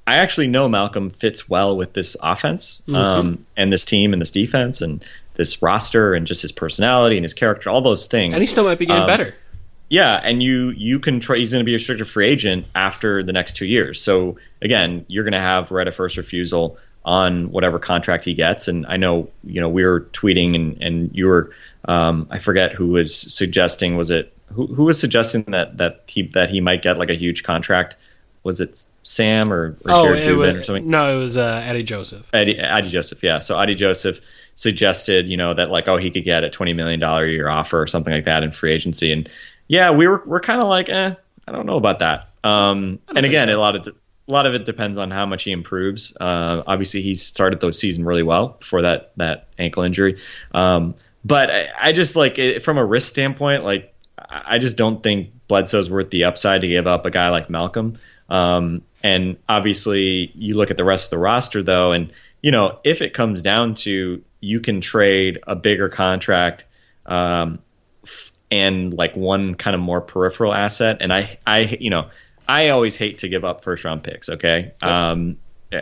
I 0.05 0.17
actually 0.17 0.47
know 0.47 0.69
Malcolm 0.69 1.09
fits 1.09 1.49
well 1.49 1.75
with 1.75 1.91
this 1.93 2.15
offense 2.21 2.81
um, 2.93 3.45
and 3.57 3.73
this 3.73 3.83
team 3.83 4.13
and 4.13 4.21
this 4.21 4.31
defense 4.31 4.81
and 4.81 5.03
this 5.33 5.61
roster 5.61 6.13
and 6.13 6.25
just 6.25 6.41
his 6.41 6.53
personality 6.53 7.17
and 7.17 7.25
his 7.25 7.33
character, 7.33 7.69
all 7.69 7.81
those 7.81 8.07
things. 8.07 8.33
And 8.33 8.41
he 8.41 8.47
still 8.47 8.63
might 8.63 8.79
be 8.79 8.85
getting 8.85 9.03
Um, 9.03 9.07
better. 9.07 9.35
Yeah, 9.89 10.19
and 10.21 10.41
you 10.43 10.69
you 10.69 10.99
can 10.99 11.19
try. 11.19 11.37
He's 11.37 11.51
going 11.51 11.61
to 11.61 11.65
be 11.65 11.73
a 11.73 11.75
restricted 11.75 12.07
free 12.07 12.27
agent 12.27 12.67
after 12.75 13.23
the 13.23 13.33
next 13.33 13.57
two 13.57 13.65
years. 13.65 14.01
So 14.01 14.37
again, 14.61 15.05
you're 15.07 15.23
going 15.23 15.33
to 15.33 15.39
have 15.39 15.71
right 15.71 15.87
of 15.87 15.95
first 15.95 16.17
refusal 16.17 16.77
on 17.07 17.49
whatever 17.51 17.79
contract 17.79 18.25
he 18.25 18.33
gets. 18.33 18.67
And 18.67 18.85
I 18.85 18.97
know 18.97 19.29
you 19.43 19.61
know 19.61 19.69
we 19.69 19.83
were 19.83 20.01
tweeting 20.13 20.55
and 20.55 20.81
and 20.83 21.15
you 21.15 21.27
were 21.27 21.51
um, 21.85 22.27
I 22.29 22.39
forget 22.39 22.73
who 22.73 22.87
was 22.89 23.15
suggesting 23.15 23.95
was 23.95 24.11
it 24.11 24.33
who 24.53 24.67
who 24.67 24.83
was 24.83 24.99
suggesting 24.99 25.43
that 25.47 25.77
that 25.77 26.03
he 26.07 26.23
that 26.33 26.49
he 26.49 26.59
might 26.61 26.81
get 26.81 26.97
like 26.97 27.09
a 27.09 27.15
huge 27.15 27.43
contract. 27.43 27.95
Was 28.43 28.61
it 28.61 28.85
Sam 29.03 29.51
or, 29.51 29.77
or 29.83 29.91
Oh, 29.91 30.03
Jared 30.03 30.19
it 30.23 30.31
Dubin 30.31 30.37
was, 30.37 30.55
or 30.55 30.63
something? 30.63 30.89
no, 30.89 31.13
it 31.17 31.19
was 31.21 31.37
uh, 31.37 31.61
Eddie 31.65 31.83
Joseph. 31.83 32.29
Eddie, 32.33 32.61
Adi 32.61 32.89
Joseph, 32.89 33.21
yeah. 33.21 33.39
So 33.39 33.59
Eddie 33.59 33.75
Joseph 33.75 34.21
suggested, 34.55 35.27
you 35.27 35.35
know, 35.35 35.53
that 35.53 35.69
like, 35.69 35.87
oh, 35.89 35.97
he 35.97 36.11
could 36.11 36.23
get 36.23 36.43
a 36.45 36.49
twenty 36.49 36.71
million 36.73 36.99
dollar 36.99 37.25
a 37.25 37.29
year 37.29 37.49
offer 37.49 37.81
or 37.81 37.87
something 37.87 38.13
like 38.13 38.25
that 38.25 38.43
in 38.43 38.51
free 38.51 38.71
agency, 38.73 39.11
and 39.11 39.29
yeah, 39.67 39.91
we 39.91 40.07
were 40.07 40.23
we're 40.25 40.39
kind 40.39 40.61
of 40.61 40.67
like, 40.67 40.87
eh, 40.87 41.11
I 41.47 41.51
don't 41.51 41.65
know 41.65 41.75
about 41.77 41.99
that. 41.99 42.27
Um, 42.43 42.99
and 43.13 43.25
again, 43.25 43.49
a 43.49 43.57
lot 43.57 43.75
of 43.75 43.93
a 44.27 44.31
lot 44.31 44.45
of 44.45 44.53
it 44.53 44.65
depends 44.65 44.97
on 44.97 45.11
how 45.11 45.25
much 45.25 45.43
he 45.43 45.51
improves. 45.51 46.15
Uh, 46.19 46.63
obviously, 46.67 47.01
he 47.01 47.15
started 47.15 47.59
the 47.59 47.71
season 47.71 48.05
really 48.05 48.23
well 48.23 48.57
before 48.59 48.81
that 48.81 49.11
that 49.17 49.47
ankle 49.57 49.83
injury. 49.83 50.19
Um, 50.53 50.95
but 51.23 51.49
I, 51.49 51.67
I 51.79 51.91
just 51.91 52.15
like 52.15 52.37
it, 52.37 52.63
from 52.63 52.77
a 52.77 52.85
risk 52.85 53.07
standpoint, 53.07 53.63
like 53.63 53.93
I 54.17 54.57
just 54.57 54.77
don't 54.77 55.01
think 55.01 55.31
Bledsoe's 55.47 55.89
worth 55.89 56.09
the 56.09 56.25
upside 56.25 56.61
to 56.61 56.67
give 56.67 56.87
up 56.87 57.05
a 57.05 57.11
guy 57.11 57.29
like 57.29 57.49
Malcolm. 57.49 57.99
Um, 58.29 58.81
and 59.03 59.37
obviously, 59.47 60.31
you 60.35 60.55
look 60.55 60.71
at 60.71 60.77
the 60.77 60.83
rest 60.83 61.07
of 61.07 61.09
the 61.11 61.19
roster, 61.19 61.63
though, 61.63 61.93
and 61.93 62.11
you 62.41 62.51
know 62.51 62.79
if 62.83 63.01
it 63.01 63.13
comes 63.13 63.41
down 63.41 63.75
to 63.75 64.23
you 64.39 64.59
can 64.59 64.81
trade 64.81 65.39
a 65.47 65.55
bigger 65.55 65.89
contract 65.89 66.65
um, 67.05 67.59
and 68.51 68.93
like 68.93 69.15
one 69.15 69.55
kind 69.55 69.75
of 69.75 69.81
more 69.81 70.01
peripheral 70.01 70.53
asset. 70.53 70.97
And 71.01 71.11
I, 71.11 71.39
I, 71.45 71.59
you 71.79 71.89
know, 71.89 72.09
I 72.47 72.69
always 72.69 72.95
hate 72.95 73.19
to 73.19 73.29
give 73.29 73.43
up 73.43 73.63
first 73.63 73.83
round 73.83 74.03
picks. 74.03 74.29
Okay, 74.29 74.71
um, 74.81 75.37
uh, 75.73 75.77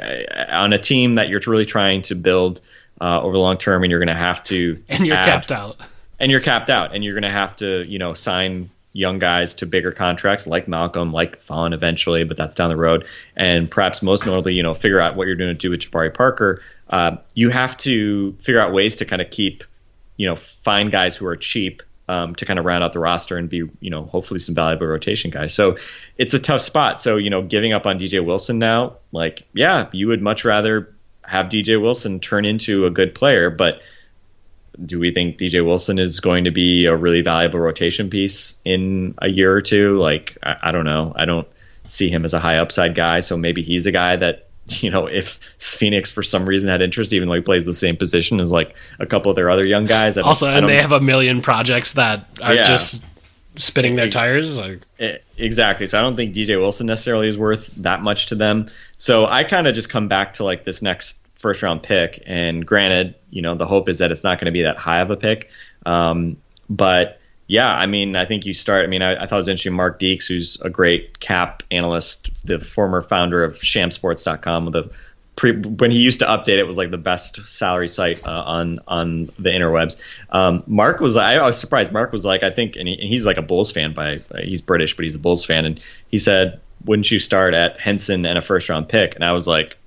on 0.49 0.73
a 0.73 0.79
team 0.79 1.15
that 1.15 1.29
you're 1.29 1.41
really 1.45 1.65
trying 1.65 2.01
to 2.03 2.15
build 2.15 2.61
uh, 3.01 3.21
over 3.21 3.33
the 3.33 3.39
long 3.39 3.57
term, 3.57 3.83
and 3.83 3.91
you're 3.91 3.99
going 3.99 4.07
to 4.07 4.15
have 4.15 4.43
to, 4.45 4.81
And 4.89 5.05
you're 5.05 5.15
add- 5.15 5.25
capped 5.25 5.51
out. 5.51 5.77
and 6.19 6.31
you're 6.31 6.41
capped 6.41 6.69
out, 6.69 6.95
and 6.95 7.03
you're 7.03 7.13
going 7.13 7.31
to 7.31 7.37
have 7.37 7.55
to, 7.57 7.83
you 7.83 7.99
know, 7.99 8.13
sign 8.13 8.69
young 8.93 9.19
guys 9.19 9.53
to 9.55 9.65
bigger 9.65 9.91
contracts 9.91 10.47
like 10.47 10.69
Malcolm, 10.69 11.11
like 11.11 11.41
Thon 11.41 11.73
eventually, 11.73 12.23
but 12.23 12.37
that's 12.37 12.55
down 12.55 12.69
the 12.69 12.77
road. 12.77 13.05
And 13.35 13.69
perhaps 13.69 14.01
most 14.01 14.25
notably, 14.25 14.53
you 14.53 14.63
know, 14.63 14.73
figure 14.73 15.01
out 15.01 15.17
what 15.17 15.27
you're 15.27 15.35
going 15.35 15.49
to 15.49 15.53
do 15.53 15.69
with 15.69 15.81
Jabari 15.81 16.13
Parker. 16.13 16.61
Uh, 16.89 17.17
you 17.33 17.49
have 17.49 17.75
to 17.77 18.31
figure 18.41 18.61
out 18.61 18.71
ways 18.71 18.95
to 18.95 19.05
kind 19.05 19.21
of 19.21 19.29
keep, 19.29 19.65
you 20.15 20.25
know, 20.29 20.37
find 20.37 20.91
guys 20.91 21.13
who 21.13 21.25
are 21.27 21.35
cheap 21.35 21.83
um, 22.07 22.35
to 22.35 22.45
kind 22.45 22.59
of 22.59 22.65
round 22.65 22.83
out 22.83 22.93
the 22.93 22.99
roster 22.99 23.37
and 23.37 23.49
be, 23.49 23.63
you 23.79 23.89
know, 23.89 24.03
hopefully 24.03 24.39
some 24.39 24.55
valuable 24.55 24.87
rotation 24.87 25.31
guys. 25.31 25.53
So 25.53 25.77
it's 26.17 26.33
a 26.33 26.39
tough 26.39 26.61
spot. 26.61 27.01
So, 27.01 27.17
you 27.17 27.29
know, 27.29 27.41
giving 27.41 27.73
up 27.73 27.85
on 27.85 27.99
DJ 27.99 28.23
Wilson 28.23 28.59
now, 28.59 28.97
like, 29.11 29.43
yeah, 29.53 29.89
you 29.91 30.07
would 30.07 30.21
much 30.21 30.45
rather 30.45 30.93
have 31.23 31.47
DJ 31.47 31.81
Wilson 31.81 32.19
turn 32.19 32.45
into 32.45 32.85
a 32.85 32.91
good 32.91 33.15
player, 33.15 33.49
but 33.49 33.81
do 34.83 34.99
we 34.99 35.13
think 35.13 35.37
DJ 35.37 35.65
Wilson 35.65 35.99
is 35.99 36.19
going 36.19 36.43
to 36.43 36.51
be 36.51 36.85
a 36.85 36.95
really 36.95 37.21
valuable 37.21 37.59
rotation 37.59 38.09
piece 38.09 38.59
in 38.65 39.15
a 39.19 39.27
year 39.27 39.53
or 39.53 39.61
two? 39.61 39.97
Like, 39.97 40.37
I, 40.43 40.55
I 40.63 40.71
don't 40.71 40.85
know. 40.85 41.13
I 41.15 41.25
don't 41.25 41.47
see 41.87 42.09
him 42.09 42.25
as 42.25 42.33
a 42.33 42.39
high 42.39 42.57
upside 42.57 42.95
guy. 42.95 43.21
So 43.21 43.37
maybe 43.37 43.63
he's 43.63 43.85
a 43.85 43.91
guy 43.91 44.15
that, 44.17 44.47
you 44.81 44.89
know, 44.89 45.07
if 45.07 45.39
Phoenix 45.59 46.09
for 46.11 46.23
some 46.23 46.45
reason 46.45 46.69
had 46.69 46.81
interest, 46.81 47.13
even 47.13 47.27
though 47.27 47.35
he 47.35 47.41
plays 47.41 47.65
the 47.65 47.73
same 47.73 47.97
position 47.97 48.39
as 48.39 48.51
like 48.51 48.75
a 48.99 49.05
couple 49.05 49.29
of 49.29 49.35
their 49.35 49.49
other 49.49 49.65
young 49.65 49.85
guys. 49.85 50.17
Also, 50.17 50.47
and 50.47 50.67
they 50.67 50.77
have 50.81 50.91
a 50.91 50.99
million 50.99 51.41
projects 51.41 51.93
that 51.93 52.25
are 52.41 52.53
Yeah. 52.53 52.63
just 52.63 53.03
spinning 53.57 53.95
their 53.95 54.09
tires. 54.09 54.59
Like, 54.59 54.81
Eh, 54.99 55.17
Exactly. 55.37 55.87
So 55.87 55.97
I 55.99 56.01
don't 56.01 56.15
think 56.15 56.33
DJ 56.33 56.57
Wilson 56.59 56.87
necessarily 56.87 57.27
is 57.27 57.37
worth 57.37 57.69
that 57.77 58.01
much 58.01 58.27
to 58.27 58.35
them. 58.35 58.69
So 58.97 59.25
I 59.27 59.43
kind 59.43 59.67
of 59.67 59.75
just 59.75 59.89
come 59.89 60.07
back 60.07 60.35
to 60.35 60.43
like 60.43 60.63
this 60.63 60.81
next 60.81 61.17
first 61.35 61.61
round 61.61 61.83
pick. 61.83 62.23
And 62.25 62.65
granted, 62.65 63.15
you 63.29 63.41
know, 63.41 63.55
the 63.55 63.65
hope 63.65 63.89
is 63.89 63.99
that 63.99 64.11
it's 64.11 64.23
not 64.23 64.39
going 64.39 64.45
to 64.45 64.51
be 64.51 64.63
that 64.63 64.77
high 64.77 65.01
of 65.01 65.11
a 65.11 65.17
pick. 65.17 65.49
Um, 65.85 66.37
but 66.69 67.19
yeah, 67.47 67.67
I 67.67 67.85
mean, 67.85 68.15
I 68.15 68.25
think 68.25 68.45
you 68.45 68.53
start. 68.53 68.85
I 68.85 68.87
mean, 68.87 69.01
I, 69.01 69.23
I 69.23 69.27
thought 69.27 69.35
it 69.35 69.37
was 69.37 69.47
interesting. 69.47 69.73
Mark 69.73 69.99
Deeks, 69.99 70.27
who's 70.27 70.57
a 70.61 70.69
great 70.69 71.19
cap 71.19 71.61
analyst, 71.69 72.31
the 72.43 72.59
former 72.59 73.01
founder 73.01 73.43
of 73.43 73.59
Shamsports.com, 73.59 74.71
the 74.71 74.89
pre, 75.35 75.55
when 75.55 75.91
he 75.91 75.99
used 75.99 76.19
to 76.19 76.25
update 76.25 76.57
it 76.57 76.63
was 76.63 76.77
like 76.77 76.89
the 76.89 76.97
best 76.97 77.47
salary 77.47 77.87
site 77.87 78.25
uh, 78.25 78.31
on 78.31 78.79
on 78.87 79.25
the 79.37 79.49
interwebs. 79.49 79.97
Um, 80.29 80.63
Mark 80.65 80.99
was 80.99 81.17
I 81.17 81.39
was 81.41 81.59
surprised. 81.59 81.91
Mark 81.91 82.11
was 82.11 82.25
like 82.25 82.41
I 82.41 82.49
think, 82.49 82.77
and, 82.77 82.87
he, 82.87 82.95
and 82.95 83.07
he's 83.07 83.27
like 83.27 83.37
a 83.37 83.43
Bulls 83.43 83.71
fan 83.71 83.93
by 83.93 84.21
he's 84.39 84.61
British, 84.61 84.95
but 84.95 85.03
he's 85.03 85.15
a 85.15 85.19
Bulls 85.19 85.45
fan, 85.45 85.65
and 85.65 85.79
he 86.07 86.17
said, 86.17 86.59
"Wouldn't 86.83 87.11
you 87.11 87.19
start 87.19 87.53
at 87.53 87.79
Henson 87.79 88.25
and 88.25 88.39
a 88.39 88.41
first 88.41 88.69
round 88.69 88.89
pick?" 88.89 89.15
And 89.15 89.23
I 89.23 89.33
was 89.33 89.47
like. 89.47 89.77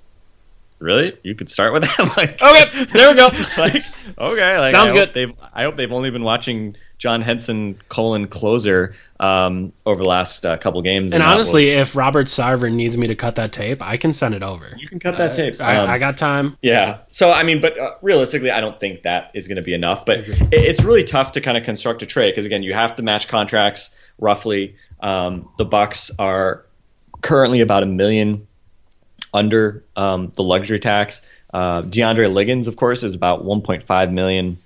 Really? 0.80 1.18
You 1.24 1.34
could 1.34 1.50
start 1.50 1.72
with 1.72 1.82
that? 1.82 1.98
like, 2.16 2.40
Okay, 2.40 2.84
there 2.92 3.10
we 3.10 3.16
go. 3.16 3.26
like, 3.58 3.84
okay, 4.16 4.58
like, 4.58 4.70
Sounds 4.70 4.92
I 4.92 4.94
good. 4.94 5.12
They've, 5.12 5.32
I 5.52 5.64
hope 5.64 5.74
they've 5.74 5.90
only 5.90 6.10
been 6.10 6.22
watching 6.22 6.76
John 6.98 7.22
Henson 7.22 7.80
colon 7.88 8.26
closer 8.26 8.94
um, 9.20 9.72
over 9.86 10.02
the 10.02 10.08
last 10.08 10.44
uh, 10.44 10.56
couple 10.58 10.82
games. 10.82 11.12
and 11.12 11.22
honestly, 11.22 11.70
if 11.70 11.94
Robert 11.94 12.26
Sarver 12.26 12.72
needs 12.72 12.98
me 12.98 13.06
to 13.06 13.14
cut 13.14 13.36
that 13.36 13.52
tape, 13.52 13.80
I 13.82 13.96
can 13.96 14.12
send 14.12 14.34
it 14.34 14.42
over. 14.42 14.74
you 14.76 14.88
can 14.88 14.98
cut 14.98 15.16
that 15.18 15.32
tape. 15.32 15.60
I, 15.60 15.76
Um, 15.76 15.88
I 15.88 15.98
got 15.98 16.16
time. 16.16 16.56
Yeah. 16.60 16.98
So 17.10 17.30
I 17.30 17.44
mean, 17.44 17.60
but 17.60 17.78
uh, 17.78 17.94
realistically, 18.02 18.50
I 18.50 18.60
don't 18.60 18.78
think 18.80 19.02
that 19.02 19.30
is 19.34 19.46
going 19.46 19.56
to 19.56 19.62
be 19.62 19.74
enough. 19.74 20.04
But 20.06 20.18
it, 20.20 20.48
it's 20.52 20.82
really 20.82 21.04
tough 21.04 21.32
to 21.32 21.40
kind 21.40 21.56
of 21.56 21.64
construct 21.64 22.02
a 22.02 22.06
trade 22.06 22.32
because 22.32 22.44
again, 22.44 22.62
you 22.62 22.74
have 22.74 22.96
to 22.96 23.02
match 23.02 23.28
contracts 23.28 23.90
roughly. 24.18 24.76
Um, 25.00 25.48
the 25.56 25.64
Bucks 25.64 26.10
are 26.18 26.64
currently 27.22 27.60
about 27.60 27.84
a 27.84 27.86
million 27.86 28.46
under 29.32 29.84
um, 29.94 30.32
the 30.34 30.42
luxury 30.42 30.78
tax. 30.80 31.20
Uh, 31.52 31.82
DeAndre 31.82 32.32
Liggins, 32.32 32.68
of 32.68 32.76
course, 32.76 33.02
is 33.02 33.14
about 33.14 33.44
1.5 33.44 34.12
million 34.12 34.58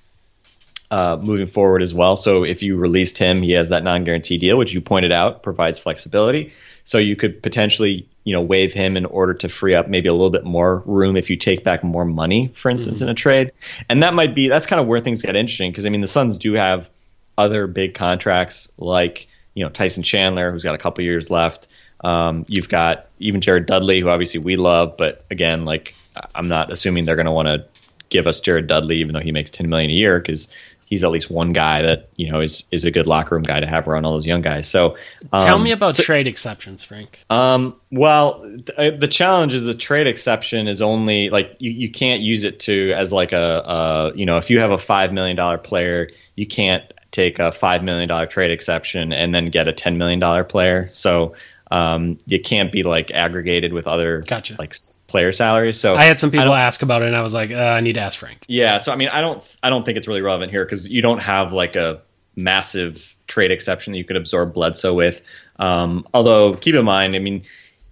uh, 0.93 1.17
moving 1.17 1.47
forward 1.47 1.81
as 1.81 1.95
well. 1.95 2.17
So 2.17 2.45
if 2.45 2.63
you 2.63 2.77
released 2.77 3.17
him, 3.17 3.41
he 3.41 3.53
has 3.53 3.71
that 3.71 3.83
non-guarantee 3.83 4.37
deal, 4.37 4.59
which 4.59 4.75
you 4.75 4.83
pointed 4.83 5.11
out 5.11 5.43
provides 5.43 5.79
flexibility. 5.79 6.53
So 6.85 6.99
you 6.99 7.17
could 7.17 7.43
potentially, 7.43 8.07
you 8.25 8.35
know, 8.35 8.43
waive 8.43 8.75
him 8.75 8.99
in 8.99 9.07
order 9.07 9.33
to 9.33 9.49
free 9.49 9.75
up 9.75 9.89
maybe 9.89 10.11
a 10.11 10.13
little 10.13 10.29
bit 10.29 10.45
more 10.45 10.83
room 10.85 11.17
if 11.17 11.31
you 11.31 11.37
take 11.37 11.65
back 11.65 11.83
more 11.83 12.05
money, 12.05 12.49
for 12.49 12.71
instance, 12.71 13.01
in 13.01 13.09
a 13.09 13.15
trade. 13.15 13.53
And 13.89 14.03
that 14.03 14.13
might 14.13 14.35
be 14.35 14.49
that's 14.49 14.67
kind 14.67 14.81
of 14.81 14.87
where 14.87 15.01
things 15.01 15.23
get 15.23 15.35
interesting 15.35 15.71
because 15.71 15.87
I 15.87 15.89
mean 15.89 16.03
the 16.03 16.07
Suns 16.07 16.37
do 16.37 16.53
have 16.53 16.91
other 17.39 17.67
big 17.67 17.95
contracts 17.95 18.71
like 18.77 19.29
you 19.55 19.65
know 19.65 19.71
Tyson 19.71 20.03
Chandler, 20.03 20.53
who's 20.53 20.63
got 20.63 20.75
a 20.75 20.79
couple 20.79 21.03
years 21.05 21.31
left. 21.31 21.69
Um, 22.05 22.45
you've 22.49 22.69
got 22.69 23.07
even 23.19 23.41
Jared 23.41 23.65
Dudley, 23.65 24.01
who 24.01 24.11
obviously 24.11 24.41
we 24.41 24.57
love, 24.57 24.99
but 24.99 25.25
again, 25.31 25.65
like 25.65 25.95
I'm 26.35 26.49
not 26.49 26.71
assuming 26.71 27.07
they're 27.07 27.17
going 27.17 27.25
to 27.25 27.33
want 27.33 27.49
to 27.49 27.65
give 28.13 28.27
us 28.27 28.41
Jared 28.41 28.69
Dudley, 28.69 28.99
even 28.99 29.15
though 29.15 29.21
he 29.21 29.33
makes 29.33 29.51
10 29.51 29.69
million 29.69 29.91
a 29.91 29.95
year, 29.95 30.21
because 30.21 30.47
he's 30.93 31.03
at 31.05 31.11
least 31.11 31.31
one 31.31 31.55
guy 31.55 31.81
that 31.81 32.11
you 32.17 32.31
know 32.31 32.43
is 32.43 32.65
is 32.71 32.85
a 32.85 32.91
good 32.91 33.07
locker 33.07 33.35
room 33.35 33.43
guy 33.43 33.59
to 33.59 33.67
have 33.67 33.89
around 33.89 34.05
all 34.05 34.13
those 34.13 34.27
young 34.27 34.43
guys. 34.43 34.69
So 34.69 34.99
um, 35.33 35.41
Tell 35.41 35.59
me 35.59 35.71
about 35.71 35.95
trade 35.95 36.27
exceptions, 36.27 36.85
Frank. 36.85 37.25
um, 37.31 37.75
well, 37.91 38.43
th- 38.43 39.01
the 39.01 39.09
challenge 39.09 39.55
is 39.55 39.65
the 39.65 39.73
trade 39.73 40.07
exception 40.07 40.69
is 40.69 40.83
only 40.83 41.31
like 41.31 41.57
you, 41.61 41.71
you 41.71 41.91
can't 41.91 42.21
use 42.21 42.45
it 42.45 42.61
to 42.61 42.93
as 42.93 43.11
like 43.11 43.33
a, 43.33 43.37
a 43.39 44.13
you 44.15 44.27
know 44.27 44.37
if 44.37 44.51
you 44.51 44.61
have 44.61 44.71
a 44.71 44.77
five 44.77 45.15
million 45.15 45.35
dollar 45.35 45.57
player, 45.57 46.11
you 46.37 46.47
can't 46.47 46.85
take 47.11 47.39
a 47.39 47.53
five 47.53 47.83
million 47.83 48.07
dollar 48.07 48.27
trade 48.27 48.51
exception 48.51 49.15
and 49.15 49.35
then 49.35 49.49
get 49.49 49.69
a 49.69 49.73
ten 49.73 49.97
million 49.97 50.21
dollar 50.21 50.45
player. 50.45 50.91
So 50.93 51.35
um, 51.73 52.19
you 52.27 52.39
can't 52.39 52.71
be 52.71 52.83
like 52.83 53.11
aggregated 53.11 53.73
with 53.73 53.87
other 53.87 54.21
Gotcha. 54.21 54.57
like 54.59 54.77
player 55.07 55.33
salaries. 55.33 55.81
So 55.81 55.97
I 55.97 56.05
had 56.05 56.21
some 56.21 56.31
people 56.31 56.53
ask 56.53 56.83
about 56.83 57.01
it, 57.01 57.07
and 57.07 57.17
I 57.17 57.23
was 57.23 57.33
like, 57.33 57.51
uh, 57.51 57.55
I 57.55 57.81
need 57.81 57.95
to 57.95 58.01
ask 58.01 58.19
Frank. 58.19 58.45
yeah, 58.47 58.77
so 58.77 58.93
I 58.93 58.97
mean, 58.97 59.09
I 59.09 59.23
don't, 59.23 59.43
I 59.63 59.71
don't 59.71 59.83
think 59.83 59.97
it's 59.97 60.07
really 60.07 60.21
relevant 60.21 60.53
here 60.53 60.67
because 60.67 60.87
you 60.87 61.01
don't 61.01 61.21
have 61.21 61.55
like 61.55 61.75
a 61.75 62.03
massive 62.37 63.17
trade 63.27 63.51
exception 63.51 63.95
that 63.95 63.99
you 63.99 64.05
could 64.05 64.17
absorb 64.17 64.53
Bledsoe 64.53 64.93
with. 64.93 65.23
Um, 65.57 66.07
although, 66.13 66.53
keep 66.53 66.75
in 66.75 66.85
mind, 66.85 67.15
I 67.15 67.21
mean, 67.21 67.45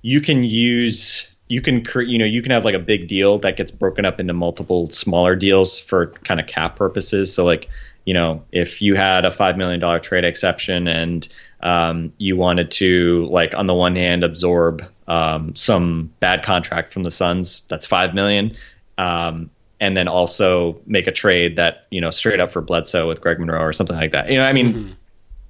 you 0.02 0.20
can 0.20 0.44
use, 0.44 1.30
you 1.48 1.62
can, 1.62 1.82
cre- 1.82 2.02
you 2.02 2.18
know, 2.18 2.26
you 2.26 2.42
can 2.42 2.52
have 2.52 2.66
like 2.66 2.74
a 2.74 2.80
big 2.80 3.08
deal 3.08 3.38
that 3.38 3.56
gets 3.56 3.70
broken 3.70 4.04
up 4.04 4.20
into 4.20 4.34
multiple 4.34 4.90
smaller 4.90 5.36
deals 5.36 5.78
for 5.78 6.08
kind 6.24 6.38
of 6.38 6.46
cap 6.46 6.76
purposes. 6.76 7.32
So, 7.34 7.46
like, 7.46 7.70
you 8.04 8.12
know, 8.12 8.44
if 8.52 8.82
you 8.82 8.94
had 8.94 9.24
a 9.24 9.30
five 9.30 9.56
million 9.56 9.80
dollar 9.80 10.00
trade 10.00 10.26
exception 10.26 10.86
and 10.86 11.26
um, 11.62 12.12
you 12.18 12.36
wanted 12.36 12.70
to, 12.72 13.26
like, 13.30 13.54
on 13.54 13.66
the 13.66 13.74
one 13.74 13.96
hand, 13.96 14.24
absorb 14.24 14.82
um, 15.06 15.54
some 15.56 16.12
bad 16.20 16.42
contract 16.42 16.92
from 16.92 17.02
the 17.02 17.11
Suns, 17.11 17.62
that's 17.68 17.86
five 17.86 18.14
million. 18.14 18.56
Um, 18.96 19.50
and 19.80 19.96
then 19.96 20.08
also 20.08 20.80
make 20.86 21.06
a 21.06 21.12
trade 21.12 21.56
that 21.56 21.86
you 21.90 22.00
know 22.00 22.11
straight 22.11 22.38
up 22.38 22.50
for 22.50 22.61
Bledsoe 22.61 23.08
with 23.08 23.20
Greg 23.20 23.40
Monroe 23.40 23.62
or 23.62 23.72
something 23.72 23.96
like 23.96 24.12
that. 24.12 24.30
You 24.30 24.36
know, 24.36 24.44
I 24.44 24.52
mean, 24.52 24.96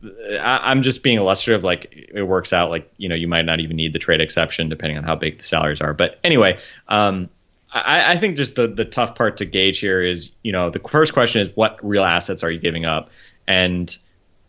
I, 0.05 0.71
I'm 0.71 0.83
just 0.83 1.03
being 1.03 1.19
illustrative. 1.19 1.65
Like 1.65 1.93
it 1.93 2.23
works 2.23 2.53
out. 2.53 2.71
Like 2.71 2.93
you 2.97 3.09
know, 3.09 3.17
you 3.17 3.27
might 3.27 3.45
not 3.45 3.61
even 3.61 3.77
need 3.77 3.93
the 3.93 3.99
trade 3.99 4.21
exception 4.21 4.69
depending 4.69 4.99
on 4.99 5.05
how 5.05 5.17
big 5.17 5.39
the 5.39 5.45
salaries 5.45 5.81
are. 5.81 5.93
But 5.93 6.21
anyway, 6.23 6.59
um, 6.89 7.29
I, 7.73 8.13
I 8.13 8.19
think 8.19 8.37
just 8.37 8.55
the 8.55 8.69
the 8.69 8.85
tough 8.85 9.17
part 9.17 9.39
to 9.39 9.45
gauge 9.45 9.81
here 9.81 10.03
is 10.03 10.31
you 10.43 10.53
know 10.53 10.71
the 10.71 10.79
first 10.79 11.13
question 11.13 11.43
is 11.43 11.51
what 11.55 11.79
real 11.83 12.05
assets 12.05 12.45
are 12.45 12.51
you 12.51 12.61
giving 12.61 12.85
up? 12.85 13.11
And 13.49 13.95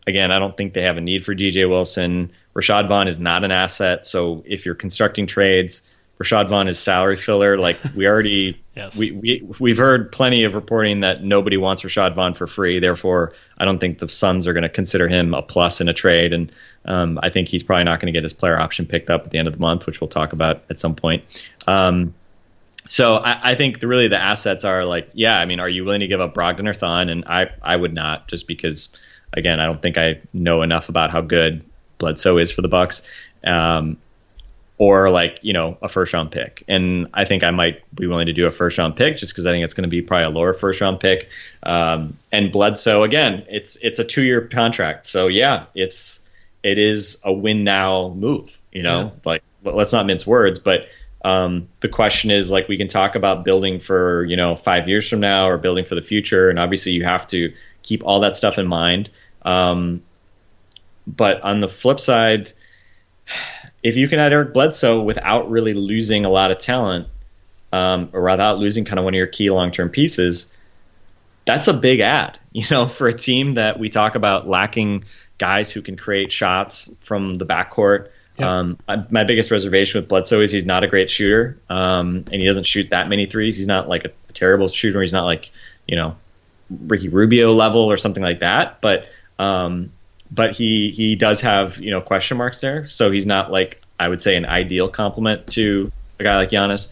again, 0.06 0.30
I 0.30 0.38
don't 0.38 0.56
think 0.56 0.74
they 0.74 0.82
have 0.82 0.96
a 0.96 1.00
need 1.00 1.24
for 1.24 1.34
DJ 1.34 1.68
Wilson. 1.68 2.32
Rashad 2.54 2.88
Vaughn 2.88 3.08
is 3.08 3.18
not 3.18 3.44
an 3.44 3.50
asset. 3.50 4.06
So 4.06 4.42
if 4.46 4.66
you're 4.66 4.74
constructing 4.74 5.26
trades, 5.26 5.82
Rashad 6.20 6.48
Vaughn 6.48 6.68
is 6.68 6.78
salary 6.78 7.16
filler. 7.16 7.58
Like 7.58 7.78
we 7.96 8.06
already, 8.06 8.58
Yes. 8.74 8.96
we, 8.96 9.10
we 9.10 9.46
we've 9.58 9.76
heard 9.76 10.10
plenty 10.12 10.44
of 10.44 10.54
reporting 10.54 11.00
that 11.00 11.22
nobody 11.22 11.58
wants 11.58 11.82
Rashad 11.82 12.14
Vaughn 12.14 12.32
for 12.32 12.46
free. 12.46 12.78
Therefore, 12.78 13.34
I 13.58 13.66
don't 13.66 13.78
think 13.78 13.98
the 13.98 14.08
Suns 14.08 14.46
are 14.46 14.54
going 14.54 14.62
to 14.62 14.70
consider 14.70 15.08
him 15.08 15.34
a 15.34 15.42
plus 15.42 15.82
in 15.82 15.88
a 15.90 15.92
trade. 15.92 16.32
And 16.32 16.50
um, 16.86 17.18
I 17.22 17.28
think 17.28 17.48
he's 17.48 17.62
probably 17.62 17.84
not 17.84 18.00
going 18.00 18.06
to 18.06 18.16
get 18.16 18.22
his 18.22 18.32
player 18.32 18.58
option 18.58 18.86
picked 18.86 19.10
up 19.10 19.24
at 19.24 19.30
the 19.30 19.36
end 19.38 19.46
of 19.46 19.52
the 19.54 19.60
month, 19.60 19.84
which 19.84 20.00
we'll 20.00 20.08
talk 20.08 20.32
about 20.32 20.62
at 20.70 20.80
some 20.80 20.94
point. 20.94 21.24
Um, 21.66 22.14
so 22.88 23.16
I, 23.16 23.52
I 23.52 23.54
think 23.54 23.80
the, 23.80 23.88
really 23.88 24.08
the 24.08 24.20
assets 24.20 24.64
are 24.64 24.84
like, 24.86 25.10
yeah, 25.12 25.34
I 25.34 25.44
mean, 25.44 25.60
are 25.60 25.68
you 25.68 25.84
willing 25.84 26.00
to 26.00 26.06
give 26.08 26.20
up 26.20 26.34
Brogdon 26.34 26.66
or 26.66 26.74
Thon? 26.74 27.10
And 27.10 27.24
I, 27.26 27.50
I 27.62 27.76
would 27.76 27.94
not, 27.94 28.28
just 28.28 28.48
because, 28.48 28.88
again, 29.32 29.60
I 29.60 29.66
don't 29.66 29.80
think 29.80 29.98
I 29.98 30.20
know 30.32 30.62
enough 30.62 30.88
about 30.88 31.10
how 31.10 31.20
good 31.20 31.64
Bledsoe 31.98 32.38
is 32.38 32.50
for 32.52 32.62
the 32.62 32.68
Bucks, 32.68 33.02
um, 33.44 33.96
or 34.78 35.10
like 35.10 35.38
you 35.42 35.52
know 35.52 35.76
a 35.82 35.88
first 35.88 36.12
round 36.12 36.30
pick. 36.32 36.64
And 36.68 37.08
I 37.14 37.24
think 37.24 37.44
I 37.44 37.50
might 37.50 37.82
be 37.94 38.06
willing 38.06 38.26
to 38.26 38.32
do 38.32 38.46
a 38.46 38.50
first 38.50 38.78
round 38.78 38.96
pick 38.96 39.16
just 39.16 39.32
because 39.32 39.46
I 39.46 39.52
think 39.52 39.64
it's 39.64 39.74
going 39.74 39.84
to 39.84 39.88
be 39.88 40.02
probably 40.02 40.24
a 40.24 40.30
lower 40.30 40.54
first 40.54 40.80
round 40.80 41.00
pick. 41.00 41.28
Um, 41.62 42.16
and 42.32 42.50
Bledsoe 42.50 43.02
again, 43.04 43.44
it's 43.48 43.76
it's 43.76 43.98
a 43.98 44.04
two 44.04 44.22
year 44.22 44.40
contract, 44.48 45.06
so 45.06 45.28
yeah, 45.28 45.66
it's 45.74 46.20
it 46.62 46.78
is 46.78 47.20
a 47.24 47.32
win 47.32 47.64
now 47.64 48.08
move. 48.16 48.56
You 48.72 48.82
know, 48.82 49.00
Yeah. 49.02 49.10
like 49.24 49.42
let- 49.64 49.74
let's 49.76 49.92
not 49.92 50.06
mince 50.06 50.26
words, 50.26 50.58
but 50.58 50.86
um, 51.24 51.68
the 51.80 51.88
question 51.88 52.32
is 52.32 52.50
like 52.50 52.66
we 52.66 52.76
can 52.76 52.88
talk 52.88 53.14
about 53.14 53.44
building 53.44 53.78
for 53.78 54.24
you 54.24 54.36
know 54.36 54.56
five 54.56 54.88
years 54.88 55.08
from 55.08 55.20
now 55.20 55.48
or 55.48 55.58
building 55.58 55.84
for 55.84 55.94
the 55.94 56.02
future, 56.02 56.50
and 56.50 56.58
obviously 56.58 56.92
you 56.92 57.04
have 57.04 57.26
to 57.28 57.52
keep 57.82 58.04
all 58.04 58.20
that 58.20 58.36
stuff 58.36 58.58
in 58.58 58.66
mind. 58.66 59.10
Um, 59.42 60.02
but 61.06 61.42
on 61.42 61.60
the 61.60 61.68
flip 61.68 62.00
side, 62.00 62.52
if 63.82 63.96
you 63.96 64.08
can 64.08 64.18
add 64.18 64.32
Eric 64.32 64.52
Bledsoe 64.52 65.02
without 65.02 65.50
really 65.50 65.74
losing 65.74 66.24
a 66.24 66.30
lot 66.30 66.50
of 66.50 66.58
talent, 66.58 67.08
um, 67.72 68.10
or 68.12 68.22
without 68.22 68.58
losing 68.58 68.84
kind 68.84 68.98
of 68.98 69.04
one 69.04 69.14
of 69.14 69.18
your 69.18 69.26
key 69.26 69.50
long 69.50 69.72
term 69.72 69.88
pieces, 69.88 70.52
that's 71.46 71.68
a 71.68 71.72
big 71.72 72.00
ad, 72.00 72.38
you 72.52 72.64
know, 72.70 72.86
for 72.86 73.08
a 73.08 73.12
team 73.12 73.54
that 73.54 73.78
we 73.78 73.88
talk 73.88 74.14
about 74.14 74.48
lacking 74.48 75.04
guys 75.38 75.70
who 75.70 75.82
can 75.82 75.96
create 75.96 76.30
shots 76.30 76.92
from 77.00 77.34
the 77.34 77.46
backcourt. 77.46 78.08
Um, 78.38 78.78
I, 78.88 79.04
my 79.10 79.24
biggest 79.24 79.50
reservation 79.50 80.00
with 80.00 80.08
Bledsoe 80.08 80.40
is 80.40 80.50
he's 80.50 80.64
not 80.64 80.84
a 80.84 80.88
great 80.88 81.10
shooter, 81.10 81.60
um, 81.68 82.24
and 82.32 82.40
he 82.40 82.46
doesn't 82.46 82.66
shoot 82.66 82.90
that 82.90 83.08
many 83.08 83.26
threes. 83.26 83.58
He's 83.58 83.66
not 83.66 83.88
like 83.88 84.04
a, 84.04 84.10
a 84.28 84.32
terrible 84.32 84.68
shooter. 84.68 85.02
He's 85.02 85.12
not 85.12 85.24
like 85.24 85.50
you 85.86 85.96
know 85.96 86.16
Ricky 86.86 87.08
Rubio 87.08 87.52
level 87.52 87.90
or 87.90 87.96
something 87.96 88.22
like 88.22 88.40
that. 88.40 88.80
But 88.80 89.06
um, 89.38 89.92
but 90.30 90.52
he 90.52 90.90
he 90.90 91.16
does 91.16 91.40
have 91.42 91.78
you 91.78 91.90
know 91.90 92.00
question 92.00 92.36
marks 92.36 92.60
there. 92.60 92.88
So 92.88 93.10
he's 93.10 93.26
not 93.26 93.50
like 93.50 93.82
I 93.98 94.08
would 94.08 94.20
say 94.20 94.36
an 94.36 94.44
ideal 94.44 94.88
complement 94.88 95.46
to 95.52 95.90
a 96.18 96.24
guy 96.24 96.36
like 96.36 96.50
Giannis. 96.50 96.88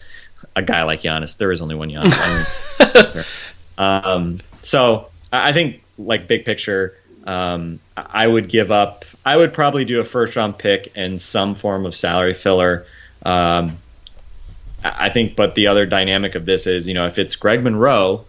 A 0.55 0.61
guy 0.61 0.83
like 0.83 1.01
Giannis, 1.01 1.37
there 1.37 1.51
is 1.51 1.61
only 1.61 1.75
one 1.75 1.89
Giannis. 1.89 3.25
Um, 3.77 4.41
so 4.61 5.09
I 5.33 5.53
think 5.53 5.81
like 5.97 6.27
big 6.27 6.45
picture, 6.45 6.95
um, 7.25 7.79
I 7.97 8.27
would 8.27 8.47
give 8.47 8.71
up. 8.71 9.05
I 9.25 9.35
would 9.35 9.53
probably 9.53 9.85
do 9.85 9.99
a 9.99 10.05
first 10.05 10.35
round 10.35 10.57
pick 10.57 10.91
and 10.95 11.19
some 11.19 11.55
form 11.55 11.85
of 11.85 11.95
salary 11.95 12.35
filler. 12.35 12.85
Um, 13.23 13.79
I 14.83 15.09
think, 15.09 15.35
but 15.35 15.55
the 15.55 15.67
other 15.67 15.85
dynamic 15.85 16.35
of 16.35 16.45
this 16.45 16.65
is, 16.65 16.87
you 16.87 16.93
know, 16.93 17.05
if 17.05 17.19
it's 17.19 17.35
Greg 17.35 17.63
Monroe, 17.63 18.25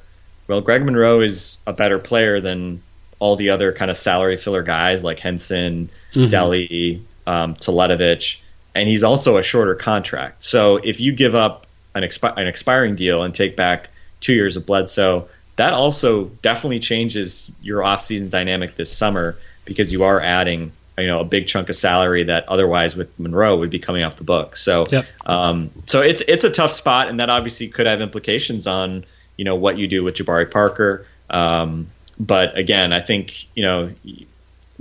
well, 0.48 0.60
Greg 0.60 0.84
Monroe 0.84 1.20
is 1.20 1.58
a 1.66 1.72
better 1.72 1.98
player 1.98 2.40
than 2.40 2.82
all 3.18 3.36
the 3.36 3.50
other 3.50 3.72
kind 3.72 3.90
of 3.90 3.96
salary 3.96 4.36
filler 4.36 4.62
guys 4.62 5.04
like 5.04 5.18
Henson, 5.20 5.90
Delly, 6.28 7.02
um, 7.26 7.54
Teletovich, 7.54 8.38
and 8.74 8.88
he's 8.88 9.04
also 9.04 9.36
a 9.36 9.42
shorter 9.42 9.74
contract. 9.74 10.42
So 10.42 10.76
if 10.76 10.98
you 11.00 11.12
give 11.12 11.34
up 11.34 11.66
an, 11.94 12.02
expi- 12.02 12.36
an 12.36 12.46
expiring 12.46 12.96
deal 12.96 13.22
and 13.22 13.34
take 13.34 13.54
back 13.54 13.90
two 14.20 14.32
years 14.32 14.56
of 14.56 14.66
Bledsoe, 14.66 15.28
that 15.56 15.72
also 15.72 16.24
definitely 16.24 16.80
changes 16.80 17.50
your 17.60 17.80
offseason 17.82 18.30
dynamic 18.30 18.74
this 18.74 18.96
summer 18.96 19.36
because 19.64 19.92
you 19.92 20.02
are 20.04 20.20
adding 20.20 20.72
you 20.98 21.06
know 21.06 21.20
a 21.20 21.24
big 21.24 21.46
chunk 21.46 21.68
of 21.68 21.76
salary 21.76 22.24
that 22.24 22.48
otherwise 22.48 22.94
with 22.96 23.18
Monroe 23.18 23.56
would 23.58 23.70
be 23.70 23.78
coming 23.78 24.02
off 24.02 24.16
the 24.16 24.24
book. 24.24 24.56
So 24.56 24.86
Yep. 24.90 25.06
um, 25.26 25.70
so 25.86 26.00
it's 26.00 26.22
it's 26.26 26.44
a 26.44 26.50
tough 26.50 26.72
spot, 26.72 27.08
and 27.08 27.20
that 27.20 27.30
obviously 27.30 27.68
could 27.68 27.86
have 27.86 28.00
implications 28.00 28.66
on 28.66 29.04
you 29.36 29.44
know 29.44 29.56
what 29.56 29.78
you 29.78 29.86
do 29.88 30.04
with 30.04 30.14
Jabari 30.14 30.50
Parker. 30.50 31.06
Um, 31.30 31.88
but 32.18 32.56
again, 32.58 32.92
I 32.92 33.00
think 33.00 33.46
you 33.54 33.64
know 33.64 33.90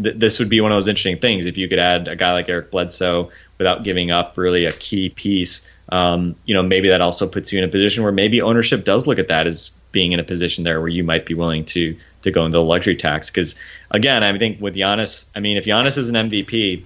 th- 0.02 0.16
this 0.18 0.40
would 0.40 0.50
be 0.50 0.62
one 0.62 0.72
of 0.72 0.78
those 0.78 0.88
interesting 0.88 1.20
things 1.20 1.46
if 1.46 1.58
you 1.58 1.68
could 1.68 1.80
add 1.80 2.08
a 2.08 2.16
guy 2.16 2.34
like 2.34 2.50
Eric 2.50 2.72
Bledsoe 2.72 3.32
without 3.58 3.84
giving 3.84 4.12
up 4.12 4.38
really 4.38 4.66
a 4.66 4.72
key 4.72 5.10
piece. 5.10 5.68
Um, 5.90 6.36
you 6.46 6.54
know, 6.54 6.64
maybe 6.64 6.90
that 6.90 7.02
also 7.02 7.28
puts 7.28 7.52
you 7.52 7.60
in 7.60 7.66
a 7.66 7.72
position 7.72 8.04
where 8.04 8.12
maybe 8.12 8.42
ownership 8.42 8.86
does 8.86 9.08
look 9.08 9.20
at 9.20 9.28
that 9.28 9.48
as 9.48 9.72
being 9.92 10.14
in 10.14 10.20
a 10.20 10.24
position 10.24 10.64
there 10.64 10.80
where 10.80 10.90
you 10.90 11.04
might 11.04 11.26
be 11.26 11.34
willing 11.34 11.66
to 11.66 11.98
to 12.22 12.32
go 12.32 12.46
into 12.46 12.58
the 12.58 12.64
luxury 12.64 12.96
tax. 12.96 13.30
Because 13.30 13.56
again, 13.90 14.24
I 14.24 14.38
think 14.38 14.62
with 14.62 14.76
Giannis, 14.76 15.26
I 15.36 15.40
mean, 15.40 15.58
if 15.58 15.66
Giannis 15.66 15.98
is 15.98 16.10
an 16.10 16.16
MVP, 16.30 16.84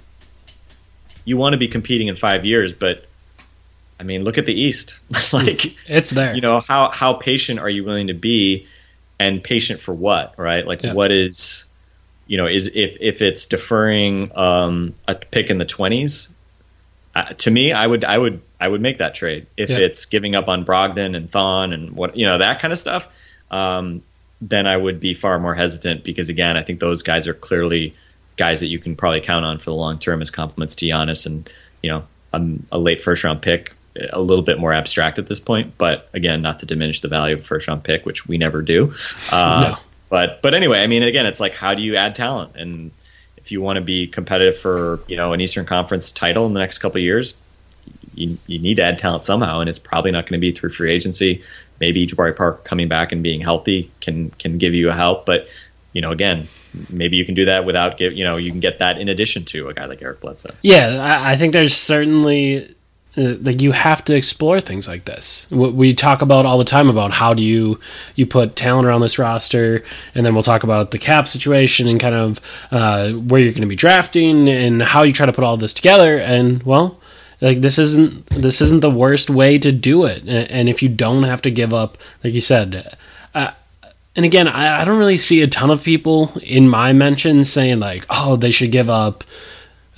you 1.24 1.38
want 1.38 1.53
to 1.53 1.57
be 1.57 1.68
competing 1.68 2.07
in 2.07 2.16
five 2.16 2.45
years, 2.45 2.74
but 2.74 3.05
I 3.99 4.03
mean, 4.03 4.23
look 4.23 4.37
at 4.37 4.45
the 4.45 4.53
East. 4.53 4.97
like, 5.33 5.75
It's 5.87 6.09
there. 6.09 6.33
you 6.35 6.41
know, 6.41 6.59
how 6.59 6.91
how 6.91 7.13
patient 7.13 7.59
are 7.59 7.69
you 7.69 7.83
willing 7.83 8.07
to 8.07 8.13
be, 8.13 8.67
and 9.19 9.43
patient 9.43 9.81
for 9.81 9.93
what, 9.93 10.33
right? 10.37 10.65
Like, 10.67 10.83
Yeah. 10.83 10.93
what 10.93 11.11
is, 11.11 11.65
you 12.27 12.37
know, 12.37 12.47
is 12.47 12.67
if 12.67 12.97
if 12.99 13.21
it's 13.21 13.45
deferring 13.47 14.35
um, 14.37 14.93
a 15.07 15.15
pick 15.15 15.49
in 15.49 15.57
the 15.57 15.65
twenties, 15.65 16.33
uh, 17.15 17.29
to 17.29 17.49
me, 17.51 17.71
I 17.71 17.87
would 17.87 18.03
I 18.03 18.17
would 18.17 18.41
I 18.59 18.67
would 18.67 18.81
make 18.81 18.97
that 18.97 19.15
trade. 19.15 19.47
If 19.55 19.69
Yeah. 19.69 19.77
it's 19.77 20.05
giving 20.05 20.35
up 20.35 20.47
on 20.49 20.65
Brogdon 20.65 21.15
and 21.15 21.31
Thon 21.31 21.71
and 21.73 21.91
what 21.91 22.17
you 22.17 22.25
know 22.25 22.39
that 22.39 22.59
kind 22.59 22.73
of 22.73 22.79
stuff, 22.79 23.07
um, 23.49 24.01
then 24.41 24.67
I 24.67 24.75
would 24.75 24.99
be 24.99 25.13
far 25.13 25.39
more 25.39 25.55
hesitant 25.55 26.03
because 26.03 26.27
again, 26.27 26.57
I 26.57 26.63
think 26.63 26.81
those 26.81 27.03
guys 27.03 27.27
are 27.27 27.33
clearly 27.33 27.95
guys 28.35 28.59
that 28.59 28.67
you 28.67 28.79
can 28.79 28.97
probably 28.97 29.21
count 29.21 29.45
on 29.45 29.57
for 29.59 29.65
the 29.65 29.73
long 29.75 29.97
term 29.99 30.21
as 30.21 30.29
complements 30.31 30.75
to 30.75 30.85
Giannis, 30.87 31.25
and 31.25 31.49
you 31.81 31.89
know, 31.91 32.03
um, 32.33 32.65
a 32.73 32.77
late 32.77 33.01
first 33.01 33.23
round 33.23 33.41
pick, 33.41 33.71
a 34.11 34.21
little 34.21 34.43
bit 34.43 34.59
more 34.59 34.73
abstract 34.73 35.19
at 35.19 35.27
this 35.27 35.39
point, 35.39 35.77
but 35.77 36.09
again, 36.13 36.41
not 36.41 36.59
to 36.59 36.65
diminish 36.65 37.01
the 37.01 37.07
value 37.07 37.35
of 37.35 37.41
a 37.41 37.43
first 37.43 37.67
round 37.67 37.83
pick, 37.83 38.05
which 38.05 38.27
we 38.27 38.37
never 38.37 38.61
do. 38.61 38.93
Uh, 39.31 39.75
No. 39.75 39.77
But 40.07 40.41
but 40.43 40.53
anyway, 40.53 40.79
I 40.79 40.87
mean, 40.87 41.01
again, 41.01 41.25
it's 41.25 41.39
like 41.39 41.53
how 41.53 41.73
do 41.73 41.81
you 41.81 41.95
add 41.95 42.13
talent 42.13 42.55
and 42.55 42.91
if 43.37 43.51
you 43.51 43.61
want 43.61 43.77
to 43.77 43.81
be 43.81 44.07
competitive 44.07 44.57
for 44.57 44.99
you 45.07 45.15
know 45.15 45.33
an 45.33 45.39
Eastern 45.39 45.65
Conference 45.65 46.11
title 46.11 46.45
in 46.47 46.53
the 46.53 46.59
next 46.59 46.79
couple 46.79 46.97
of 46.97 47.03
years, 47.03 47.35
you, 48.15 48.37
you 48.47 48.59
need 48.59 48.75
to 48.75 48.83
add 48.83 48.97
talent 48.97 49.23
somehow, 49.23 49.59
and 49.59 49.69
it's 49.69 49.79
probably 49.79 50.11
not 50.11 50.25
going 50.25 50.39
to 50.39 50.41
be 50.41 50.51
through 50.51 50.71
free 50.71 50.91
agency. 50.91 51.43
Maybe 51.79 52.07
Jabari 52.07 52.35
Park 52.35 52.63
coming 52.63 52.87
back 52.87 53.11
and 53.11 53.21
being 53.21 53.41
healthy 53.41 53.91
can 54.01 54.31
can 54.31 54.57
give 54.57 54.73
you 54.73 54.89
a 54.89 54.93
help, 54.93 55.25
but 55.25 55.47
you 55.93 56.01
know, 56.01 56.11
again, 56.11 56.47
maybe 56.89 57.17
you 57.17 57.25
can 57.25 57.35
do 57.35 57.45
that 57.45 57.65
without 57.65 57.97
give 57.97 58.13
you 58.13 58.23
know 58.23 58.37
you 58.37 58.49
can 58.49 58.59
get 58.59 58.79
that 58.79 58.97
in 58.99 59.09
addition 59.09 59.45
to 59.45 59.69
a 59.69 59.73
guy 59.73 59.85
like 59.85 60.01
Eric 60.01 60.21
Bledsoe. 60.21 60.55
Yeah, 60.61 60.97
I, 61.01 61.33
I 61.33 61.35
think 61.35 61.53
there's 61.53 61.75
certainly 61.75 62.75
like 63.18 63.61
you 63.61 63.72
have 63.72 64.03
to 64.05 64.16
explore 64.16 64.59
things 64.59 64.88
like 64.88 65.05
this. 65.05 65.47
We 65.49 65.93
talk 65.93 66.22
about 66.22 66.45
all 66.45 66.57
the 66.57 66.66
time 66.66 66.89
about 66.89 67.11
how 67.11 67.34
do 67.34 67.41
you 67.41 67.80
you 68.16 68.26
put 68.26 68.55
talent 68.55 68.88
around 68.88 69.01
this 69.01 69.18
roster, 69.18 69.84
and 70.13 70.26
then 70.26 70.34
we'll 70.34 70.43
talk 70.43 70.63
about 70.63 70.91
the 70.91 70.97
cap 70.97 71.28
situation 71.28 71.88
and 71.88 71.99
kind 71.99 72.16
of 72.16 72.41
uh, 72.72 73.11
where 73.13 73.39
you're 73.39 73.53
going 73.53 73.61
to 73.61 73.68
be 73.68 73.76
drafting 73.76 74.49
and 74.49 74.82
how 74.82 75.03
you 75.03 75.13
try 75.13 75.26
to 75.26 75.34
put 75.34 75.43
all 75.43 75.55
this 75.55 75.74
together. 75.74 76.18
And 76.18 76.61
well, 76.63 76.99
like 77.39 77.61
this 77.61 77.80
isn't 77.80 78.26
this 78.30 78.59
isn't 78.59 78.82
the 78.82 78.89
worst 78.89 79.30
way 79.30 79.57
to 79.59 79.72
do 79.72 80.05
it. 80.05 80.22
And, 80.24 80.51
and 80.51 80.70
if 80.70 80.84
you 80.84 80.89
don't 80.89 81.24
have 81.24 81.41
to 81.43 81.51
give 81.51 81.74
up, 81.74 81.97
like 82.24 82.34
you 82.34 82.41
said. 82.41 82.97
Uh, 83.34 83.51
and 84.18 84.26
again, 84.26 84.47
I, 84.47 84.82
I 84.82 84.86
don't 84.86 84.97
really 84.99 85.18
see 85.18 85.41
a 85.41 85.47
ton 85.47 85.70
of 85.70 85.84
people 85.84 86.32
in 86.41 86.70
my 86.70 86.93
mentions 86.93 87.51
saying 87.51 87.80
like, 87.80 88.05
"Oh, 88.09 88.36
they 88.36 88.51
should 88.51 88.72
give 88.72 88.89
up." 88.89 89.24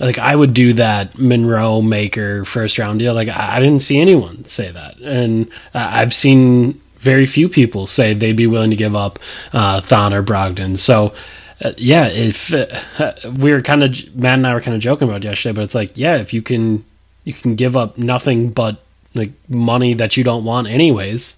Like 0.00 0.18
I 0.18 0.34
would 0.34 0.54
do 0.54 0.72
that 0.74 1.18
Monroe 1.18 1.82
Maker 1.82 2.44
first 2.44 2.78
round 2.78 3.00
deal. 3.00 3.14
Like 3.14 3.28
I, 3.28 3.58
didn't 3.58 3.80
see 3.80 3.98
anyone 3.98 4.44
say 4.44 4.70
that, 4.70 4.98
and 4.98 5.50
I've 5.74 6.14
seen 6.14 6.80
very 6.98 7.26
few 7.26 7.48
people 7.48 7.86
say 7.86 8.14
they'd 8.14 8.36
be 8.36 8.46
willing 8.46 8.70
to 8.70 8.76
give 8.76 8.94
up 8.94 9.18
uh, 9.52 9.80
Thon 9.80 10.14
or 10.14 10.22
Brogdon. 10.22 10.76
So. 10.76 11.14
Uh, 11.60 11.72
yeah, 11.76 12.06
if 12.06 12.52
uh, 12.52 13.12
we 13.36 13.50
were 13.52 13.60
kind 13.60 13.82
of 13.82 14.14
Matt 14.14 14.34
and 14.34 14.46
I 14.46 14.54
were 14.54 14.60
kind 14.60 14.76
of 14.76 14.80
joking 14.80 15.08
about 15.08 15.24
yesterday, 15.24 15.56
but 15.56 15.62
it's 15.62 15.74
like, 15.74 15.98
yeah, 15.98 16.18
if 16.18 16.32
you 16.32 16.40
can, 16.40 16.84
you 17.24 17.32
can 17.32 17.56
give 17.56 17.76
up 17.76 17.98
nothing 17.98 18.50
but 18.50 18.80
like 19.12 19.32
money 19.48 19.92
that 19.94 20.16
you 20.16 20.22
don't 20.22 20.44
want 20.44 20.68
anyways. 20.68 21.34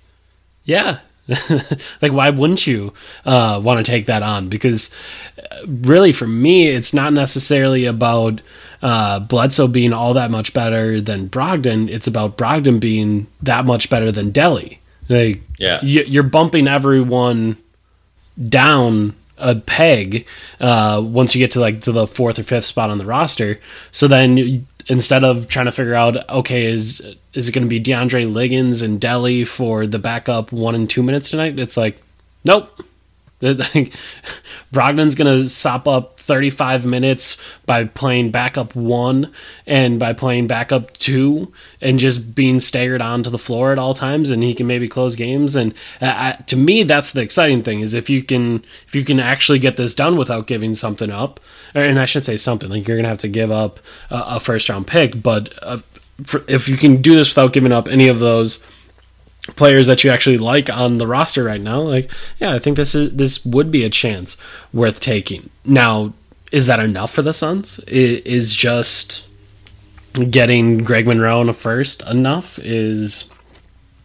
Yeah, 0.66 0.98
like 2.02 2.12
why 2.12 2.30
wouldn't 2.30 2.66
you 2.66 2.92
uh, 3.24 3.60
want 3.62 3.84
to 3.84 3.90
take 3.90 4.06
that 4.06 4.22
on 4.22 4.48
because 4.48 4.90
uh, 5.38 5.64
really 5.66 6.12
for 6.12 6.26
me 6.26 6.66
it's 6.68 6.92
not 6.92 7.12
necessarily 7.12 7.86
about 7.86 8.40
uh, 8.82 9.20
bledsoe 9.20 9.68
being 9.68 9.92
all 9.92 10.14
that 10.14 10.30
much 10.30 10.52
better 10.52 11.00
than 11.00 11.28
brogdon 11.28 11.88
it's 11.88 12.06
about 12.06 12.36
brogdon 12.36 12.80
being 12.80 13.26
that 13.42 13.64
much 13.64 13.88
better 13.90 14.10
than 14.10 14.32
Delly 14.32 14.78
like 15.08 15.42
Yeah. 15.58 15.80
you're 15.82 16.22
bumping 16.22 16.66
everyone 16.68 17.56
down 18.48 19.14
a 19.38 19.54
peg 19.54 20.26
uh, 20.60 21.00
once 21.04 21.34
you 21.34 21.38
get 21.38 21.52
to 21.52 21.60
like 21.60 21.80
to 21.82 21.92
the 21.92 22.06
fourth 22.06 22.38
or 22.38 22.42
fifth 22.42 22.64
spot 22.66 22.90
on 22.90 22.98
the 22.98 23.04
roster. 23.06 23.58
So 23.90 24.06
then 24.06 24.36
you- 24.36 24.64
instead 24.86 25.24
of 25.24 25.48
trying 25.48 25.66
to 25.66 25.72
figure 25.72 25.94
out 25.94 26.28
okay 26.30 26.66
is 26.66 27.00
is 27.32 27.48
it 27.48 27.52
going 27.52 27.64
to 27.64 27.68
be 27.68 27.80
DeAndre 27.80 28.32
Liggins 28.32 28.82
and 28.82 29.00
Delly 29.00 29.46
for 29.46 29.86
the 29.86 29.98
backup 29.98 30.52
one 30.52 30.74
and 30.74 30.88
two 30.88 31.02
minutes 31.02 31.30
tonight? 31.30 31.58
It's 31.58 31.76
like 31.76 32.00
nope. 32.44 32.70
Brogdon's 33.40 35.14
going 35.14 35.42
to 35.42 35.48
sop 35.48 35.88
up 35.88 36.19
35 36.30 36.86
minutes 36.86 37.36
by 37.66 37.82
playing 37.82 38.30
backup 38.30 38.76
one 38.76 39.32
and 39.66 39.98
by 39.98 40.12
playing 40.12 40.46
backup 40.46 40.92
two 40.92 41.52
and 41.80 41.98
just 41.98 42.36
being 42.36 42.60
staggered 42.60 43.02
onto 43.02 43.30
the 43.30 43.36
floor 43.36 43.72
at 43.72 43.80
all 43.80 43.94
times, 43.94 44.30
and 44.30 44.40
he 44.44 44.54
can 44.54 44.68
maybe 44.68 44.86
close 44.86 45.16
games. 45.16 45.56
And 45.56 45.74
I, 46.00 46.38
to 46.46 46.56
me, 46.56 46.84
that's 46.84 47.10
the 47.10 47.20
exciting 47.20 47.64
thing 47.64 47.80
is 47.80 47.94
if 47.94 48.08
you 48.08 48.22
can 48.22 48.64
if 48.86 48.94
you 48.94 49.04
can 49.04 49.18
actually 49.18 49.58
get 49.58 49.76
this 49.76 49.92
done 49.92 50.16
without 50.16 50.46
giving 50.46 50.76
something 50.76 51.10
up, 51.10 51.40
or, 51.74 51.82
and 51.82 51.98
I 51.98 52.04
should 52.04 52.24
say 52.24 52.36
something 52.36 52.70
like 52.70 52.86
you're 52.86 53.02
to 53.02 53.08
have 53.08 53.18
to 53.18 53.28
give 53.28 53.50
up 53.50 53.80
a, 54.08 54.38
first 54.38 54.68
round 54.68 54.86
pick, 54.86 55.20
but 55.20 55.52
uh, 55.62 55.78
if 56.46 56.68
you 56.68 56.76
can 56.76 57.02
do 57.02 57.16
this 57.16 57.30
without 57.30 57.52
giving 57.52 57.72
up 57.72 57.88
any 57.88 58.06
of 58.06 58.20
those 58.20 58.64
players 59.56 59.88
that 59.88 60.04
you 60.04 60.10
actually 60.12 60.38
like 60.38 60.70
on 60.70 60.98
the 60.98 61.08
roster 61.08 61.42
right 61.42 61.60
now, 61.60 61.80
like 61.80 62.08
yeah, 62.38 62.54
I 62.54 62.60
think 62.60 62.76
this 62.76 62.94
is 62.94 63.16
this 63.16 63.44
would 63.44 63.72
be 63.72 63.82
a 63.82 63.90
chance 63.90 64.36
worth 64.72 65.00
taking. 65.00 65.50
Now, 65.64 66.12
is 66.50 66.66
that 66.66 66.80
enough 66.80 67.12
for 67.12 67.22
the 67.22 67.32
Suns? 67.32 67.78
Is 67.80 68.54
just 68.54 69.26
getting 70.30 70.78
Greg 70.78 71.06
Monroe 71.06 71.40
in 71.40 71.48
a 71.48 71.52
first 71.52 72.02
enough? 72.02 72.58
Is 72.58 73.24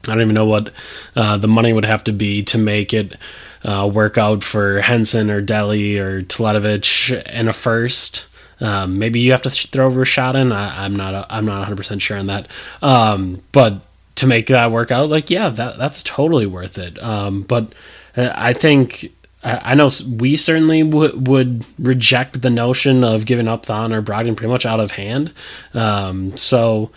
I 0.03 0.11
don't 0.13 0.21
even 0.21 0.35
know 0.35 0.45
what 0.45 0.71
uh, 1.15 1.37
the 1.37 1.47
money 1.47 1.73
would 1.73 1.85
have 1.85 2.03
to 2.05 2.13
be 2.13 2.43
to 2.43 2.57
make 2.57 2.93
it 2.93 3.17
uh, 3.63 3.89
work 3.91 4.17
out 4.17 4.43
for 4.43 4.79
Henson 4.81 5.31
or 5.31 5.41
Delly 5.41 5.97
or 5.97 6.21
Teletovich 6.21 7.23
in 7.27 7.47
a 7.47 7.53
first. 7.53 8.25
Um, 8.61 8.99
maybe 8.99 9.19
you 9.19 9.31
have 9.31 9.41
to 9.41 9.49
th- 9.49 9.71
throw 9.71 9.89
Rashad 9.89 10.35
in. 10.35 10.51
I, 10.51 10.85
I'm 10.85 10.95
not. 10.95 11.25
I'm 11.29 11.45
not 11.45 11.59
100 11.59 11.75
percent 11.75 12.01
sure 12.01 12.17
on 12.17 12.27
that. 12.27 12.47
Um, 12.81 13.41
but 13.51 13.81
to 14.15 14.27
make 14.27 14.47
that 14.47 14.71
work 14.71 14.91
out, 14.91 15.09
like 15.09 15.29
yeah, 15.29 15.49
that 15.49 15.77
that's 15.77 16.03
totally 16.03 16.45
worth 16.45 16.77
it. 16.77 17.01
Um, 17.03 17.41
but 17.41 17.73
uh, 18.15 18.31
I 18.33 18.53
think 18.53 19.11
I, 19.45 19.75
know 19.75 19.89
we 20.17 20.35
certainly 20.35 20.83
w- 20.83 21.17
would 21.17 21.65
reject 21.77 22.41
the 22.41 22.49
notion 22.49 23.03
of 23.03 23.25
giving 23.25 23.47
up 23.47 23.65
Thon 23.65 23.93
or 23.93 24.01
Brogdon 24.01 24.35
pretty 24.35 24.51
much 24.51 24.65
out 24.65 24.79
of 24.79 24.91
hand. 24.91 25.33
Um, 25.73 26.35
so 26.35 26.91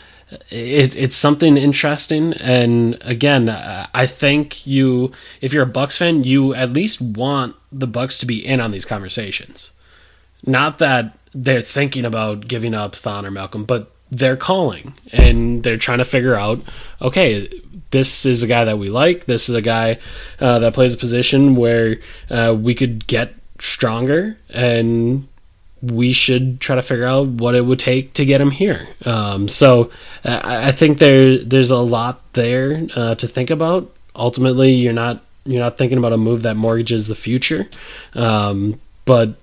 it, 0.50 0.94
it's 0.96 1.16
something 1.16 1.56
interesting 1.56 2.34
and 2.34 2.98
again 3.00 3.48
i 3.48 4.06
think 4.06 4.66
you 4.66 5.10
if 5.40 5.52
you're 5.52 5.62
a 5.62 5.66
bucks 5.66 5.96
fan 5.96 6.22
you 6.22 6.54
at 6.54 6.70
least 6.70 7.00
want 7.00 7.56
the 7.72 7.86
bucks 7.86 8.18
to 8.18 8.26
be 8.26 8.44
in 8.44 8.60
on 8.60 8.70
these 8.70 8.84
conversations 8.84 9.70
not 10.44 10.78
that 10.78 11.16
they're 11.32 11.62
thinking 11.62 12.04
about 12.04 12.46
giving 12.46 12.74
up 12.74 12.94
thon 12.94 13.24
or 13.24 13.30
malcolm 13.30 13.64
but 13.64 13.90
they're 14.10 14.36
calling 14.36 14.94
and 15.12 15.62
they're 15.62 15.78
trying 15.78 15.98
to 15.98 16.04
figure 16.04 16.34
out 16.34 16.60
okay 17.00 17.48
this 17.90 18.26
is 18.26 18.42
a 18.42 18.46
guy 18.46 18.64
that 18.64 18.78
we 18.78 18.88
like 18.88 19.24
this 19.24 19.48
is 19.48 19.54
a 19.54 19.62
guy 19.62 19.98
uh, 20.40 20.58
that 20.58 20.74
plays 20.74 20.94
a 20.94 20.98
position 20.98 21.56
where 21.56 21.96
uh, 22.30 22.56
we 22.58 22.74
could 22.74 23.06
get 23.06 23.34
stronger 23.58 24.36
and 24.50 25.26
we 25.82 26.12
should 26.12 26.60
try 26.60 26.76
to 26.76 26.82
figure 26.82 27.04
out 27.04 27.28
what 27.28 27.54
it 27.54 27.60
would 27.60 27.78
take 27.78 28.12
to 28.14 28.24
get 28.24 28.40
him 28.40 28.50
here. 28.50 28.88
Um, 29.04 29.48
so 29.48 29.90
I, 30.24 30.68
I 30.68 30.72
think 30.72 30.98
there 30.98 31.38
there's 31.38 31.70
a 31.70 31.78
lot 31.78 32.32
there 32.32 32.86
uh, 32.96 33.14
to 33.16 33.28
think 33.28 33.50
about. 33.50 33.94
Ultimately, 34.14 34.74
you're 34.74 34.92
not 34.92 35.22
you're 35.44 35.62
not 35.62 35.78
thinking 35.78 35.98
about 35.98 36.12
a 36.12 36.16
move 36.16 36.42
that 36.42 36.56
mortgages 36.56 37.06
the 37.06 37.14
future, 37.14 37.68
um, 38.14 38.80
but 39.04 39.34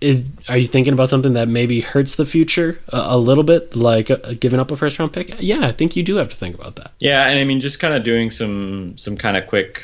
is, 0.00 0.24
are 0.48 0.56
you 0.56 0.66
thinking 0.66 0.92
about 0.92 1.10
something 1.10 1.32
that 1.32 1.48
maybe 1.48 1.80
hurts 1.80 2.14
the 2.14 2.26
future 2.26 2.80
a, 2.88 2.96
a 3.10 3.18
little 3.18 3.44
bit, 3.44 3.74
like 3.74 4.10
uh, 4.10 4.16
giving 4.38 4.60
up 4.60 4.70
a 4.70 4.76
first 4.76 4.98
round 4.98 5.12
pick? 5.12 5.34
Yeah, 5.40 5.66
I 5.66 5.72
think 5.72 5.96
you 5.96 6.02
do 6.02 6.16
have 6.16 6.28
to 6.28 6.36
think 6.36 6.56
about 6.56 6.76
that. 6.76 6.92
Yeah, 7.00 7.26
and 7.26 7.38
I 7.38 7.44
mean, 7.44 7.60
just 7.60 7.80
kind 7.80 7.94
of 7.94 8.02
doing 8.04 8.30
some 8.30 8.96
some 8.96 9.16
kind 9.16 9.36
of 9.36 9.48
quick 9.48 9.82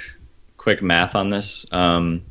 quick 0.56 0.82
math 0.82 1.14
on 1.14 1.30
this. 1.30 1.66
Um, 1.72 2.22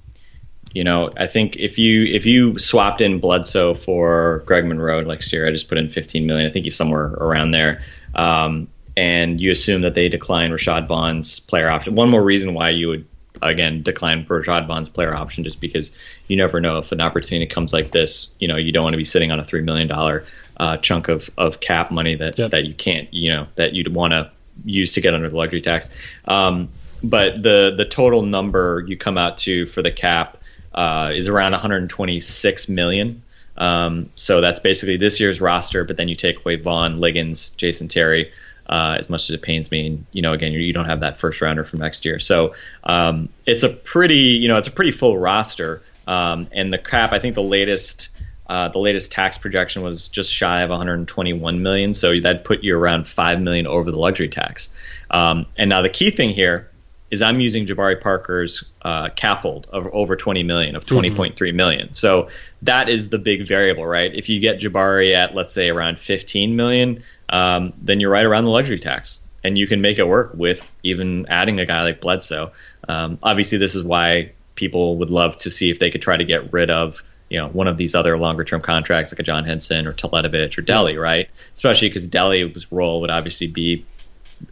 you 0.73 0.83
know, 0.83 1.11
I 1.15 1.27
think 1.27 1.55
if 1.57 1.77
you 1.77 2.03
if 2.03 2.25
you 2.25 2.57
swapped 2.57 3.01
in 3.01 3.19
Bledsoe 3.19 3.75
for 3.75 4.43
Greg 4.45 4.65
Monroe 4.65 5.01
next 5.01 5.31
year, 5.33 5.47
I 5.47 5.51
just 5.51 5.69
put 5.69 5.77
in 5.77 5.89
15 5.89 6.25
million. 6.25 6.49
I 6.49 6.53
think 6.53 6.63
he's 6.63 6.75
somewhere 6.75 7.05
around 7.05 7.51
there. 7.51 7.83
Um, 8.15 8.69
and 8.95 9.41
you 9.41 9.51
assume 9.51 9.81
that 9.81 9.95
they 9.95 10.07
decline 10.07 10.49
Rashad 10.49 10.87
Vaughn's 10.87 11.39
player 11.39 11.69
option. 11.69 11.95
One 11.95 12.09
more 12.09 12.23
reason 12.23 12.53
why 12.53 12.69
you 12.69 12.87
would 12.89 13.07
again 13.43 13.83
decline 13.83 14.25
Rashad 14.25 14.67
Vaughn's 14.67 14.89
player 14.89 15.15
option, 15.15 15.43
just 15.43 15.59
because 15.59 15.91
you 16.27 16.37
never 16.37 16.59
know 16.59 16.77
if 16.79 16.91
an 16.91 17.01
opportunity 17.01 17.45
comes 17.45 17.73
like 17.73 17.91
this. 17.91 18.29
You 18.39 18.47
know, 18.47 18.57
you 18.57 18.71
don't 18.71 18.83
want 18.83 18.93
to 18.93 18.97
be 18.97 19.05
sitting 19.05 19.31
on 19.31 19.39
a 19.39 19.43
three 19.43 19.61
million 19.61 19.87
dollar 19.87 20.25
uh, 20.57 20.77
chunk 20.77 21.07
of, 21.09 21.29
of 21.37 21.59
cap 21.59 21.91
money 21.91 22.15
that 22.15 22.37
Yep. 22.37 22.51
that 22.51 22.65
you 22.65 22.73
can't, 22.73 23.13
you 23.13 23.31
know, 23.31 23.47
that 23.55 23.73
you'd 23.73 23.93
want 23.93 24.11
to 24.11 24.31
use 24.65 24.93
to 24.93 25.01
get 25.01 25.13
under 25.13 25.29
the 25.29 25.35
luxury 25.35 25.61
tax. 25.61 25.89
Um, 26.25 26.69
but 27.03 27.41
the 27.41 27.73
the 27.75 27.85
total 27.85 28.21
number 28.21 28.83
you 28.87 28.97
come 28.97 29.17
out 29.17 29.37
to 29.39 29.65
for 29.65 29.81
the 29.81 29.91
cap 29.91 30.37
uh, 30.73 31.11
is 31.13 31.27
around 31.27 31.51
126 31.51 32.69
million. 32.69 33.23
Um, 33.55 34.09
so 34.15 34.41
that's 34.41 34.59
basically 34.59 34.97
this 34.97 35.19
year's 35.19 35.39
roster. 35.41 35.83
But 35.83 35.97
then 35.97 36.07
you 36.07 36.15
take 36.15 36.39
away 36.39 36.55
Vaughn, 36.55 36.97
Liggins, 36.97 37.51
Jason 37.51 37.87
Terry. 37.87 38.31
Uh, 38.67 38.95
as 38.97 39.09
much 39.09 39.23
as 39.23 39.31
it 39.31 39.41
pains 39.41 39.69
me, 39.71 39.87
and 39.87 40.05
you 40.13 40.21
know, 40.21 40.31
again, 40.31 40.53
you, 40.53 40.71
don't 40.71 40.85
have 40.85 41.01
that 41.01 41.19
first 41.19 41.41
rounder 41.41 41.65
from 41.65 41.79
next 41.79 42.05
year, 42.05 42.19
so 42.19 42.55
um, 42.85 43.27
it's 43.45 43.63
a 43.63 43.69
pretty, 43.69 44.39
you 44.39 44.47
know, 44.47 44.57
it's 44.57 44.69
a 44.69 44.71
pretty 44.71 44.91
full 44.91 45.17
roster. 45.17 45.81
Um, 46.07 46.47
and 46.51 46.71
the 46.71 46.77
cap, 46.77 47.11
I 47.11 47.19
think 47.19 47.35
the 47.35 47.43
latest, 47.43 48.09
uh, 48.47 48.69
the 48.69 48.79
latest 48.79 49.11
tax 49.11 49.37
projection 49.37 49.81
was 49.81 50.09
just 50.09 50.31
shy 50.31 50.61
of 50.61 50.69
121 50.69 51.61
million, 51.61 51.93
so 51.93 52.19
that 52.21 52.45
put 52.45 52.63
you 52.63 52.77
around 52.77 53.07
five 53.07 53.41
million 53.41 53.67
over 53.67 53.91
the 53.91 53.99
luxury 53.99 54.29
tax. 54.29 54.69
Um, 55.11 55.45
and 55.57 55.69
now 55.69 55.81
the 55.81 55.89
key 55.89 56.09
thing 56.09 56.29
here 56.29 56.69
is 57.13 57.21
I'm 57.21 57.39
using 57.39 57.67
Jabari 57.67 58.01
Parker's 58.01 58.63
uh, 58.81 59.09
cap 59.09 59.41
hold 59.41 59.67
of 59.71 59.85
over 59.93 60.15
20 60.15 60.41
million 60.41 60.75
of 60.75 60.83
20.3 60.83 61.53
million. 61.53 61.93
So 61.93 62.29
that 62.63 62.89
is 62.89 63.09
the 63.09 63.19
big 63.19 63.47
variable, 63.47 63.85
right? 63.85 64.11
If 64.11 64.29
you 64.29 64.39
get 64.39 64.59
Jabari 64.59 65.15
at 65.15 65.35
let's 65.35 65.53
say 65.53 65.69
around 65.69 65.99
15 65.99 66.55
million, 66.55 67.03
um, 67.33 67.73
then 67.81 67.99
you're 67.99 68.11
right 68.11 68.25
around 68.25 68.43
the 68.45 68.51
luxury 68.51 68.77
tax, 68.77 69.19
and 69.43 69.57
you 69.57 69.65
can 69.65 69.81
make 69.81 69.97
it 69.97 70.03
work 70.03 70.33
with 70.35 70.73
even 70.83 71.25
adding 71.29 71.59
a 71.59 71.65
guy 71.65 71.81
like 71.81 71.99
Bledsoe. 71.99 72.51
Um, 72.87 73.17
obviously, 73.23 73.57
this 73.57 73.73
is 73.73 73.83
why 73.83 74.33
people 74.53 74.97
would 74.97 75.09
love 75.09 75.39
to 75.39 75.49
see 75.49 75.71
if 75.71 75.79
they 75.79 75.89
could 75.89 76.03
try 76.03 76.15
to 76.15 76.23
get 76.23 76.53
rid 76.53 76.69
of 76.69 77.01
you 77.29 77.39
know 77.39 77.47
one 77.47 77.67
of 77.67 77.75
these 77.75 77.95
other 77.95 78.19
longer 78.19 78.43
term 78.43 78.61
contracts 78.61 79.11
like 79.11 79.17
a 79.17 79.23
John 79.23 79.45
Henson 79.45 79.87
or 79.87 79.93
Teletovich 79.93 80.59
or 80.59 80.61
Delly, 80.61 81.01
right? 81.01 81.27
Especially 81.55 81.89
because 81.89 82.07
Delly's 82.07 82.71
role 82.71 83.01
would 83.01 83.09
obviously 83.09 83.47
be 83.47 83.83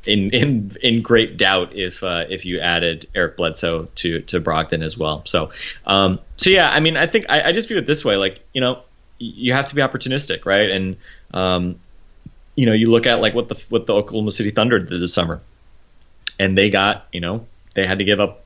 in 0.03 0.31
in 0.31 0.75
in 0.81 1.03
great 1.03 1.37
doubt 1.37 1.75
if 1.75 2.03
uh, 2.03 2.25
if 2.29 2.45
you 2.45 2.61
added 2.61 3.07
Eric 3.13 3.37
Bledsoe 3.37 3.89
to 3.97 4.21
to 4.21 4.41
Brogdon 4.41 4.83
as 4.83 4.97
well. 4.97 5.21
So 5.27 5.51
um, 5.85 6.19
so 6.37 6.49
yeah, 6.49 6.67
I 6.67 6.79
mean, 6.79 6.97
I 6.97 7.05
think 7.05 7.27
I, 7.29 7.49
I 7.49 7.51
just 7.51 7.67
view 7.67 7.77
it 7.77 7.85
this 7.85 8.03
way: 8.03 8.17
like 8.17 8.41
you 8.53 8.61
know, 8.61 8.81
you 9.19 9.53
have 9.53 9.67
to 9.67 9.75
be 9.75 9.83
opportunistic, 9.83 10.47
right? 10.47 10.71
And 10.71 10.97
um, 11.31 11.79
you 12.55 12.65
know, 12.65 12.73
you 12.73 12.89
look 12.89 13.05
at 13.05 13.21
like 13.21 13.33
what 13.33 13.47
the 13.47 13.55
what 13.69 13.85
the 13.87 13.93
Oklahoma 13.93 14.31
City 14.31 14.51
Thunder 14.51 14.79
did 14.79 15.01
this 15.01 15.13
summer, 15.13 15.41
and 16.39 16.57
they 16.57 16.69
got 16.69 17.07
you 17.11 17.21
know 17.21 17.45
they 17.75 17.87
had 17.87 17.99
to 17.99 18.03
give 18.03 18.19
up 18.19 18.43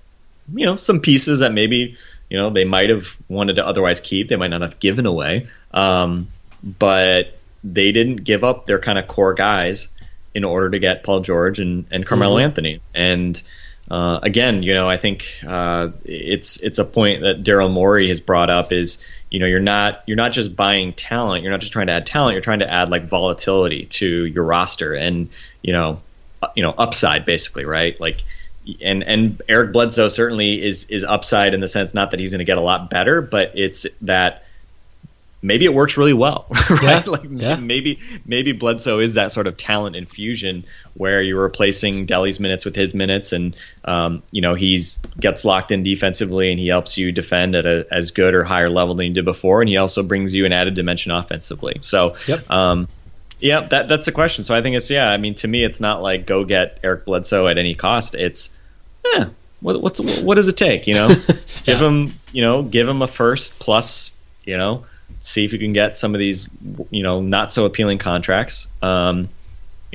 you 0.53 0.65
know 0.65 0.75
some 0.75 0.99
pieces 0.99 1.39
that 1.39 1.53
maybe 1.53 1.97
you 2.29 2.37
know 2.37 2.49
they 2.49 2.65
might 2.65 2.89
have 2.89 3.15
wanted 3.27 3.55
to 3.57 3.65
otherwise 3.65 3.99
keep, 3.99 4.29
they 4.29 4.35
might 4.35 4.49
not 4.49 4.61
have 4.61 4.79
given 4.79 5.05
away, 5.05 5.47
um, 5.73 6.27
but 6.63 7.37
they 7.63 7.91
didn't 7.91 8.17
give 8.17 8.43
up 8.43 8.67
their 8.67 8.79
kind 8.79 8.99
of 8.99 9.07
core 9.07 9.33
guys 9.33 9.89
in 10.35 10.43
order 10.43 10.69
to 10.69 10.79
get 10.79 11.03
Paul 11.03 11.21
George 11.21 11.59
and, 11.59 11.85
and 11.89 12.05
Carmelo 12.05 12.37
Anthony. 12.37 12.81
And 12.93 13.41
uh, 13.89 14.19
again, 14.21 14.61
you 14.61 14.73
know, 14.73 14.89
I 14.89 14.97
think 14.97 15.27
uh, 15.47 15.89
it's 16.03 16.57
it's 16.57 16.77
a 16.77 16.85
point 16.85 17.21
that 17.21 17.43
Daryl 17.43 17.71
Morey 17.71 18.09
has 18.09 18.19
brought 18.19 18.49
up 18.49 18.71
is 18.71 18.97
you 19.35 19.39
know 19.39 19.47
you're 19.47 19.59
not 19.59 20.01
you're 20.05 20.15
not 20.15 20.31
just 20.31 20.55
buying 20.55 20.93
talent, 20.93 21.43
you're 21.43 21.51
not 21.51 21.59
just 21.59 21.73
trying 21.73 21.87
to 21.87 21.93
add 21.93 22.05
talent, 22.05 22.35
you're 22.35 22.41
trying 22.41 22.59
to 22.59 22.71
add 22.71 22.89
like 22.89 23.09
volatility 23.09 23.85
to 23.87 24.23
your 24.23 24.45
roster 24.45 24.93
and 24.93 25.27
you 25.61 25.73
know 25.73 26.01
uh, 26.41 26.47
you 26.55 26.63
know 26.63 26.71
upside 26.71 27.25
basically, 27.25 27.65
right? 27.65 27.99
Like 27.99 28.23
and 28.81 29.03
and 29.03 29.41
Eric 29.49 29.73
Bledsoe 29.73 30.07
certainly 30.07 30.63
is 30.63 30.85
is 30.85 31.03
upside 31.03 31.53
in 31.53 31.59
the 31.59 31.67
sense 31.67 31.93
not 31.93 32.11
that 32.11 32.21
he's 32.21 32.31
going 32.31 32.39
to 32.39 32.45
get 32.45 32.57
a 32.57 32.61
lot 32.61 32.89
better, 32.89 33.21
but 33.21 33.51
it's 33.55 33.85
that 34.03 34.44
maybe 35.45 35.65
it 35.65 35.73
works 35.73 35.95
really 35.95 36.13
well, 36.13 36.47
right? 36.69 37.05
Yeah, 37.05 37.11
like 37.11 37.21
yeah. 37.29 37.55
maybe 37.55 37.99
maybe 38.25 38.51
Bledsoe 38.51 38.99
is 38.99 39.13
that 39.13 39.31
sort 39.31 39.47
of 39.47 39.57
talent 39.57 39.95
infusion 39.95 40.65
where 40.95 41.21
you're 41.21 41.41
replacing 41.41 42.05
Delly's 42.05 42.39
minutes 42.39 42.65
with 42.65 42.75
his 42.75 42.93
minutes, 42.93 43.31
and 43.31 43.55
um, 43.83 44.23
you 44.31 44.41
know 44.41 44.55
he's 44.55 44.97
gets 45.19 45.45
locked 45.45 45.71
in 45.71 45.83
defensively 45.83 46.51
and 46.51 46.59
he 46.59 46.67
helps 46.67 46.97
you 46.97 47.11
defend 47.11 47.55
at 47.55 47.65
a 47.65 47.87
as 47.91 48.11
good 48.11 48.33
or 48.33 48.43
higher 48.43 48.69
level 48.69 48.95
than 48.95 49.07
you 49.07 49.13
did 49.13 49.25
before, 49.25 49.61
and 49.61 49.69
he 49.69 49.77
also 49.77 50.03
brings 50.03 50.33
you 50.33 50.45
an 50.45 50.51
added 50.51 50.73
dimension 50.73 51.11
offensively. 51.11 51.79
So. 51.81 52.15
Yep. 52.27 52.49
Um, 52.49 52.87
yeah, 53.37 53.59
that 53.59 53.89
that's 53.89 54.05
the 54.05 54.13
question. 54.13 54.45
So 54.45 54.55
I 54.55 54.61
think 54.61 54.77
it's 54.77 54.89
yeah. 54.89 55.09
I 55.09 55.17
mean, 55.17 55.35
to 55.35 55.47
me, 55.47 55.65
it's 55.65 55.81
not 55.81 56.01
like 56.01 56.25
go 56.25 56.45
get 56.45 56.79
Eric 56.81 57.03
Bledsoe 57.03 57.47
at 57.47 57.57
any 57.57 57.75
cost. 57.75 58.15
It's 58.15 58.55
yeah. 59.03 59.27
What 59.59 59.81
what's 59.81 59.99
what 59.99 60.35
does 60.35 60.47
it 60.47 60.55
take? 60.55 60.87
You 60.87 60.93
know, 60.93 61.09
give 61.63 61.81
him 61.81 62.13
you 62.31 62.41
know 62.41 62.63
give 62.63 62.87
him 62.87 63.01
a 63.01 63.07
first 63.07 63.59
plus 63.59 64.11
you 64.45 64.55
know 64.55 64.85
see 65.21 65.43
if 65.43 65.53
you 65.53 65.59
can 65.59 65.73
get 65.73 65.97
some 65.97 66.13
of 66.13 66.19
these 66.19 66.47
you 66.89 67.03
know 67.03 67.21
not 67.21 67.51
so 67.51 67.65
appealing 67.65 67.97
contracts. 67.97 68.67
Um, 68.81 69.29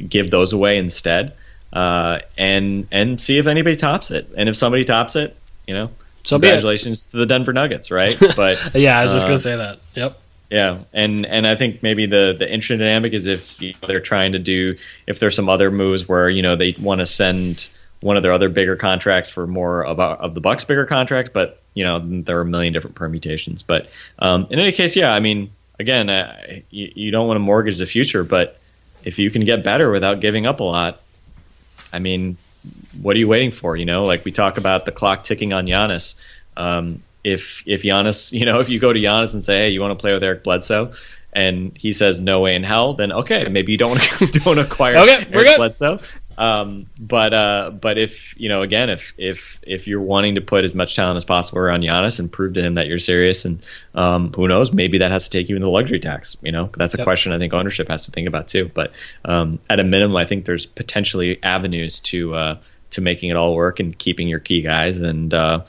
give 0.08 0.30
those 0.30 0.52
away 0.52 0.78
instead, 0.78 1.34
uh, 1.72 2.20
and 2.36 2.86
and 2.90 3.20
see 3.20 3.38
if 3.38 3.46
anybody 3.46 3.76
tops 3.76 4.10
it. 4.10 4.28
And 4.36 4.48
if 4.48 4.56
somebody 4.56 4.84
tops 4.84 5.16
it, 5.16 5.36
you 5.66 5.74
know, 5.74 5.90
So 6.22 6.38
congratulations 6.38 7.06
to 7.06 7.18
the 7.18 7.26
Denver 7.26 7.52
Nuggets, 7.52 7.90
right? 7.90 8.16
But 8.36 8.74
Yeah, 8.74 8.98
I 8.98 9.04
was 9.04 9.12
just 9.12 9.26
uh, 9.26 9.28
gonna 9.28 9.38
say 9.38 9.56
that. 9.56 9.80
Yep. 9.94 10.20
yeah, 10.50 10.78
and 10.92 11.26
and 11.26 11.46
I 11.46 11.56
think 11.56 11.82
maybe 11.82 12.06
the 12.06 12.34
the 12.38 12.50
interesting 12.50 12.78
dynamic 12.78 13.12
is 13.12 13.26
if 13.26 13.60
you 13.60 13.74
know, 13.74 13.88
they're 13.88 14.00
trying 14.00 14.32
to 14.32 14.38
do 14.38 14.76
if 15.06 15.18
there's 15.18 15.36
some 15.36 15.48
other 15.48 15.70
moves 15.70 16.08
where 16.08 16.28
you 16.28 16.42
know 16.42 16.56
they 16.56 16.74
want 16.80 17.00
to 17.00 17.06
send 17.06 17.68
one 18.00 18.16
of 18.16 18.22
their 18.22 18.32
other 18.32 18.48
bigger 18.48 18.76
contracts 18.76 19.28
for 19.28 19.46
more 19.46 19.84
of, 19.84 20.00
of 20.00 20.34
the 20.34 20.40
Bucks 20.40 20.64
bigger 20.64 20.86
contracts, 20.86 21.30
but 21.32 21.62
you 21.74 21.84
know 21.84 22.00
there 22.22 22.38
are 22.38 22.42
a 22.42 22.46
million 22.46 22.72
different 22.72 22.96
permutations. 22.96 23.62
But 23.62 23.88
um, 24.18 24.46
in 24.50 24.58
any 24.58 24.72
case, 24.72 24.96
yeah, 24.96 25.12
I 25.12 25.20
mean, 25.20 25.52
again, 25.78 26.08
uh, 26.08 26.60
you, 26.70 26.92
you 26.94 27.10
don't 27.10 27.26
want 27.26 27.36
to 27.36 27.40
mortgage 27.40 27.78
the 27.78 27.86
future, 27.86 28.24
but 28.24 28.58
if 29.04 29.18
you 29.18 29.30
can 29.30 29.44
get 29.44 29.64
better 29.64 29.90
without 29.90 30.20
giving 30.20 30.46
up 30.46 30.60
a 30.60 30.64
lot, 30.64 31.00
I 31.92 31.98
mean, 31.98 32.36
what 33.00 33.16
are 33.16 33.18
you 33.18 33.28
waiting 33.28 33.52
for? 33.52 33.76
You 33.76 33.84
know, 33.84 34.04
like 34.04 34.24
we 34.24 34.32
talk 34.32 34.58
about 34.58 34.84
the 34.84 34.92
clock 34.92 35.24
ticking 35.24 35.52
on 35.52 35.66
Giannis. 35.66 36.16
Um, 36.56 37.02
if 37.24 37.62
if 37.66 37.82
Giannis, 37.82 38.32
you 38.38 38.46
know, 38.46 38.60
if 38.60 38.68
you 38.68 38.78
go 38.78 38.92
to 38.92 38.98
Giannis 38.98 39.34
and 39.34 39.44
say, 39.44 39.58
"Hey, 39.58 39.68
you 39.70 39.80
want 39.80 39.98
to 39.98 40.00
play 40.00 40.12
with 40.14 40.22
Eric 40.22 40.44
Bledsoe," 40.44 40.92
and 41.32 41.76
he 41.76 41.92
says, 41.92 42.20
"No 42.20 42.40
way 42.40 42.54
in 42.54 42.62
hell," 42.62 42.94
then 42.94 43.12
okay, 43.12 43.44
maybe 43.50 43.72
you 43.72 43.78
don't 43.78 44.00
don't 44.32 44.58
acquire 44.58 44.96
Okay, 44.96 45.26
Eric. 45.30 45.56
Bledsoe. 45.56 46.00
Um, 46.40 46.86
but 46.98 47.34
uh, 47.34 47.70
but 47.70 47.98
if 47.98 48.34
you 48.40 48.48
know, 48.48 48.62
again, 48.62 48.88
if 48.88 49.12
if 49.18 49.60
if 49.62 49.86
you're 49.86 50.00
wanting 50.00 50.36
to 50.36 50.40
put 50.40 50.64
as 50.64 50.74
much 50.74 50.96
talent 50.96 51.18
as 51.18 51.24
possible 51.26 51.58
around 51.58 51.82
Giannis 51.82 52.18
and 52.18 52.32
prove 52.32 52.54
to 52.54 52.62
him 52.62 52.76
that 52.76 52.86
you're 52.86 52.98
serious, 52.98 53.44
and 53.44 53.62
um, 53.94 54.32
who 54.32 54.48
knows, 54.48 54.72
maybe 54.72 54.98
that 54.98 55.10
has 55.10 55.28
to 55.28 55.38
take 55.38 55.50
you 55.50 55.56
into 55.56 55.66
the 55.66 55.70
luxury 55.70 56.00
tax. 56.00 56.38
You 56.40 56.50
know, 56.50 56.70
that's 56.74 56.94
a 56.94 56.98
Yep. 56.98 57.04
question 57.04 57.32
I 57.32 57.38
think 57.38 57.52
ownership 57.52 57.88
has 57.88 58.06
to 58.06 58.10
think 58.10 58.26
about 58.26 58.48
too. 58.48 58.70
But 58.72 58.92
um, 59.22 59.58
at 59.68 59.80
a 59.80 59.84
minimum, 59.84 60.16
I 60.16 60.24
think 60.24 60.46
there's 60.46 60.64
potentially 60.64 61.38
avenues 61.42 62.00
to 62.00 62.34
uh, 62.34 62.58
to 62.92 63.02
making 63.02 63.28
it 63.28 63.36
all 63.36 63.54
work 63.54 63.78
and 63.78 63.96
keeping 63.96 64.26
your 64.26 64.40
key 64.40 64.62
guys 64.62 64.98
and. 64.98 65.32
Uh, 65.34 65.64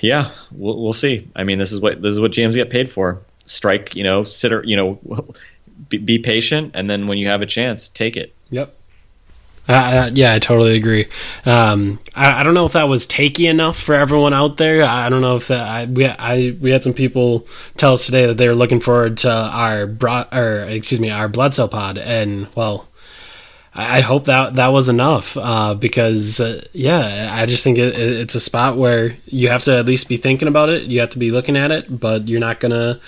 yeah, 0.00 0.32
we'll, 0.50 0.82
we'll 0.82 0.92
see. 0.94 1.30
I 1.36 1.44
mean, 1.44 1.58
this 1.58 1.70
is 1.70 1.78
what 1.78 2.00
this 2.00 2.12
is 2.12 2.18
what 2.18 2.32
GMs 2.32 2.54
get 2.54 2.70
paid 2.70 2.90
for. 2.90 3.20
Strike, 3.46 3.94
you 3.94 4.02
know, 4.02 4.24
sit, 4.24 4.52
or, 4.52 4.64
you 4.64 4.76
know, 4.76 5.34
be, 5.90 5.98
be 5.98 6.18
patient, 6.18 6.72
and 6.74 6.88
then 6.88 7.06
when 7.06 7.18
you 7.18 7.28
have 7.28 7.42
a 7.42 7.46
chance, 7.46 7.90
take 7.90 8.16
it. 8.16 8.34
Yep. 8.50 8.74
Uh, 9.66 10.10
yeah, 10.12 10.34
I 10.34 10.38
totally 10.38 10.76
agree. 10.76 11.06
Um, 11.46 11.98
I, 12.14 12.40
I 12.40 12.42
don't 12.42 12.52
know 12.52 12.66
if 12.66 12.74
that 12.74 12.86
was 12.88 13.06
takey 13.06 13.48
enough 13.48 13.78
for 13.78 13.94
everyone 13.94 14.34
out 14.34 14.58
there. 14.58 14.84
I 14.84 15.08
don't 15.08 15.22
know 15.22 15.36
if 15.36 15.48
that 15.48 15.60
I, 15.66 15.86
we 15.86 16.04
I 16.04 16.54
we 16.60 16.70
had 16.70 16.82
some 16.82 16.92
people 16.92 17.46
tell 17.78 17.94
us 17.94 18.04
today 18.04 18.26
that 18.26 18.36
they 18.36 18.46
were 18.46 18.54
looking 18.54 18.80
forward 18.80 19.16
to 19.18 19.32
our 19.32 19.86
bro, 19.86 20.24
or 20.32 20.64
excuse 20.68 21.00
me 21.00 21.10
our 21.10 21.28
blood 21.28 21.54
cell 21.54 21.68
pod, 21.68 21.96
and 21.96 22.46
well, 22.54 22.88
I 23.74 23.98
I 23.98 24.00
hope 24.02 24.24
that 24.24 24.56
that 24.56 24.68
was 24.68 24.90
enough 24.90 25.34
uh, 25.38 25.72
because 25.72 26.42
uh, 26.42 26.62
yeah, 26.74 27.30
I 27.32 27.46
just 27.46 27.64
think 27.64 27.78
it, 27.78 27.98
it, 27.98 28.20
it's 28.20 28.34
a 28.34 28.40
spot 28.40 28.76
where 28.76 29.16
you 29.24 29.48
have 29.48 29.64
to 29.64 29.78
at 29.78 29.86
least 29.86 30.10
be 30.10 30.18
thinking 30.18 30.48
about 30.48 30.68
it. 30.68 30.82
You 30.82 31.00
have 31.00 31.10
to 31.10 31.18
be 31.18 31.30
looking 31.30 31.56
at 31.56 31.72
it, 31.72 32.00
but 32.00 32.28
you're 32.28 32.38
not 32.38 32.60
gonna 32.60 33.00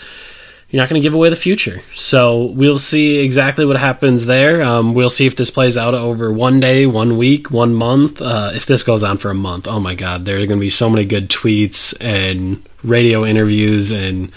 you're 0.77 0.83
not 0.83 0.91
going 0.91 1.01
to 1.01 1.07
give 1.07 1.14
away 1.14 1.31
the 1.31 1.37
future. 1.37 1.81
So 1.95 2.45
we'll 2.45 2.77
see 2.77 3.16
exactly 3.20 3.64
what 3.64 3.79
happens 3.79 4.27
there. 4.27 4.62
Um, 4.62 4.93
we'll 4.93 5.09
see 5.09 5.27
if 5.27 5.35
this 5.35 5.51
plays 5.51 5.79
out 5.79 5.95
over 5.95 6.31
one 6.31 6.61
day, 6.61 6.85
one 6.85 7.16
week, 7.16 7.51
one 7.51 7.72
month. 7.72 8.20
Uh, 8.20 8.51
if 8.55 8.66
this 8.66 8.83
goes 8.83 9.03
on 9.03 9.16
for 9.16 9.31
a 9.31 9.35
month, 9.35 9.66
oh 9.66 9.81
my 9.81 9.95
God, 9.95 10.27
there 10.27 10.37
are 10.37 10.47
going 10.47 10.59
to 10.59 10.64
be 10.64 10.68
so 10.68 10.91
many 10.91 11.07
good 11.07 11.31
tweets 11.31 11.97
and 11.99 12.62
radio 12.85 13.24
interviews 13.24 13.91
and 13.91 14.31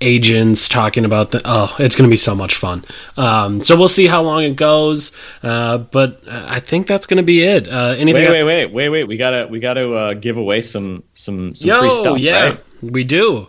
agents 0.00 0.68
talking 0.68 1.04
about 1.04 1.32
the. 1.32 1.42
Oh, 1.44 1.74
it's 1.80 1.96
going 1.96 2.08
to 2.08 2.12
be 2.12 2.16
so 2.16 2.36
much 2.36 2.54
fun. 2.54 2.84
Um, 3.16 3.60
so 3.60 3.76
we'll 3.76 3.88
see 3.88 4.06
how 4.06 4.22
long 4.22 4.44
it 4.44 4.54
goes. 4.54 5.10
Uh, 5.42 5.78
but 5.78 6.22
uh, 6.28 6.46
I 6.48 6.60
think 6.60 6.86
that's 6.86 7.08
going 7.08 7.16
to 7.16 7.24
be 7.24 7.42
it. 7.42 7.66
Uh, 7.66 7.96
anything? 7.98 8.30
Wait, 8.30 8.44
wait, 8.44 8.44
wait, 8.44 8.72
wait, 8.72 8.88
wait. 8.90 9.04
We 9.08 9.16
gotta 9.16 9.48
we 9.48 9.58
gotta 9.58 9.92
uh, 9.92 10.14
give 10.14 10.36
away 10.36 10.60
some 10.60 11.02
some 11.14 11.56
some 11.56 11.68
Yo, 11.68 11.80
free 11.80 11.90
stuff, 11.90 12.18
yeah, 12.20 12.44
right? 12.44 12.64
we 12.80 13.02
do. 13.02 13.48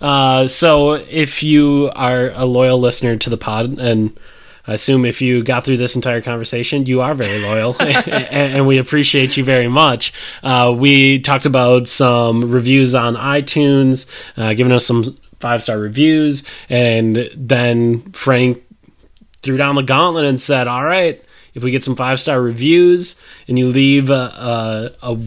Uh, 0.00 0.48
so 0.48 0.92
if 0.94 1.42
you 1.42 1.90
are 1.94 2.30
a 2.34 2.44
loyal 2.44 2.78
listener 2.78 3.16
to 3.16 3.30
the 3.30 3.36
pod, 3.36 3.78
and 3.78 4.18
I 4.66 4.74
assume 4.74 5.04
if 5.04 5.20
you 5.20 5.42
got 5.42 5.64
through 5.64 5.78
this 5.78 5.96
entire 5.96 6.20
conversation, 6.20 6.86
you 6.86 7.00
are 7.00 7.14
very 7.14 7.40
loyal, 7.40 7.76
and, 7.80 8.08
and 8.08 8.66
we 8.66 8.78
appreciate 8.78 9.36
you 9.36 9.44
very 9.44 9.68
much. 9.68 10.12
Uh, 10.42 10.74
we 10.76 11.20
talked 11.20 11.46
about 11.46 11.88
some 11.88 12.50
reviews 12.50 12.94
on 12.94 13.16
iTunes, 13.16 14.06
uh, 14.36 14.54
giving 14.54 14.72
us 14.72 14.86
some 14.86 15.18
five 15.40 15.62
star 15.62 15.78
reviews, 15.78 16.44
and 16.68 17.30
then 17.34 18.12
Frank 18.12 18.62
threw 19.42 19.56
down 19.56 19.74
the 19.74 19.82
gauntlet 19.82 20.26
and 20.26 20.40
said, 20.40 20.68
"All 20.68 20.84
right, 20.84 21.22
if 21.54 21.62
we 21.62 21.70
get 21.70 21.84
some 21.84 21.96
five 21.96 22.20
star 22.20 22.40
reviews 22.40 23.16
and 23.48 23.58
you 23.58 23.68
leave 23.68 24.10
a, 24.10 24.94
a 25.02 25.18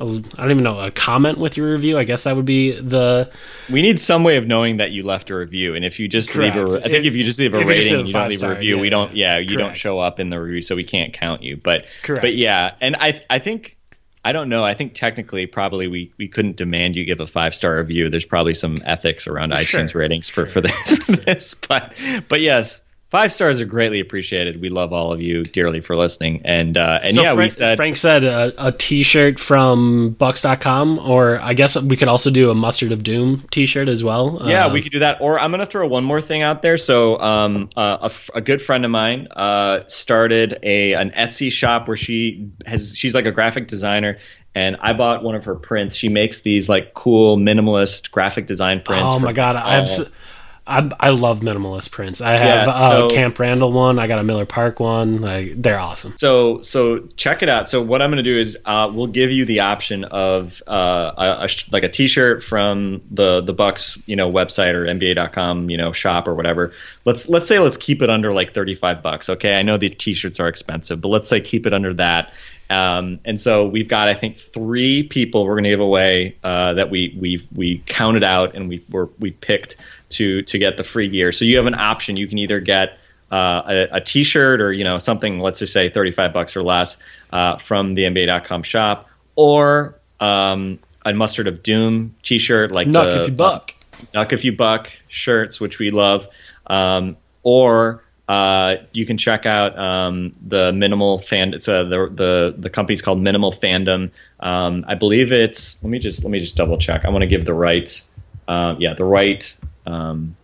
I 0.00 0.04
don't 0.06 0.50
even 0.50 0.64
know 0.64 0.80
a 0.80 0.90
comment 0.90 1.38
with 1.38 1.56
your 1.56 1.70
review, 1.72 1.98
I 1.98 2.04
guess 2.04 2.24
that 2.24 2.34
would 2.36 2.44
be 2.46 2.72
the 2.72 3.30
We 3.70 3.82
need 3.82 4.00
some 4.00 4.24
way 4.24 4.36
of 4.38 4.46
knowing 4.46 4.78
that 4.78 4.90
you 4.92 5.02
left 5.02 5.28
a 5.30 5.36
review, 5.36 5.74
and 5.74 5.84
if 5.84 6.00
you 6.00 6.08
just 6.08 6.34
leave 6.34 6.56
a, 6.56 6.64
Correct. 6.64 6.86
I 6.86 6.88
think 6.88 7.04
If- 7.04 7.12
if 7.12 7.16
you 7.16 7.24
just 7.24 7.38
leave 7.38 7.54
a 7.54 7.58
you 7.60 7.64
rating, 7.68 7.96
leave 7.98 8.06
you 8.06 8.12
don't 8.12 8.28
leave 8.28 8.42
a 8.42 8.48
review. 8.50 8.76
yeah, 8.76 8.80
we 8.82 8.88
don't, 8.90 9.14
yeah. 9.14 9.38
you 9.38 9.56
don't 9.56 9.76
show 9.76 9.98
up 10.00 10.18
in 10.18 10.30
the 10.30 10.40
review, 10.40 10.62
so 10.62 10.74
we 10.74 10.84
can't 10.84 11.12
count 11.12 11.42
you. 11.42 11.56
But 11.56 11.84
Correct. 12.02 12.22
but 12.22 12.34
yeah, 12.36 12.72
and 12.80 12.96
I 12.96 13.22
I 13.28 13.38
think. 13.38 13.76
I 14.22 14.32
don't 14.32 14.50
know. 14.50 14.62
I 14.62 14.74
think 14.74 14.92
technically, 14.92 15.46
probably 15.46 15.86
we, 15.88 16.12
we 16.18 16.28
couldn't 16.28 16.56
demand 16.56 16.94
you 16.94 17.06
give 17.06 17.20
a 17.20 17.26
five 17.26 17.54
star 17.54 17.78
review. 17.78 18.10
There's 18.10 18.26
probably 18.26 18.52
some 18.52 18.76
ethics 18.84 19.26
around 19.26 19.56
Sure, 19.56 19.80
iTunes 19.80 19.94
ratings 19.94 20.28
for, 20.28 20.44
for 20.46 20.60
this 20.60 20.96
for 21.06 21.12
this. 21.12 21.54
But 21.54 21.94
but 22.28 22.42
yes, 22.42 22.82
five 23.10 23.32
stars 23.32 23.60
are 23.60 23.64
greatly 23.64 24.00
appreciated. 24.00 24.60
We 24.60 24.68
love 24.68 24.92
all 24.92 25.12
of 25.12 25.20
you 25.20 25.42
dearly 25.42 25.80
for 25.80 25.96
listening. 25.96 26.42
And 26.44 26.76
uh, 26.76 27.00
and 27.02 27.14
so 27.14 27.22
yeah, 27.22 27.34
Frank, 27.34 27.50
we 27.50 27.54
said 27.54 27.76
Frank 27.76 27.96
said 27.96 28.24
a, 28.24 28.68
a 28.68 28.72
t-shirt 28.72 29.38
from 29.40 30.10
bucks.com 30.10 30.98
or 31.00 31.38
I 31.40 31.54
guess 31.54 31.80
we 31.80 31.96
could 31.96 32.08
also 32.08 32.30
do 32.30 32.50
a 32.50 32.54
mustard 32.54 32.92
of 32.92 33.02
doom 33.02 33.44
t-shirt 33.50 33.88
as 33.88 34.02
well. 34.04 34.40
Yeah, 34.44 34.66
Uh, 34.66 34.72
we 34.72 34.82
could 34.82 34.92
do 34.92 35.00
that. 35.00 35.20
Or 35.20 35.38
I'm 35.40 35.50
going 35.50 35.60
to 35.60 35.66
throw 35.66 35.86
one 35.86 36.04
more 36.04 36.20
thing 36.20 36.42
out 36.42 36.62
there. 36.62 36.76
So, 36.76 37.20
um, 37.20 37.70
uh, 37.76 38.08
a, 38.34 38.38
a 38.38 38.40
good 38.40 38.62
friend 38.62 38.84
of 38.84 38.90
mine 38.90 39.28
uh, 39.34 39.80
started 39.88 40.58
a 40.62 40.94
an 40.94 41.10
Etsy 41.10 41.50
shop 41.50 41.88
where 41.88 41.96
she 41.96 42.50
has 42.66 42.96
she's 42.96 43.14
like 43.14 43.26
a 43.26 43.32
graphic 43.32 43.66
designer, 43.68 44.18
and 44.54 44.76
I 44.80 44.92
bought 44.92 45.22
one 45.22 45.34
of 45.34 45.44
her 45.44 45.54
prints. 45.54 45.94
She 45.94 46.08
makes 46.08 46.42
these 46.42 46.68
like 46.68 46.94
cool 46.94 47.36
minimalist 47.36 48.10
graphic 48.10 48.46
design 48.46 48.80
prints. 48.84 49.12
Oh 49.12 49.18
my 49.18 49.32
god, 49.32 49.56
I 49.56 49.74
have. 49.74 49.88
all- 49.88 50.04
s- 50.06 50.10
I, 50.70 50.90
I 51.00 51.08
love 51.10 51.40
minimalist 51.40 51.90
prints. 51.90 52.20
I 52.20 52.34
have 52.34 52.68
Yeah, 52.68 53.06
a 53.06 53.10
Camp 53.10 53.38
Randall 53.38 53.72
one. 53.72 53.98
I 53.98 54.06
got 54.06 54.20
a 54.20 54.22
Miller 54.22 54.46
Park 54.46 54.78
one. 54.78 55.20
Like 55.20 55.60
they're 55.60 55.78
awesome. 55.78 56.14
So 56.16 56.62
so 56.62 57.00
check 57.16 57.42
it 57.42 57.48
out. 57.48 57.68
So 57.68 57.82
what 57.82 58.00
I'm 58.00 58.10
going 58.10 58.22
to 58.24 58.30
do 58.30 58.38
is 58.38 58.56
uh, 58.64 58.90
we'll 58.92 59.08
give 59.08 59.30
you 59.32 59.44
the 59.44 59.60
option 59.60 60.04
of 60.04 60.62
uh, 60.68 61.12
a, 61.18 61.44
a 61.44 61.48
like 61.72 61.82
a 61.82 61.88
T-shirt 61.88 62.44
from 62.44 63.02
the 63.10 63.40
the 63.40 63.52
Bucks 63.52 63.98
you 64.06 64.14
know 64.14 64.30
website 64.30 64.74
or 64.74 64.84
NBA.com 64.84 65.68
you 65.70 65.76
know 65.76 65.92
shop 65.92 66.28
or 66.28 66.34
whatever. 66.34 66.72
Let's 67.04 67.28
let's 67.28 67.48
say 67.48 67.58
let's 67.58 67.76
keep 67.76 68.00
it 68.00 68.08
under 68.10 68.30
like 68.30 68.54
35 68.54 69.02
bucks. 69.02 69.28
Okay, 69.28 69.54
I 69.54 69.62
know 69.62 69.76
the 69.76 69.90
T-shirts 69.90 70.38
are 70.38 70.48
expensive, 70.48 71.00
but 71.00 71.08
let's 71.08 71.28
say 71.28 71.40
keep 71.40 71.66
it 71.66 71.74
under 71.74 71.94
that. 71.94 72.32
Um, 72.70 73.18
and 73.24 73.40
so 73.40 73.66
we've 73.66 73.88
got 73.88 74.08
I 74.08 74.14
think 74.14 74.38
three 74.38 75.02
people 75.02 75.44
we're 75.44 75.54
going 75.54 75.64
to 75.64 75.70
give 75.70 75.80
away 75.80 76.36
uh, 76.44 76.74
that 76.74 76.88
we 76.88 77.16
we 77.18 77.46
we 77.52 77.82
counted 77.84 78.22
out 78.22 78.54
and 78.54 78.68
we 78.68 78.84
were 78.88 79.10
we 79.18 79.32
picked 79.32 79.76
to 80.10 80.42
to 80.42 80.58
get 80.58 80.76
the 80.76 80.84
free 80.84 81.08
gear. 81.08 81.32
So 81.32 81.44
you 81.44 81.56
have 81.56 81.66
an 81.66 81.74
option. 81.74 82.16
You 82.16 82.28
can 82.28 82.38
either 82.38 82.60
get 82.60 82.98
uh, 83.30 83.62
a, 83.66 83.96
a 83.96 84.00
T-shirt 84.00 84.60
or 84.60 84.72
you 84.72 84.84
know 84.84 84.98
something, 84.98 85.40
let's 85.40 85.58
just 85.58 85.72
say 85.72 85.90
35 85.90 86.32
bucks 86.32 86.56
or 86.56 86.62
less 86.62 86.98
uh, 87.32 87.58
from 87.58 87.94
the 87.94 88.02
NBA.com 88.02 88.62
shop, 88.62 89.08
or 89.34 89.98
um, 90.20 90.78
a 91.04 91.12
Mustard 91.12 91.46
of 91.46 91.62
Doom 91.62 92.14
T-shirt 92.22 92.72
like 92.72 92.86
Nuck 92.86 93.12
the, 93.12 93.22
if 93.22 93.28
you 93.28 93.34
buck. 93.34 93.74
Nuck 94.14 94.32
if 94.32 94.44
you 94.44 94.56
buck 94.56 94.90
shirts, 95.08 95.60
which 95.60 95.78
we 95.78 95.90
love, 95.90 96.28
um, 96.66 97.16
or 97.42 98.04
uh, 98.30 98.76
you 98.92 99.06
can 99.06 99.18
check 99.18 99.44
out 99.44 99.76
um, 99.76 100.30
the 100.46 100.72
minimal 100.72 101.18
fan. 101.18 101.52
It's 101.52 101.66
a 101.66 101.82
the 101.82 102.08
the 102.14 102.54
the 102.56 102.70
company's 102.70 103.02
called 103.02 103.20
Minimal 103.20 103.50
Fandom. 103.50 104.12
Um, 104.38 104.84
I 104.86 104.94
believe 104.94 105.32
it's. 105.32 105.82
Let 105.82 105.90
me 105.90 105.98
just 105.98 106.22
let 106.22 106.30
me 106.30 106.38
just 106.38 106.54
double 106.54 106.78
check. 106.78 107.04
I 107.04 107.10
want 107.10 107.22
to 107.22 107.26
give 107.26 107.44
the 107.44 107.52
right. 107.52 107.90
Uh, 108.46 108.76
yeah, 108.78 108.94
the 108.94 109.04
right 109.04 109.52
um, 109.84 110.36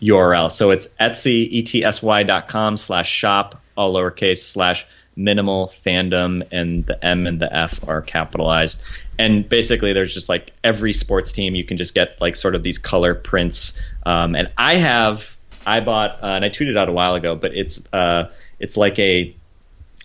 URL. 0.00 0.50
So 0.50 0.70
it's 0.70 0.94
Etsy 0.94 1.52
etsy 1.62 2.26
dot 2.26 2.48
com 2.48 2.78
slash 2.78 3.10
shop 3.10 3.60
all 3.76 3.92
lowercase 3.92 4.38
slash 4.38 4.86
minimal 5.14 5.74
fandom 5.84 6.42
and 6.50 6.86
the 6.86 7.04
M 7.04 7.26
and 7.26 7.38
the 7.38 7.54
F 7.54 7.86
are 7.86 8.00
capitalized. 8.00 8.80
And 9.18 9.46
basically, 9.46 9.92
there's 9.92 10.14
just 10.14 10.30
like 10.30 10.54
every 10.64 10.94
sports 10.94 11.32
team 11.32 11.54
you 11.54 11.64
can 11.64 11.76
just 11.76 11.92
get 11.92 12.18
like 12.18 12.34
sort 12.36 12.54
of 12.54 12.62
these 12.62 12.78
color 12.78 13.14
prints. 13.14 13.78
Um, 14.06 14.34
and 14.34 14.50
I 14.56 14.76
have 14.76 15.35
I 15.66 15.80
bought 15.80 16.22
uh, 16.22 16.26
and 16.26 16.44
I 16.44 16.48
tweeted 16.48 16.78
out 16.78 16.88
a 16.88 16.92
while 16.92 17.14
ago, 17.14 17.34
but 17.34 17.54
it's 17.54 17.82
uh, 17.92 18.30
it's 18.58 18.76
like 18.76 18.98
a 18.98 19.34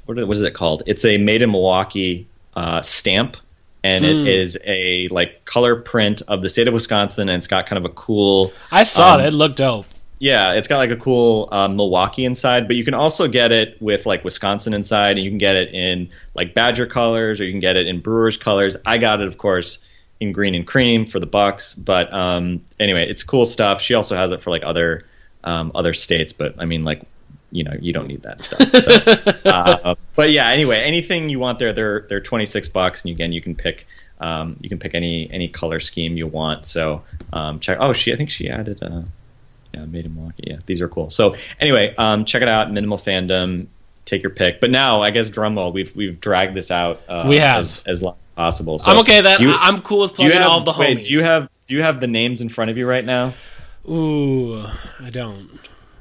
what 0.05 0.17
is, 0.17 0.41
it 0.41 0.53
called? 0.53 0.83
It's 0.87 1.05
a 1.05 1.17
made 1.17 1.41
in 1.41 1.51
Milwaukee 1.51 2.27
uh, 2.53 2.81
stamp, 2.81 3.37
and 3.83 4.03
it 4.03 4.27
is 4.27 4.57
a 4.65 5.07
like 5.09 5.45
color 5.45 5.75
print 5.75 6.21
of 6.27 6.41
the 6.41 6.49
state 6.49 6.67
of 6.67 6.73
Wisconsin, 6.73 7.29
and 7.29 7.37
it's 7.37 7.47
got 7.47 7.67
kind 7.67 7.77
of 7.77 7.89
a 7.89 7.93
cool 7.93 8.51
I 8.71 8.83
saw 8.83 9.15
um, 9.15 9.21
it. 9.21 9.27
It 9.27 9.31
looked 9.31 9.57
dope. 9.57 9.85
yeah, 10.19 10.53
it's 10.53 10.67
got 10.67 10.77
like 10.77 10.91
a 10.91 10.97
cool 10.97 11.49
uh, 11.51 11.67
Milwaukee 11.67 12.25
inside, 12.25 12.67
but 12.67 12.75
you 12.75 12.83
can 12.83 12.93
also 12.93 13.27
get 13.27 13.51
it 13.51 13.81
with 13.81 14.05
like 14.05 14.23
Wisconsin 14.23 14.73
inside, 14.73 15.11
and 15.11 15.23
you 15.23 15.31
can 15.31 15.37
get 15.37 15.55
it 15.55 15.73
in 15.73 16.09
like 16.33 16.53
Badger 16.53 16.87
colors, 16.87 17.39
or 17.39 17.45
you 17.45 17.53
can 17.53 17.61
get 17.61 17.75
it 17.75 17.87
in 17.87 18.01
Brewers 18.01 18.37
colors. 18.37 18.77
I 18.85 18.97
got 18.97 19.21
it, 19.21 19.27
of 19.27 19.37
course, 19.37 19.79
in 20.19 20.31
green 20.31 20.55
and 20.55 20.67
cream 20.67 21.05
for 21.05 21.19
the 21.19 21.25
Bucks. 21.25 21.73
But 21.73 22.13
um, 22.13 22.65
anyway, 22.79 23.07
it's 23.09 23.23
cool 23.23 23.45
stuff. 23.45 23.81
She 23.81 23.93
also 23.93 24.15
has 24.15 24.31
it 24.31 24.43
for 24.43 24.49
like 24.49 24.63
other 24.63 25.05
um, 25.43 25.71
other 25.75 25.93
states, 25.93 26.33
but 26.33 26.55
I 26.59 26.65
mean, 26.65 26.83
like 26.83 27.03
you 27.51 27.63
know, 27.63 27.73
you 27.79 27.91
don't 27.93 28.07
need 28.07 28.23
that 28.23 28.41
stuff. 28.41 28.69
So, 28.71 29.49
uh, 29.49 29.95
but 30.15 30.31
yeah, 30.31 30.49
anyway, 30.49 30.79
anything 30.79 31.29
you 31.29 31.39
want 31.39 31.59
there, 31.59 31.73
they're 31.73 32.05
they're 32.07 32.21
twenty 32.21 32.45
six 32.45 32.67
bucks, 32.67 33.03
and 33.03 33.11
again, 33.11 33.31
you 33.31 33.41
can 33.41 33.55
pick. 33.55 33.85
Um, 34.19 34.57
you 34.61 34.69
can 34.69 34.77
pick 34.79 34.93
any 34.93 35.29
any 35.31 35.47
color 35.47 35.79
scheme 35.79 36.15
you 36.15 36.27
want. 36.27 36.65
So 36.65 37.03
um, 37.33 37.59
check. 37.59 37.77
Oh, 37.81 37.93
she 37.93 38.13
I 38.13 38.17
think 38.17 38.29
she 38.29 38.49
added. 38.49 38.81
Uh, 38.81 39.01
yeah, 39.73 39.85
made 39.85 40.05
in 40.05 40.15
Milwaukee. 40.15 40.43
Yeah, 40.47 40.57
these 40.65 40.81
are 40.81 40.87
cool. 40.89 41.09
So 41.09 41.35
anyway, 41.59 41.95
um, 41.97 42.25
check 42.25 42.41
it 42.41 42.47
out. 42.47 42.71
Minimal 42.71 42.97
fandom. 42.97 43.67
Take 44.05 44.23
your 44.23 44.31
pick. 44.31 44.59
But 44.59 44.69
now, 44.69 45.01
I 45.01 45.11
guess 45.11 45.29
drumroll. 45.29 45.73
We've 45.73 45.95
we've 45.95 46.19
dragged 46.19 46.55
this 46.55 46.71
out. 46.71 47.01
Uh, 47.07 47.25
We 47.27 47.37
have. 47.37 47.59
as, 47.59 47.83
as 47.85 48.03
long 48.03 48.15
as 48.21 48.29
possible. 48.35 48.79
So 48.79 48.91
I'm 48.91 48.97
okay 48.99 49.21
that. 49.21 49.39
you- 49.39 49.53
I'm 49.53 49.81
cool 49.81 50.01
with 50.01 50.15
plugging 50.15 50.37
have, 50.37 50.49
all 50.49 50.63
the 50.63 50.73
wait, 50.77 50.97
homies. 50.97 51.03
do 51.07 51.09
you 51.09 51.23
have 51.23 51.49
do 51.67 51.75
you 51.75 51.83
have 51.83 51.99
the 52.01 52.07
names 52.07 52.41
in 52.41 52.49
front 52.49 52.69
of 52.71 52.77
you 52.77 52.87
right 52.87 53.05
now? 53.05 53.33
Ooh, 53.87 54.65
I 54.99 55.09
don't. 55.09 55.49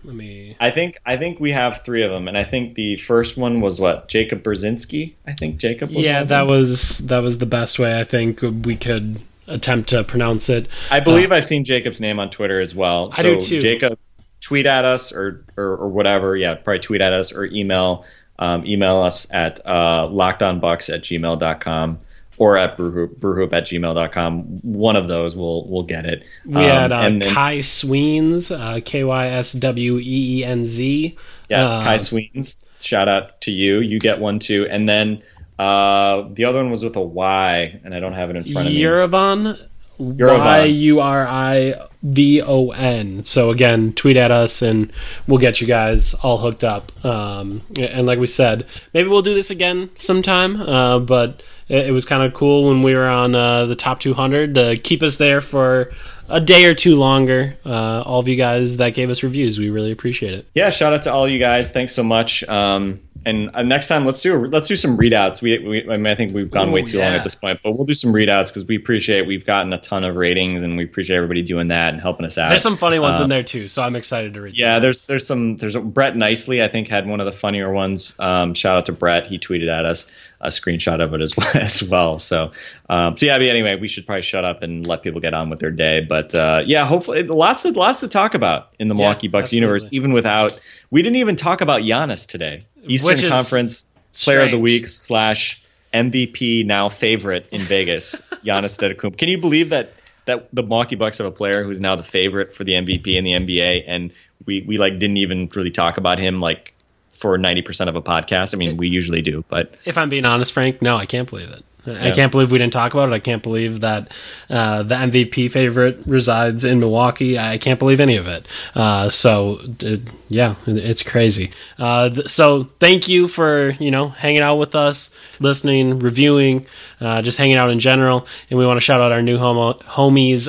Let 0.05 0.15
me. 0.15 0.57
I 0.59 0.71
think 0.71 0.99
I 1.05 1.17
think 1.17 1.41
we 1.41 1.53
have 1.53 1.83
three 1.85 2.03
of 2.03 2.11
them, 2.11 2.27
and 2.27 2.37
I 2.37 2.45
think 2.45 2.75
the 2.75 2.97
first 2.97 3.37
one 3.37 3.61
was 3.61 3.79
what 3.79 4.09
Jacob 4.09 4.43
Brzezinski. 4.43 5.15
I 5.27 5.33
think 5.33 5.59
Jacob. 5.59 5.91
Was 5.91 6.05
Yeah, 6.05 6.25
that 6.25 6.47
was 6.47 6.99
that 6.99 7.21
was 7.21 7.39
the 7.39 7.47
best 7.47 7.79
way 7.79 7.99
I 8.01 8.05
think 8.05 8.41
we 8.41 8.77
could 8.77 9.21
attempt 9.47 9.91
to 9.91 10.03
pronounce 10.05 10.49
it. 10.49 10.69
I 10.91 11.01
believe 11.01 11.33
I've 11.33 11.45
seen 11.45 11.65
Jacob's 11.65 12.01
name 12.01 12.19
on 12.19 12.31
Twitter 12.31 12.61
as 12.61 12.75
well. 12.75 13.11
I 13.17 13.23
do 13.23 13.39
too. 13.39 13.61
Jacob, 13.61 13.99
tweet 14.41 14.65
at 14.65 14.87
us 14.87 15.13
or, 15.13 15.45
or 15.59 15.77
or 15.77 15.89
whatever. 15.89 16.35
Yeah, 16.35 16.55
probably 16.55 16.81
tweet 16.81 17.03
at 17.03 17.13
us 17.13 17.35
or 17.35 17.45
email 17.45 18.07
um, 18.39 18.65
email 18.65 19.03
us 19.03 19.27
at 19.31 19.61
uh, 19.67 20.09
lockedonbucks 20.09 20.93
at 20.93 21.03
gmail.com 21.03 22.01
or 22.41 22.57
at 22.57 22.79
brewhoop, 22.79 23.53
at 23.53 23.65
gmail.com. 23.67 24.43
One 24.63 24.97
of 24.97 25.09
those 25.09 25.37
will 25.37 25.69
will 25.69 25.83
get 25.83 26.07
it. 26.07 26.25
We 26.47 26.57
Um, 26.57 26.63
had 26.63 26.91
uh, 26.93 27.01
and 27.01 27.23
Kai 27.23 27.61
Sweens, 27.61 28.51
uh, 28.51 28.81
K 28.83 29.05
Y 29.05 29.27
S 29.29 29.53
W 29.53 29.99
E 29.99 30.39
E 30.41 30.45
N 30.45 30.65
Z. 30.65 31.17
Yes, 31.51 31.69
Uh, 31.69 31.85
Kai 31.85 31.99
Sweens. 31.99 32.67
Shout 32.81 33.09
out 33.09 33.41
to 33.43 33.51
you. 33.51 33.81
You 33.81 33.99
get 34.01 34.19
one 34.21 34.39
too. 34.39 34.67
And 34.71 34.89
then 34.89 35.23
uh, 35.59 36.25
the 36.33 36.47
other 36.47 36.59
one 36.63 36.71
was 36.71 36.83
with 36.83 36.97
a 36.97 37.03
Y, 37.03 37.79
and 37.85 37.95
I 37.95 38.01
don't 38.01 38.15
have 38.15 38.31
it 38.31 38.37
in 38.37 38.45
front 38.51 38.69
of 38.69 38.73
me. 38.73 38.81
Yuravon. 38.81 39.59
Y 39.99 40.65
U 40.65 41.01
R 41.01 41.27
I 41.29 41.75
V 42.03 42.41
O 42.41 42.71
N. 42.71 43.23
So 43.25 43.51
again, 43.51 43.93
tweet 43.93 44.17
at 44.17 44.31
us 44.31 44.63
and 44.63 44.91
we'll 45.27 45.37
get 45.39 45.61
you 45.61 45.67
guys 45.67 46.15
all 46.15 46.39
hooked 46.39 46.65
up. 46.65 47.05
Um, 47.05 47.61
and 47.79 48.07
like 48.07 48.19
we 48.19 48.27
said, 48.27 48.65
maybe 48.95 49.11
we'll 49.11 49.21
do 49.21 49.35
this 49.35 49.51
again 49.51 49.91
sometime. 49.97 50.59
Uh, 50.63 51.01
but 51.01 51.43
it, 51.71 51.87
it 51.87 51.93
was 51.93 52.05
kind 52.05 52.23
of 52.23 52.35
cool 52.35 52.65
when 52.69 52.83
we 52.83 52.95
were 52.95 53.09
on 53.09 53.35
uh, 53.35 53.65
the 53.67 53.77
top 53.77 54.01
200 54.01 54.55
to 54.57 54.77
keep 54.77 55.03
us 55.03 55.17
there 55.17 55.41
for 55.41 55.93
a 56.29 56.41
day 56.41 56.65
or 56.67 56.75
two 56.75 56.97
longer. 56.97 57.57
Uh, 57.65 58.03
all 58.03 58.21
of 58.21 58.29
you 58.29 58.37
guys 58.37 58.77
that 58.77 58.95
gave 58.95 59.09
us 59.11 59.23
reviews, 59.23 59.59
we 59.59 59.71
really 59.71 59.93
appreciate 59.93 60.35
it. 60.35 60.47
yeah, 60.55 60.71
shout 60.71 60.93
out 60.93 61.03
to 61.05 61.13
all 61.13 61.29
you 61.29 61.39
guys. 61.39 61.73
Thanks 61.73 61.95
so 61.95 62.03
much. 62.03 62.45
Um, 62.45 63.01
and 63.27 63.51
uh, 63.53 63.63
next 63.63 63.89
time, 63.89 64.07
let's 64.07 64.23
do 64.23 64.47
let's 64.47 64.67
do 64.67 64.77
some 64.77 64.97
readouts. 64.97 65.43
We, 65.43 65.59
we 65.59 65.83
I, 65.93 65.97
mean, 65.97 66.07
I 66.07 66.15
think 66.15 66.33
we've 66.33 66.51
gone 66.51 66.71
Ooh, 66.71 66.73
way 66.73 66.83
too 66.83 66.99
long 67.01 67.13
at 67.13 67.23
this 67.23 67.35
point, 67.35 67.61
but 67.63 67.73
we'll 67.73 67.85
do 67.85 67.93
some 67.93 68.15
readouts 68.15 68.49
because 68.49 68.65
we 68.65 68.77
appreciate 68.77 69.27
we've 69.27 69.45
gotten 69.45 69.71
a 69.75 69.79
ton 69.79 70.05
of 70.05 70.17
ratings 70.17 70.63
and 70.63 70.79
we 70.79 70.85
appreciate 70.85 71.17
everybody 71.17 71.43
doing 71.43 71.69
that 71.69 71.93
and 71.93 72.01
helping 72.01 72.25
us 72.25 72.39
out. 72.39 72.49
There's 72.49 72.63
some 72.63 72.79
funny 72.79 72.99
ones 72.99 73.21
Uh, 73.21 73.25
in 73.25 73.29
there 73.29 73.43
too, 73.43 73.69
so 73.69 73.83
I'm 73.83 73.95
excited 73.95 74.33
to 74.35 74.41
read. 74.41 74.57
some. 74.57 74.67
Yeah, 74.67 74.79
there's 74.79 75.05
there's 75.05 75.27
some 75.27 75.59
there's 75.59 75.75
a, 75.75 75.81
Brett 75.81 76.17
Nicely 76.17 76.63
I 76.63 76.69
think 76.69 76.89
had 76.89 77.07
one 77.07 77.21
of 77.21 77.27
the 77.27 77.33
funnier 77.33 77.71
ones. 77.71 78.15
Um, 78.19 78.55
shout 78.55 78.79
out 78.79 78.87
to 78.87 78.93
Brett, 78.93 79.27
he 79.27 79.39
tweeted 79.39 79.69
at 79.69 79.85
us 79.85 80.07
a 80.41 80.49
screenshot 80.49 81.03
of 81.03 81.13
it 81.15 81.21
as 81.21 81.37
well. 81.37 81.51
As 81.55 81.83
well. 81.83 82.19
So 82.19 82.53
um, 82.89 83.17
so 83.17 83.27
yeah, 83.27 83.39
but 83.39 83.49
anyway, 83.49 83.77
we 83.77 83.89
should 83.89 84.07
probably 84.07 84.23
shut 84.23 84.45
up 84.45 84.63
and 84.63 84.87
let 84.87 85.03
people 85.03 85.21
get 85.21 85.35
on 85.35 85.51
with 85.51 85.59
their 85.59 85.71
day. 85.71 86.01
But 86.01 86.35
uh, 86.35 86.63
yeah, 86.65 86.87
hopefully 86.87 87.23
lots 87.25 87.65
of 87.65 87.77
lots 87.77 88.01
to 88.01 88.09
talk 88.09 88.35
about 88.35 88.75
in 88.79 88.89
the 88.89 88.95
Milwaukee 88.95 89.29
Bucks 89.29 89.45
absolutely. 89.45 89.67
universe, 89.67 89.87
even 89.91 90.13
without 90.13 90.59
we 90.91 91.03
didn't 91.03 91.17
even 91.17 91.37
talk 91.37 91.61
about 91.61 91.83
Giannis 91.83 92.27
today. 92.27 92.63
Eastern 92.85 93.31
Conference 93.31 93.87
Player 94.23 94.41
of 94.41 94.51
the. 94.51 94.59
Week 94.59 94.87
slash 94.87 95.63
MVP 95.93 96.65
now 96.65 96.89
favorite 96.89 97.49
in 97.51 97.61
Vegas, 97.61 98.15
Giannis 98.45 98.79
Antetokounmpo. 98.79 99.19
Can 99.19 99.29
you 99.29 99.39
believe 99.39 99.71
that? 99.71 99.93
That 100.27 100.49
the 100.55 100.63
Milwaukee 100.63 100.97
Bucks 100.97 101.19
have 101.19 101.27
a 101.27 101.33
player 101.33 101.65
who's 101.65 101.81
now 101.81 101.97
the 101.97 102.03
favorite 102.03 102.55
for 102.55 102.63
the 102.63 102.73
MVP 102.73 103.17
in 103.17 103.25
the 103.25 103.31
NBA, 103.31 103.85
and 103.87 104.13
we, 104.47 104.63
we 104.67 104.79
like 104.79 104.99
didn't 104.99 105.17
even 105.17 105.51
really 105.55 105.71
talk 105.71 105.97
about 105.97 106.19
him 106.19 106.37
like 106.37 106.75
for 107.21 107.39
ninety 107.39 107.63
percent 107.63 107.89
of 107.91 107.97
a 107.97 108.03
podcast. 108.03 108.55
I 108.55 108.57
mean, 108.57 108.77
we 108.77 108.89
usually 108.89 109.23
do, 109.23 109.45
but 109.49 109.75
if 109.85 109.97
I'm 109.97 110.09
being 110.09 110.25
honest, 110.25 110.53
Frank, 110.53 110.83
no, 110.83 110.97
I 110.97 111.07
can't 111.07 111.29
believe 111.29 111.51
it. 111.51 111.65
I 111.87 112.11
can't 112.11 112.31
believe 112.31 112.53
we 112.53 112.59
didn't 112.59 112.75
talk 112.75 112.93
about 112.93 113.09
it. 113.09 113.13
I 113.15 113.21
can't 113.21 113.43
believe 113.43 113.81
that 113.81 114.13
uh, 114.51 114.83
the 114.83 114.95
MVP 114.95 115.51
favorite 115.51 116.01
resides 116.07 116.65
in 116.65 116.79
Milwaukee. 116.79 117.39
I 117.39 117.57
can't 117.57 117.79
believe 117.79 118.01
any 118.01 118.17
of 118.17 118.27
it. 118.27 118.47
Uh, 118.75 119.09
so, 119.09 119.61
uh, 119.85 119.97
yeah, 120.29 120.57
it's 120.67 121.03
crazy. 121.03 121.53
Uh, 121.79 122.11
th- 122.11 122.29
so, 122.29 122.65
thank 122.81 123.09
you 123.09 123.29
for 123.29 123.71
you 123.81 123.91
know 123.91 124.09
hanging 124.09 124.43
out 124.43 124.57
with 124.57 124.75
us, 124.75 125.11
listening, 125.39 126.01
reviewing, 126.01 126.67
uh, 127.01 127.23
just 127.23 127.39
hanging 127.39 127.57
out 127.57 127.71
in 127.71 127.79
general. 127.79 128.27
And 128.51 128.59
we 128.59 128.67
want 128.67 128.77
to 128.77 128.83
shout 128.83 129.01
out 129.01 129.11
our 129.13 129.23
new 129.23 129.39
homo- 129.39 129.79
homies. 129.79 130.49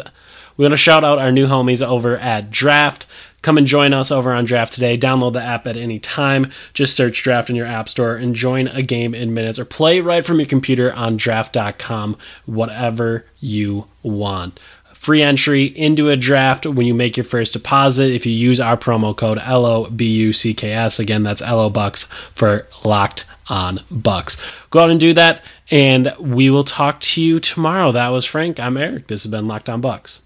We 0.58 0.66
want 0.66 0.74
to 0.74 0.78
shout 0.78 1.04
out 1.04 1.18
our 1.18 1.32
new 1.32 1.48
homies 1.48 1.86
over 1.86 2.18
at 2.18 2.52
Draft. 2.52 3.06
Come 3.42 3.58
and 3.58 3.66
join 3.66 3.94
us 3.94 4.12
over 4.12 4.34
on 4.34 4.46
Draft 4.46 4.74
today. 4.74 4.98
Download 4.98 5.34
the 5.34 5.42
app 5.42 5.66
at 5.66 5.78
any 5.78 6.00
time. 6.00 6.52
Just 6.74 6.96
search 6.96 7.24
Draft 7.24 7.50
in 7.50 7.56
your 7.56 7.66
app 7.66 7.90
store 7.90 8.16
and 8.16 8.36
join 8.36 8.68
a 8.68 8.82
game 8.82 9.16
in 9.16 9.34
minutes 9.34 9.58
or 9.58 9.66
play 9.66 10.00
right 10.00 10.26
from 10.26 10.40
your 10.40 10.48
computer 10.48 10.94
on 10.94 11.18
draft.com, 11.18 12.18
whatever 12.46 13.26
you 13.40 13.88
want. 14.04 14.60
Free 14.94 15.24
entry 15.24 15.66
into 15.66 16.10
a 16.10 16.16
draft 16.16 16.68
when 16.68 16.86
you 16.86 16.94
make 16.94 17.18
your 17.18 17.24
first 17.24 17.54
deposit 17.54 18.12
if 18.12 18.28
you 18.28 18.32
use 18.32 18.60
our 18.60 18.78
promo 18.78 19.18
code 19.18 19.40
LOBUCKS. 19.40 21.00
Again, 21.00 21.24
that's 21.24 21.42
LO 21.42 21.72
Bucks 21.72 22.04
for 22.36 22.68
locked 22.86 23.26
on 23.48 23.80
Bucks. 23.90 24.38
Go 24.70 24.80
out 24.82 24.92
and 24.92 25.00
do 25.00 25.14
that, 25.14 25.44
and 25.72 26.14
we 26.20 26.52
will 26.52 26.64
talk 26.64 27.00
to 27.02 27.22
you 27.22 27.40
tomorrow. 27.40 27.92
That 27.92 28.10
was 28.10 28.26
Frank. 28.26 28.60
I'm 28.60 28.78
Eric. 28.78 29.08
This 29.08 29.24
has 29.24 29.32
been 29.32 29.48
Locked 29.48 29.70
on 29.70 29.82
Bucks. 29.82 30.22